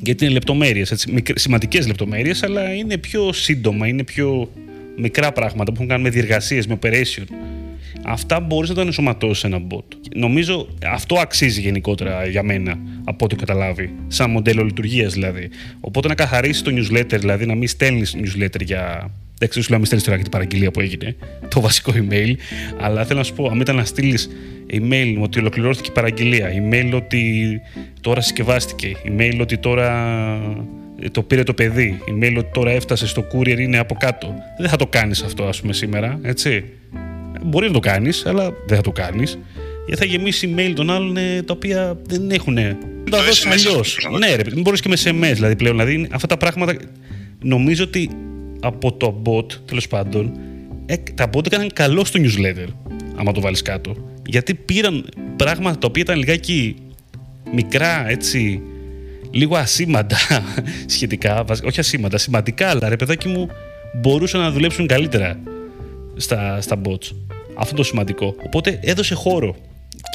Γιατί 0.00 0.24
είναι 0.24 0.32
λεπτομέρειες, 0.32 1.06
σημαντικές 1.34 1.86
λεπτομέρειες, 1.86 2.42
αλλά 2.42 2.74
είναι 2.74 2.96
πιο 2.96 3.32
σύντομα, 3.32 3.86
είναι 3.86 4.04
πιο 4.04 4.50
μικρά 4.96 5.32
πράγματα 5.32 5.70
που 5.70 5.76
έχουν 5.76 5.88
κάνει 5.88 6.02
με 6.02 6.10
διεργασίες, 6.10 6.66
με 6.66 6.78
operation. 6.82 7.24
Αυτά 8.04 8.40
μπορείς 8.40 8.68
να 8.68 8.74
τα 8.74 8.80
ενσωματώσεις 8.80 9.38
σε 9.38 9.46
ένα 9.46 9.60
bot. 9.70 9.84
Νομίζω 10.16 10.68
αυτό 10.86 11.18
αξίζει 11.18 11.60
γενικότερα 11.60 12.26
για 12.26 12.42
μένα, 12.42 12.78
από 13.04 13.24
ό,τι 13.24 13.36
καταλάβει, 13.36 13.94
σαν 14.08 14.30
μοντέλο 14.30 14.64
λειτουργίας 14.64 15.12
δηλαδή. 15.12 15.50
Οπότε 15.80 16.08
να 16.08 16.14
καθαρίσει 16.14 16.64
το 16.64 16.70
newsletter, 16.74 17.18
δηλαδή 17.18 17.46
να 17.46 17.54
μην 17.54 17.68
στέλνεις 17.68 18.16
newsletter 18.16 18.64
για. 18.64 19.10
Δεν 19.38 19.50
ξέρω, 19.50 19.64
σου 19.64 19.70
λέω, 19.70 19.78
μην 19.78 19.86
στέλνεις 19.86 20.06
τώρα 20.06 20.20
για 20.20 20.28
την 20.28 20.38
παραγγελία 20.38 20.70
που 20.70 20.80
έγινε, 20.80 21.16
το 21.48 21.60
βασικό 21.60 21.92
email. 21.94 22.34
Αλλά 22.80 23.04
θέλω 23.04 23.18
να 23.18 23.24
σου 23.24 23.34
πω, 23.34 23.48
αν 23.48 23.60
ήταν 23.60 23.76
να 23.76 23.84
στείλεις 23.84 24.30
email 24.70 25.16
ότι 25.20 25.38
ολοκληρώθηκε 25.38 25.88
η 25.88 25.92
παραγγελία, 25.92 26.48
email 26.48 26.90
ότι 26.94 27.60
τώρα 28.00 28.20
συσκευάστηκε, 28.20 28.96
email 29.04 29.38
ότι 29.40 29.58
τώρα 29.58 29.90
ε, 31.00 31.08
το 31.08 31.22
πήρε 31.22 31.42
το 31.42 31.54
παιδί, 31.54 31.98
email 32.08 32.34
ότι 32.38 32.50
τώρα 32.52 32.70
έφτασε 32.70 33.06
στο 33.06 33.26
courier 33.32 33.58
είναι 33.58 33.78
από 33.78 33.94
κάτω. 33.94 34.34
Δεν 34.58 34.68
θα 34.68 34.76
το 34.76 34.86
κάνεις 34.86 35.22
αυτό 35.22 35.44
ας 35.44 35.60
πούμε 35.60 35.72
σήμερα, 35.72 36.18
έτσι. 36.22 36.64
Μπορεί 37.44 37.66
να 37.66 37.72
το 37.72 37.78
κάνεις, 37.78 38.26
αλλά 38.26 38.52
δεν 38.66 38.76
θα 38.76 38.82
το 38.82 38.92
κάνεις. 38.92 39.38
Γιατί 39.86 40.02
θα 40.02 40.08
γεμίσει 40.08 40.54
email 40.56 40.72
των 40.74 40.90
άλλων 40.90 41.16
ε, 41.16 41.42
τα 41.42 41.52
οποία 41.52 41.98
δεν 42.06 42.30
έχουν. 42.30 42.56
Θα 42.56 43.10
τα 43.10 43.22
δώσεις 43.22 43.46
αλλιώς. 43.46 43.98
Ναι, 44.18 44.34
ρε, 44.34 44.42
μπορείς 44.60 44.80
και 44.80 44.88
με 44.88 44.96
SMS 45.04 45.32
δηλαδή 45.34 45.56
πλέον. 45.56 45.78
Δηλαδή 45.78 46.08
αυτά 46.12 46.26
τα 46.26 46.36
πράγματα 46.36 46.76
νομίζω 47.42 47.84
ότι 47.84 48.10
από 48.60 48.92
το 48.92 49.22
bot 49.24 49.52
τέλος 49.52 49.88
πάντων 49.88 50.32
ε, 50.86 50.96
τα 51.14 51.30
bot 51.32 51.46
έκαναν 51.46 51.70
καλό 51.72 52.04
στο 52.04 52.20
newsletter. 52.22 52.66
Άμα 53.16 53.32
το 53.32 53.40
βάλεις 53.40 53.62
κάτω. 53.62 53.96
Γιατί 54.26 54.54
πήραν 54.54 55.08
πράγματα 55.36 55.78
τα 55.78 55.86
οποία 55.86 56.02
ήταν 56.02 56.18
λιγάκι 56.18 56.76
μικρά 57.52 58.08
έτσι 58.08 58.62
λίγο 59.30 59.56
ασήμαντα 59.56 60.16
σχετικά, 60.94 61.44
όχι 61.64 61.80
ασήμαντα, 61.80 62.18
σημαντικά, 62.18 62.68
αλλά 62.68 62.88
ρε 62.88 62.96
παιδάκι 62.96 63.28
μου 63.28 63.48
μπορούσαν 64.00 64.40
να 64.40 64.50
δουλέψουν 64.50 64.86
καλύτερα 64.86 65.38
στα, 66.16 66.60
στα 66.60 66.80
bots. 66.84 67.10
Αυτό 67.54 67.74
το 67.74 67.82
σημαντικό. 67.82 68.34
Οπότε 68.44 68.78
έδωσε 68.82 69.14
χώρο. 69.14 69.56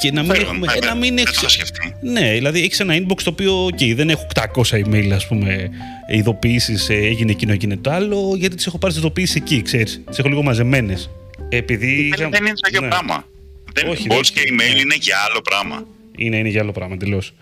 Και 0.02 0.12
να 0.12 0.22
μην 0.22 0.30
Φέρον, 0.30 0.44
έχουμε. 0.46 0.66
βέβαια, 0.72 0.88
να 0.90 0.96
μην 0.96 1.14
δεν 1.14 1.24
έχεις- 1.26 1.34
το 1.40 1.46
είχα 1.48 1.48
σκεφτεί. 1.48 1.94
Ναι, 2.00 2.32
δηλαδή 2.32 2.60
έχεις 2.62 2.80
ένα 2.80 2.94
inbox 2.96 3.22
το 3.24 3.30
οποίο, 3.30 3.64
OK, 3.66 3.92
δεν 3.94 4.10
έχω 4.10 4.26
800 4.26 4.76
email, 4.86 5.10
ας 5.12 5.26
πούμε, 5.26 5.70
ειδοποιήσει, 6.08 6.76
έγινε 6.94 7.30
εκείνο, 7.30 7.52
έγινε 7.52 7.76
το 7.76 7.90
άλλο, 7.90 8.34
γιατί 8.36 8.56
τις 8.56 8.66
έχω 8.66 8.78
πάρει 8.78 8.92
τι 8.92 8.98
ειδοποιήσει 8.98 9.38
εκεί, 9.42 9.62
ξέρεις. 9.62 10.00
Τις 10.08 10.18
έχω 10.18 10.28
λίγο 10.28 10.42
μαζεμένες. 10.42 11.10
Επειδή. 11.48 12.12
Δεν, 12.16 12.30
δεν 12.30 12.40
είναι 12.44 12.54
το 12.54 12.68
ίδιο 12.68 12.80
Ναι. 12.80 12.88
πράγμα. 12.88 13.24
Δεν, 13.72 13.88
Όχι, 13.88 14.06
bots 14.10 14.12
δεν- 14.12 14.22
και 14.22 14.40
email 14.50 14.72
ναι. 14.74 14.80
είναι 14.80 14.94
για 15.00 15.16
άλλο 15.30 15.40
πράγμα. 15.40 15.86
Είναι, 16.16 16.36
είναι 16.36 16.48
για 16.48 16.60
άλλο 16.60 16.72
πράγμα 16.72 16.94
εντελώς. 16.94 17.34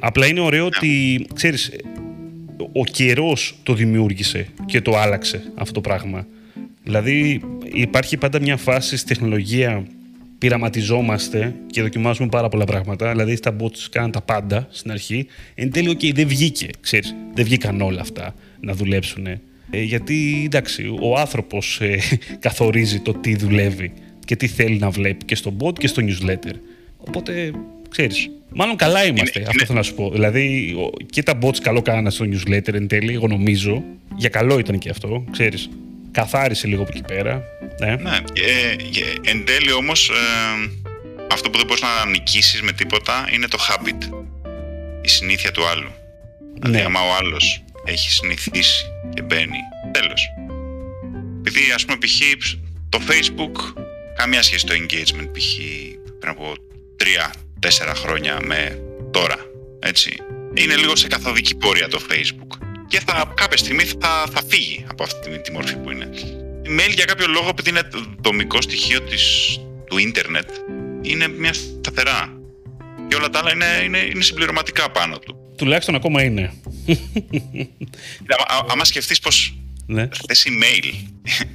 Απλά 0.00 0.26
είναι 0.26 0.40
ωραίο 0.40 0.64
ότι, 0.66 1.24
ξέρεις, 1.34 1.70
ο 2.72 2.84
καιρός 2.84 3.54
το 3.62 3.74
δημιούργησε 3.74 4.46
και 4.66 4.80
το 4.80 4.96
άλλαξε 4.96 5.42
αυτό 5.54 5.72
το 5.72 5.80
πράγμα. 5.80 6.26
Δηλαδή 6.82 7.40
υπάρχει 7.72 8.16
πάντα 8.16 8.40
μια 8.40 8.56
φάση 8.56 8.96
στη 8.96 9.08
τεχνολογία 9.08 9.86
πειραματιζόμαστε 10.38 11.54
και 11.66 11.82
δοκιμάζουμε 11.82 12.28
πάρα 12.28 12.48
πολλά 12.48 12.64
πράγματα. 12.64 13.10
Δηλαδή 13.10 13.36
στα 13.36 13.56
bots 13.60 13.78
κάναν 13.90 14.10
τα 14.10 14.20
πάντα 14.22 14.66
στην 14.70 14.90
αρχή. 14.90 15.26
Εν 15.54 15.70
τέλει, 15.70 15.88
οκ, 15.88 16.00
δεν 16.14 16.26
βγήκε, 16.28 16.68
ξέρεις. 16.80 17.14
Δεν 17.34 17.44
βγήκαν 17.44 17.80
όλα 17.80 18.00
αυτά 18.00 18.34
να 18.60 18.74
δουλέψουν. 18.74 19.26
Ε, 19.26 19.82
γιατί, 19.82 20.42
εντάξει, 20.44 20.96
ο 21.00 21.18
άνθρωπος 21.18 21.78
ε, 21.80 21.98
καθορίζει 22.46 23.00
το 23.00 23.12
τι 23.14 23.36
δουλεύει 23.36 23.92
και 24.24 24.36
τι 24.36 24.46
θέλει 24.46 24.78
να 24.78 24.90
βλέπει 24.90 25.24
και 25.24 25.34
στο 25.34 25.56
bot 25.60 25.78
και 25.78 25.86
στο 25.86 26.02
newsletter. 26.06 26.54
Οπότε, 26.96 27.50
ξέρεις, 27.88 28.30
μάλλον 28.54 28.76
καλά 28.76 29.04
είμαστε, 29.04 29.38
Είναι- 29.38 29.48
αυτό 29.48 29.52
είναι- 29.58 29.64
θέλω 29.66 29.78
να 29.78 29.84
σου 29.84 29.94
πω. 29.94 30.10
Δηλαδή, 30.10 30.74
ο- 30.78 31.04
και 31.10 31.22
τα 31.22 31.38
bots 31.42 31.56
καλό 31.62 31.82
κάνανε 31.82 32.10
στο 32.10 32.24
newsletter 32.24 32.74
εν 32.74 32.86
τέλει, 32.86 33.12
εγώ 33.12 33.26
νομίζω. 33.26 33.82
Για 34.16 34.28
καλό 34.28 34.58
ήταν 34.58 34.78
και 34.78 34.88
αυτό, 34.90 35.24
ξέρεις. 35.30 35.68
Καθάρισε 36.12 36.66
λίγο 36.66 36.82
από 36.82 36.90
εκεί 36.94 37.02
πέρα. 37.02 37.42
Ναι. 37.80 37.96
Ναι, 37.96 38.16
ε, 38.32 38.70
ε, 38.70 39.30
εν 39.30 39.44
τέλει 39.44 39.72
όμως 39.72 40.08
ε, 40.10 40.70
αυτό 41.32 41.50
που 41.50 41.56
δεν 41.56 41.66
μπορείς 41.66 41.82
να 41.82 42.06
νικήσεις 42.06 42.62
με 42.62 42.72
τίποτα 42.72 43.28
είναι 43.32 43.48
το 43.48 43.58
habit. 43.68 44.24
Η 45.02 45.08
συνήθεια 45.08 45.50
του 45.50 45.66
άλλου. 45.66 45.90
Δηλαδή 46.54 46.78
Ναι. 46.78 46.84
άμα 46.84 47.00
ο 47.00 47.14
άλλος 47.18 47.62
έχει 47.84 48.10
συνηθίσει 48.10 48.84
και 49.14 49.22
μπαίνει, 49.22 49.58
τέλος. 49.92 50.26
Επειδή 51.38 51.72
ας 51.74 51.84
πούμε 51.84 51.98
π.χ. 51.98 52.20
το 52.88 53.00
facebook 53.08 53.82
καμία 54.16 54.42
σχέση 54.42 54.66
το 54.66 54.74
engagement 54.74 55.28
π.χ. 55.32 55.54
πριν 56.18 56.30
από 56.32 56.54
τρία-τέσσερα 56.96 57.94
χρόνια 57.94 58.38
με 58.44 58.82
τώρα, 59.10 59.36
έτσι. 59.78 60.16
Είναι 60.54 60.76
λίγο 60.76 60.96
σε 60.96 61.06
καθοδική 61.06 61.54
πορεία 61.56 61.88
το 61.88 62.00
facebook 62.10 62.61
και 62.92 63.00
θα, 63.06 63.32
κάποια 63.34 63.56
στιγμή 63.56 63.84
θα, 63.84 64.26
θα 64.32 64.42
φύγει 64.48 64.84
από 64.90 65.02
αυτή 65.02 65.30
τη, 65.30 65.40
τη 65.40 65.52
μορφή 65.52 65.76
που 65.76 65.90
είναι. 65.90 66.08
Η 66.62 66.68
mail 66.78 66.92
για 66.94 67.04
κάποιο 67.04 67.26
λόγο, 67.26 67.48
επειδή 67.48 67.68
είναι 67.70 67.88
δομικό 68.20 68.60
στοιχείο 68.60 69.00
της, 69.02 69.24
του 69.86 69.98
ίντερνετ, 69.98 70.48
είναι 71.02 71.28
μια 71.28 71.52
σταθερά. 71.52 72.32
Και 73.08 73.14
όλα 73.16 73.30
τα 73.30 73.38
άλλα 73.38 73.52
είναι, 73.52 73.80
είναι, 73.84 73.98
είναι 73.98 74.22
συμπληρωματικά 74.22 74.90
πάνω 74.90 75.18
του. 75.18 75.36
Τουλάχιστον 75.56 75.94
ακόμα 75.94 76.22
είναι. 76.22 76.52
Κοίτα, 76.84 78.34
α- 78.46 78.64
άμα 78.68 78.84
σκεφτείς 78.84 79.18
πως 79.18 79.54
Ναι. 79.86 80.08
θες 80.26 80.46
email 80.48 80.94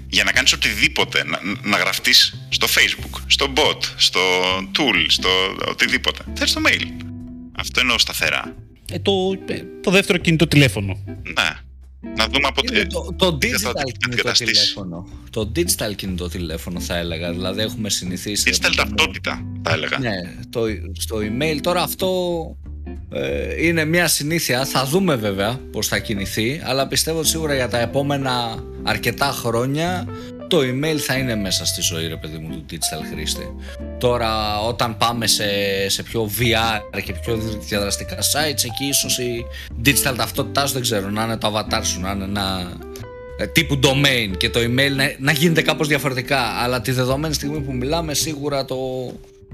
για 0.09 0.23
να 0.23 0.31
κάνεις 0.31 0.53
οτιδήποτε, 0.53 1.23
να, 1.23 1.39
να 1.63 1.77
γραφτείς 1.77 2.47
στο 2.49 2.67
facebook, 2.67 3.21
στο 3.27 3.53
bot, 3.55 3.77
στο 3.95 4.19
tool, 4.57 5.05
στο 5.07 5.29
οτιδήποτε. 5.67 6.19
Θες 6.35 6.53
το 6.53 6.61
mail. 6.67 6.83
Αυτό 7.57 7.79
εννοώ 7.79 7.97
σταθερά. 7.97 8.55
Ε, 8.91 8.99
το, 8.99 9.11
ε, 9.47 9.61
το 9.81 9.91
δεύτερο 9.91 10.17
κινητό 10.17 10.47
τηλέφωνο. 10.47 11.03
Ναι. 11.05 11.65
Να 12.17 12.25
δούμε 12.25 12.47
από 12.47 12.61
Είναι 12.71 12.85
το, 12.85 13.13
το 13.15 13.37
τι 13.37 13.47
θα 13.49 13.69
digital 13.69 13.73
το 13.73 13.81
κινητό 13.81 14.05
αντικαταστήσει. 14.05 14.51
τηλέφωνο. 14.51 15.07
Το 15.29 15.51
digital 15.55 15.95
κινητό 15.95 16.29
τηλέφωνο 16.29 16.79
θα 16.79 16.97
έλεγα. 16.97 17.31
Δηλαδή 17.31 17.61
έχουμε 17.61 17.89
συνηθίσει. 17.89 18.51
Digital 18.53 18.73
ταυτότητα, 18.75 19.45
θα 19.63 19.71
έλεγα. 19.73 19.99
Ναι, 19.99 20.11
το, 20.49 20.61
στο 20.99 21.17
email 21.17 21.57
τώρα 21.61 21.81
αυτό 21.81 22.09
ε, 23.11 23.65
είναι 23.65 23.85
μια 23.85 24.07
συνήθεια. 24.07 24.65
Θα 24.65 24.85
δούμε 24.85 25.15
βέβαια 25.15 25.59
πώς 25.71 25.87
θα 25.87 25.99
κινηθεί, 25.99 26.61
αλλά 26.63 26.87
πιστεύω 26.87 27.19
ότι 27.19 27.27
σίγουρα 27.27 27.55
για 27.55 27.67
τα 27.69 27.79
επόμενα 27.79 28.63
αρκετά 28.83 29.25
χρόνια 29.31 30.07
το 30.47 30.57
email 30.59 30.97
θα 30.97 31.17
είναι 31.17 31.35
μέσα 31.35 31.65
στη 31.65 31.81
ζωή, 31.81 32.07
ρε 32.07 32.15
παιδί 32.15 32.37
μου, 32.37 32.49
του 32.49 32.65
digital 32.71 33.03
χρήστη. 33.13 33.55
Τώρα 33.99 34.59
όταν 34.61 34.97
πάμε 34.97 35.27
σε, 35.27 35.45
σε 35.89 36.03
πιο 36.03 36.29
VR 36.39 37.01
και 37.03 37.13
πιο 37.13 37.35
διαδραστικά 37.67 38.17
sites, 38.17 38.63
εκεί 38.65 38.85
ίσως 38.89 39.17
η 39.17 39.45
digital 39.85 40.13
ταυτότητά 40.17 40.67
σου 40.67 40.73
δεν 40.73 40.81
ξέρω, 40.81 41.09
να 41.09 41.23
είναι 41.23 41.37
το 41.37 41.53
avatar 41.55 41.81
σου, 41.83 41.99
να 41.99 42.11
είναι 42.11 42.23
ένα 42.23 42.71
ε, 43.37 43.47
τύπου 43.47 43.79
domain 43.83 44.37
και 44.37 44.49
το 44.49 44.59
email 44.59 44.91
να, 44.95 45.15
να 45.19 45.31
γίνεται 45.31 45.61
κάπως 45.61 45.87
διαφορετικά. 45.87 46.39
Αλλά 46.39 46.81
τη 46.81 46.91
δεδομένη 46.91 47.33
στιγμή 47.33 47.59
που 47.59 47.73
μιλάμε, 47.73 48.13
σίγουρα 48.13 48.65
το, 48.65 48.77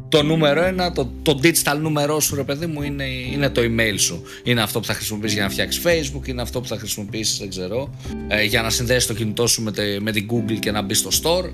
το 0.10 0.24
νούμερο 0.24 0.64
ένα, 0.64 0.92
το, 0.92 1.12
το 1.22 1.40
digital 1.44 1.78
νούμερό 1.82 2.20
σου, 2.20 2.36
ρε 2.36 2.44
παιδί 2.44 2.66
μου, 2.66 2.82
είναι, 2.82 3.04
είναι 3.06 3.50
το 3.50 3.62
email 3.62 3.96
σου. 3.98 4.24
Είναι 4.44 4.62
αυτό 4.62 4.80
που 4.80 4.86
θα 4.86 4.94
χρησιμοποιήσει 4.94 5.34
για 5.34 5.44
να 5.44 5.50
φτιάξεις 5.50 5.82
Facebook, 5.86 6.28
είναι 6.28 6.42
αυτό 6.42 6.62
που 6.62 6.68
θα 6.68 6.78
χρησιμοποιήσεις, 6.78 7.38
δεν 7.38 7.50
ξέρω, 7.50 7.94
ε, 8.28 8.44
για 8.44 8.62
να 8.62 8.70
συνδέσεις 8.70 9.06
το 9.08 9.14
κινητό 9.14 9.48
σου 9.48 9.62
με, 9.62 9.72
τε- 9.72 10.00
με 10.00 10.12
την 10.12 10.28
Google 10.32 10.58
και 10.60 10.72
να 10.72 10.82
μπεις 10.82 11.00
στο 11.00 11.10
store 11.24 11.50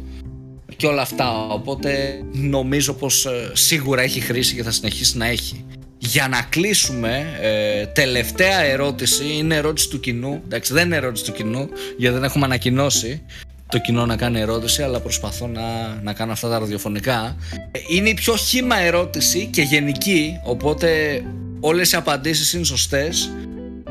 και 0.75 0.87
όλα 0.87 1.01
αυτά. 1.01 1.47
Οπότε 1.47 2.21
νομίζω 2.31 2.93
πως 2.93 3.25
ε, 3.25 3.51
σίγουρα 3.53 4.01
έχει 4.01 4.19
χρήση 4.19 4.55
και 4.55 4.63
θα 4.63 4.71
συνεχίσει 4.71 5.17
να 5.17 5.25
έχει. 5.25 5.65
Για 5.97 6.27
να 6.27 6.41
κλείσουμε, 6.41 7.37
ε, 7.41 7.85
τελευταία 7.85 8.59
ερώτηση 8.63 9.23
είναι 9.37 9.55
ερώτηση 9.55 9.89
του 9.89 9.99
κοινού. 9.99 10.41
Εντάξει, 10.45 10.73
δεν 10.73 10.85
είναι 10.85 10.95
ερώτηση 10.95 11.25
του 11.25 11.31
κοινού, 11.31 11.69
γιατί 11.97 12.15
δεν 12.15 12.23
έχουμε 12.23 12.45
ανακοινώσει 12.45 13.21
το 13.69 13.77
κοινό 13.77 14.05
να 14.05 14.15
κάνει 14.15 14.39
ερώτηση, 14.39 14.83
αλλά 14.83 14.99
προσπαθώ 14.99 15.47
να, 15.47 15.99
να 16.01 16.13
κάνω 16.13 16.31
αυτά 16.31 16.49
τα 16.49 16.59
ραδιοφωνικά. 16.59 17.35
Ε, 17.71 17.79
Είναι 17.89 18.09
η 18.09 18.13
πιο 18.13 18.35
χήμα 18.35 18.79
ερώτηση 18.79 19.45
και 19.45 19.61
γενική, 19.61 20.39
οπότε 20.43 21.21
όλες 21.59 21.91
οι 21.91 21.95
απαντήσεις 21.95 22.53
είναι 22.53 22.63
σωστές. 22.63 23.31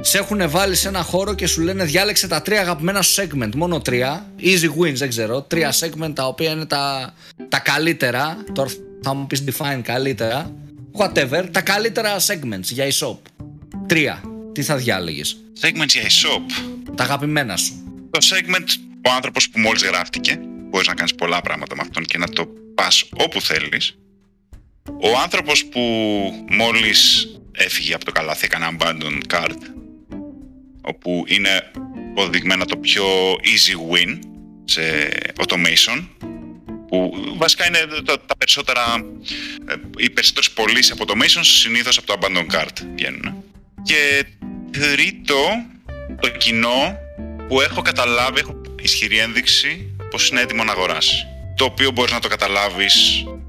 Σε 0.01 0.19
έχουν 0.19 0.51
βάλει 0.51 0.75
σε 0.75 0.89
ένα 0.89 1.03
χώρο 1.03 1.35
και 1.35 1.47
σου 1.47 1.61
λένε 1.61 1.85
διάλεξε 1.85 2.29
τα 2.29 2.43
τρία 2.43 2.61
αγαπημένα 2.61 3.03
σου 3.03 3.23
segment. 3.23 3.55
Μόνο 3.55 3.81
τρία. 3.81 4.27
Easy 4.41 4.83
wins, 4.83 4.95
δεν 4.95 5.09
ξέρω. 5.09 5.43
Τρία 5.43 5.73
segment 5.73 6.13
τα 6.15 6.27
οποία 6.27 6.51
είναι 6.51 6.67
τα, 6.67 7.15
τα 7.49 7.59
καλύτερα. 7.59 8.45
Τώρα 8.53 8.71
θα 9.03 9.15
μου 9.15 9.27
πεις 9.27 9.45
define 9.47 9.81
καλύτερα. 9.83 10.53
Whatever. 10.99 11.45
Τα 11.51 11.61
καλύτερα 11.61 12.17
segments 12.19 12.63
για 12.63 12.87
e-shop. 12.89 13.17
Τρία. 13.87 14.23
Τι 14.53 14.63
θα 14.63 14.77
διάλεγες; 14.77 15.37
Segments 15.61 15.89
για 15.89 16.03
e-shop. 16.03 16.69
Τα 16.95 17.05
αγαπημένα 17.05 17.57
σου. 17.57 17.73
Το 18.11 18.19
segment, 18.23 18.88
ο 19.09 19.13
άνθρωπος 19.15 19.49
που 19.49 19.61
μόλις 19.61 19.83
γράφτηκε, 19.83 20.39
μπορείς 20.43 20.87
να 20.87 20.95
κάνεις 20.95 21.15
πολλά 21.15 21.41
πράγματα 21.41 21.77
με 21.77 21.83
αυτόν 21.85 22.05
και 22.05 22.19
να 22.19 22.29
το 22.29 22.49
πας 22.75 23.05
όπου 23.17 23.41
θέλεις. 23.41 23.99
Ο 25.01 25.19
άνθρωπος 25.23 25.65
που 25.65 25.81
μόλις 26.51 27.29
έφυγε 27.53 27.95
από 27.95 28.05
το 28.05 28.13
καλάθι, 28.13 28.45
έκανε 28.45 28.77
abandon 28.79 29.21
card, 29.35 29.57
όπου 30.81 31.25
είναι 31.27 31.71
αποδειγμένα 32.11 32.65
το 32.65 32.77
πιο 32.77 33.07
easy 33.33 33.95
win 33.95 34.19
σε 34.65 34.83
automation, 35.37 36.09
που 36.89 37.15
βασικά 37.37 37.67
είναι 37.67 37.79
τα, 38.05 38.21
τα 38.21 38.37
περισσότερα, 38.37 38.83
ε, 39.69 39.75
οι 39.97 40.11
περισσότερες 40.11 40.51
πωλήσεις 40.51 40.91
από 40.91 41.05
automation 41.07 41.41
συνήθως 41.41 41.99
από 41.99 42.07
το 42.07 42.19
abandon 42.21 42.55
card 42.55 42.87
βγαίνουν. 42.95 43.45
Και 43.83 44.25
τρίτο, 44.71 45.41
το 46.21 46.29
κοινό 46.29 46.99
που 47.49 47.61
έχω 47.61 47.83
καταλάβει, 47.83 48.39
έχω 48.39 48.61
ισχυρή 48.89 49.19
ένδειξη 49.19 49.71
πως 50.11 50.29
είναι 50.29 50.41
έτοιμο 50.41 50.65
να 50.65 50.73
αγοράσει. 50.73 51.27
το 51.59 51.65
οποίο 51.65 51.91
μπορείς 51.91 52.13
να 52.13 52.21
το 52.21 52.29
καταλάβεις 52.29 52.95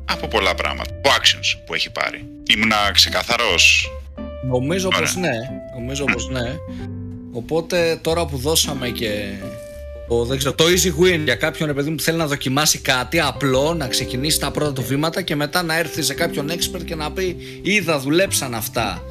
από 0.05 0.27
πολλά 0.27 0.55
πράγματα. 0.55 0.93
Από 0.97 1.09
actions 1.09 1.61
που 1.65 1.73
έχει 1.73 1.91
πάρει. 1.91 2.25
Ήμουνα 2.55 2.91
ξεκαθαρός. 2.93 3.91
Νομίζω 4.49 4.87
πως 4.87 5.15
ναι. 5.15 5.31
Νομίζω 5.75 6.03
πως 6.03 6.29
ναι. 6.29 6.55
Οπότε 7.31 7.99
τώρα 8.01 8.25
που 8.25 8.37
δώσαμε 8.37 8.89
και 8.89 9.33
το, 10.07 10.25
δεν 10.25 10.37
ξέρω, 10.37 10.53
το 10.53 10.63
easy 10.63 11.03
win 11.03 11.19
για 11.23 11.35
κάποιον 11.35 11.75
παιδί 11.75 11.91
που 11.91 12.01
θέλει 12.01 12.17
να 12.17 12.27
δοκιμάσει 12.27 12.79
κάτι 12.79 13.19
απλό, 13.19 13.73
να 13.73 13.87
ξεκινήσει 13.87 14.39
τα 14.39 14.51
πρώτα 14.51 14.73
του 14.73 14.83
βήματα 14.83 15.21
και 15.21 15.35
μετά 15.35 15.63
να 15.63 15.77
έρθει 15.77 16.01
σε 16.01 16.13
κάποιον 16.13 16.51
expert 16.51 16.83
και 16.85 16.95
να 16.95 17.11
πει 17.11 17.37
είδα 17.61 17.99
δουλέψαν 17.99 18.55
αυτά. 18.55 19.03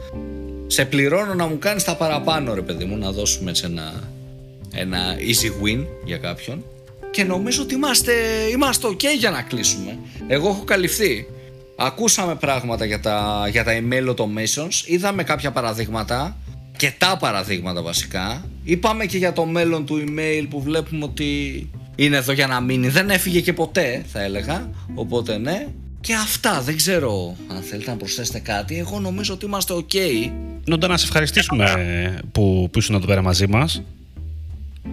Σε 0.67 0.85
πληρώνω 0.85 1.35
να 1.35 1.47
μου 1.47 1.59
κάνεις 1.59 1.85
τα 1.85 1.97
παραπάνω 1.97 2.55
ρε 2.55 2.63
παιδί 2.63 2.85
μου, 2.85 2.97
να 2.97 3.13
δώσουμε 3.13 3.51
έτσι 3.51 3.63
ένα, 3.67 4.11
ένα 4.75 5.17
easy 5.17 5.65
win 5.65 5.85
για 6.05 6.17
κάποιον. 6.17 6.65
Και 7.11 7.25
νομίζω 7.25 7.63
ότι 7.63 7.75
είμαστε, 7.75 8.13
είμαστε 8.53 8.89
ok 8.89 9.05
για 9.19 9.31
να 9.31 9.43
κλείσουμε. 9.43 9.99
Εγώ 10.27 10.49
έχω 10.49 10.65
καλυφθεί. 10.65 11.27
Ακούσαμε 11.77 12.35
πράγματα 12.35 12.85
για 12.85 13.01
τα, 13.01 13.47
για 13.51 13.65
τα 13.65 13.73
email 13.73 14.15
automations, 14.15 14.87
είδαμε 14.87 15.23
κάποια 15.23 15.51
παραδείγματα 15.51 16.37
και 16.77 16.93
τα 16.99 17.17
παραδείγματα 17.21 17.83
βασικά. 17.83 18.45
Είπαμε 18.65 19.07
και 19.07 19.19
για 19.19 19.33
το 19.33 19.45
μέλλον 19.45 19.87
του 19.87 20.05
email 20.07 20.47
που 20.51 20.63
βλέπουμε 20.63 21.05
ότι 21.05 21.71
είναι 21.97 22.17
εδώ 22.17 22.33
για 22.33 22.47
να 22.47 22.61
μείνει. 22.61 22.89
Δεν 22.89 23.11
έφυγε 23.11 23.41
και 23.41 23.53
ποτέ 23.53 24.05
θα 24.13 24.23
έλεγα, 24.23 24.71
οπότε 24.95 25.39
ναι. 25.39 25.67
Και 26.01 26.15
αυτά, 26.15 26.61
δεν 26.61 26.77
ξέρω 26.77 27.37
αν 27.49 27.63
θέλετε 27.63 27.91
να 27.91 27.97
προσθέσετε 27.97 28.39
κάτι. 28.39 28.79
Εγώ 28.79 29.01
νομίζω 29.01 29.35
ότι 29.35 29.45
είμαστε 29.45 29.75
ok. 29.75 29.97
Νόντα 30.65 30.89
να 30.89 30.97
σε 30.97 31.05
ευχαριστήσουμε 31.05 32.21
που, 32.33 32.69
που 32.73 32.79
ήσουν 32.79 32.95
εδώ 32.95 33.07
πέρα 33.07 33.23
μαζί 33.23 33.47
μας. 33.47 33.83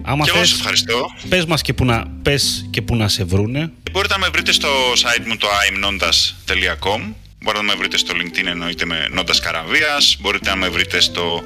Άμα 0.02 0.24
και 0.24 0.30
θες, 0.30 0.50
εγώ 0.50 0.58
ευχαριστώ. 0.58 1.06
Πες 1.28 1.44
μας 1.44 1.62
και 1.62 1.72
που 1.72 1.84
να, 1.84 2.06
πες 2.22 2.66
και 2.70 2.82
που 2.82 2.96
να 2.96 3.08
σε 3.08 3.24
βρούνε. 3.24 3.72
Μπορείτε 3.90 4.14
να 4.14 4.20
με 4.20 4.28
βρείτε 4.28 4.52
στο 4.52 4.68
site 4.92 5.26
μου 5.26 5.36
το 5.36 5.46
imnondas.com 5.70 7.12
Μπορείτε 7.46 7.64
να 7.64 7.72
με 7.72 7.78
βρείτε 7.78 7.96
στο 7.96 8.14
LinkedIn 8.14 8.46
εννοείται 8.46 8.84
με 8.84 9.08
Νόντας 9.10 9.40
Καραβίας. 9.40 10.16
Μπορείτε 10.20 10.50
να 10.50 10.56
με 10.56 10.68
βρείτε 10.68 11.00
στο 11.00 11.42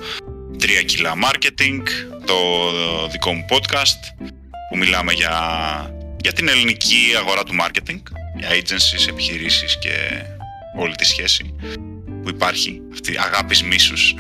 3 0.61 0.67
κιλά 0.87 1.15
marketing, 1.25 1.83
το 2.25 2.37
δικό 3.11 3.33
μου 3.33 3.45
podcast 3.51 4.29
που 4.71 4.77
μιλάμε 4.77 5.13
για, 5.13 5.35
για 6.21 6.33
την 6.33 6.49
ελληνική 6.49 6.97
αγορά 7.19 7.43
του 7.43 7.55
marketing, 7.61 8.03
για 8.39 8.49
agencies, 8.49 9.09
επιχειρήσεις 9.09 9.79
και 9.79 10.25
όλη 10.79 10.95
τη 10.95 11.05
σχέση 11.05 11.55
που 12.23 12.29
υπάρχει, 12.29 12.81
αυτή 12.93 13.19
αγάπης 13.19 13.63
μίσους. 13.63 14.15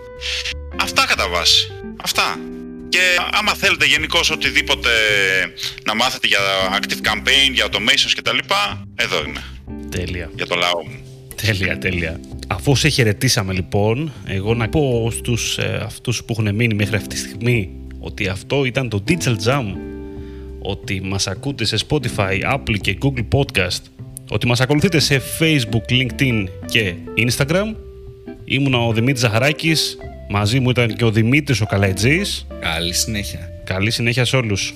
Αυτά 0.84 1.06
κατά 1.06 1.28
βάση. 1.28 1.72
Αυτά. 2.02 2.38
Και 2.88 3.00
άμα 3.30 3.54
θέλετε 3.54 3.86
γενικώ 3.86 4.20
οτιδήποτε 4.32 4.90
να 5.84 5.94
μάθετε 5.94 6.26
για 6.26 6.38
active 6.80 7.06
campaign, 7.08 7.52
για 7.52 7.66
automations 7.66 8.12
κτλ. 8.16 8.38
Εδώ 8.94 9.24
είμαι. 9.26 9.42
Τέλεια. 9.90 10.30
Για 10.34 10.46
το 10.46 10.54
λαό 10.54 10.84
μου. 10.84 10.98
Τέλεια, 11.42 11.78
τέλεια. 11.78 12.20
Αφού 12.46 12.76
σε 12.76 12.88
χαιρετήσαμε 12.88 13.52
λοιπόν, 13.52 14.12
εγώ 14.26 14.54
να 14.54 14.68
πω 14.68 15.10
στους 15.10 15.58
ε, 15.58 15.80
αυτούς 15.84 16.24
που 16.24 16.36
έχουν 16.38 16.54
μείνει 16.54 16.74
μέχρι 16.74 16.96
αυτή 16.96 17.08
τη 17.08 17.16
στιγμή 17.16 17.70
ότι 18.00 18.28
αυτό 18.28 18.64
ήταν 18.64 18.88
το 18.88 19.04
Digital 19.08 19.36
Jam, 19.46 19.64
ότι 20.58 21.00
μας 21.00 21.26
ακούτε 21.26 21.64
σε 21.64 21.76
Spotify, 21.88 22.54
Apple 22.54 22.76
και 22.80 22.98
Google 23.02 23.26
Podcast, 23.32 23.82
ότι 24.28 24.46
μας 24.46 24.60
ακολουθείτε 24.60 24.98
σε 24.98 25.22
Facebook, 25.40 25.92
LinkedIn 25.92 26.44
και 26.66 26.94
Instagram. 27.16 27.74
Ήμουν 28.44 28.74
ο 28.74 28.92
Δημήτρης 28.92 29.20
Ζαχαράκης, 29.20 29.98
μαζί 30.28 30.60
μου 30.60 30.70
ήταν 30.70 30.94
και 30.94 31.04
ο 31.04 31.10
Δημήτρης 31.10 31.60
ο 31.60 31.66
Καλαϊτζής. 31.66 32.46
Καλή 32.60 32.92
συνέχεια. 32.92 33.50
Καλή 33.64 33.90
συνέχεια 33.90 34.24
σε 34.24 34.36
όλους. 34.36 34.74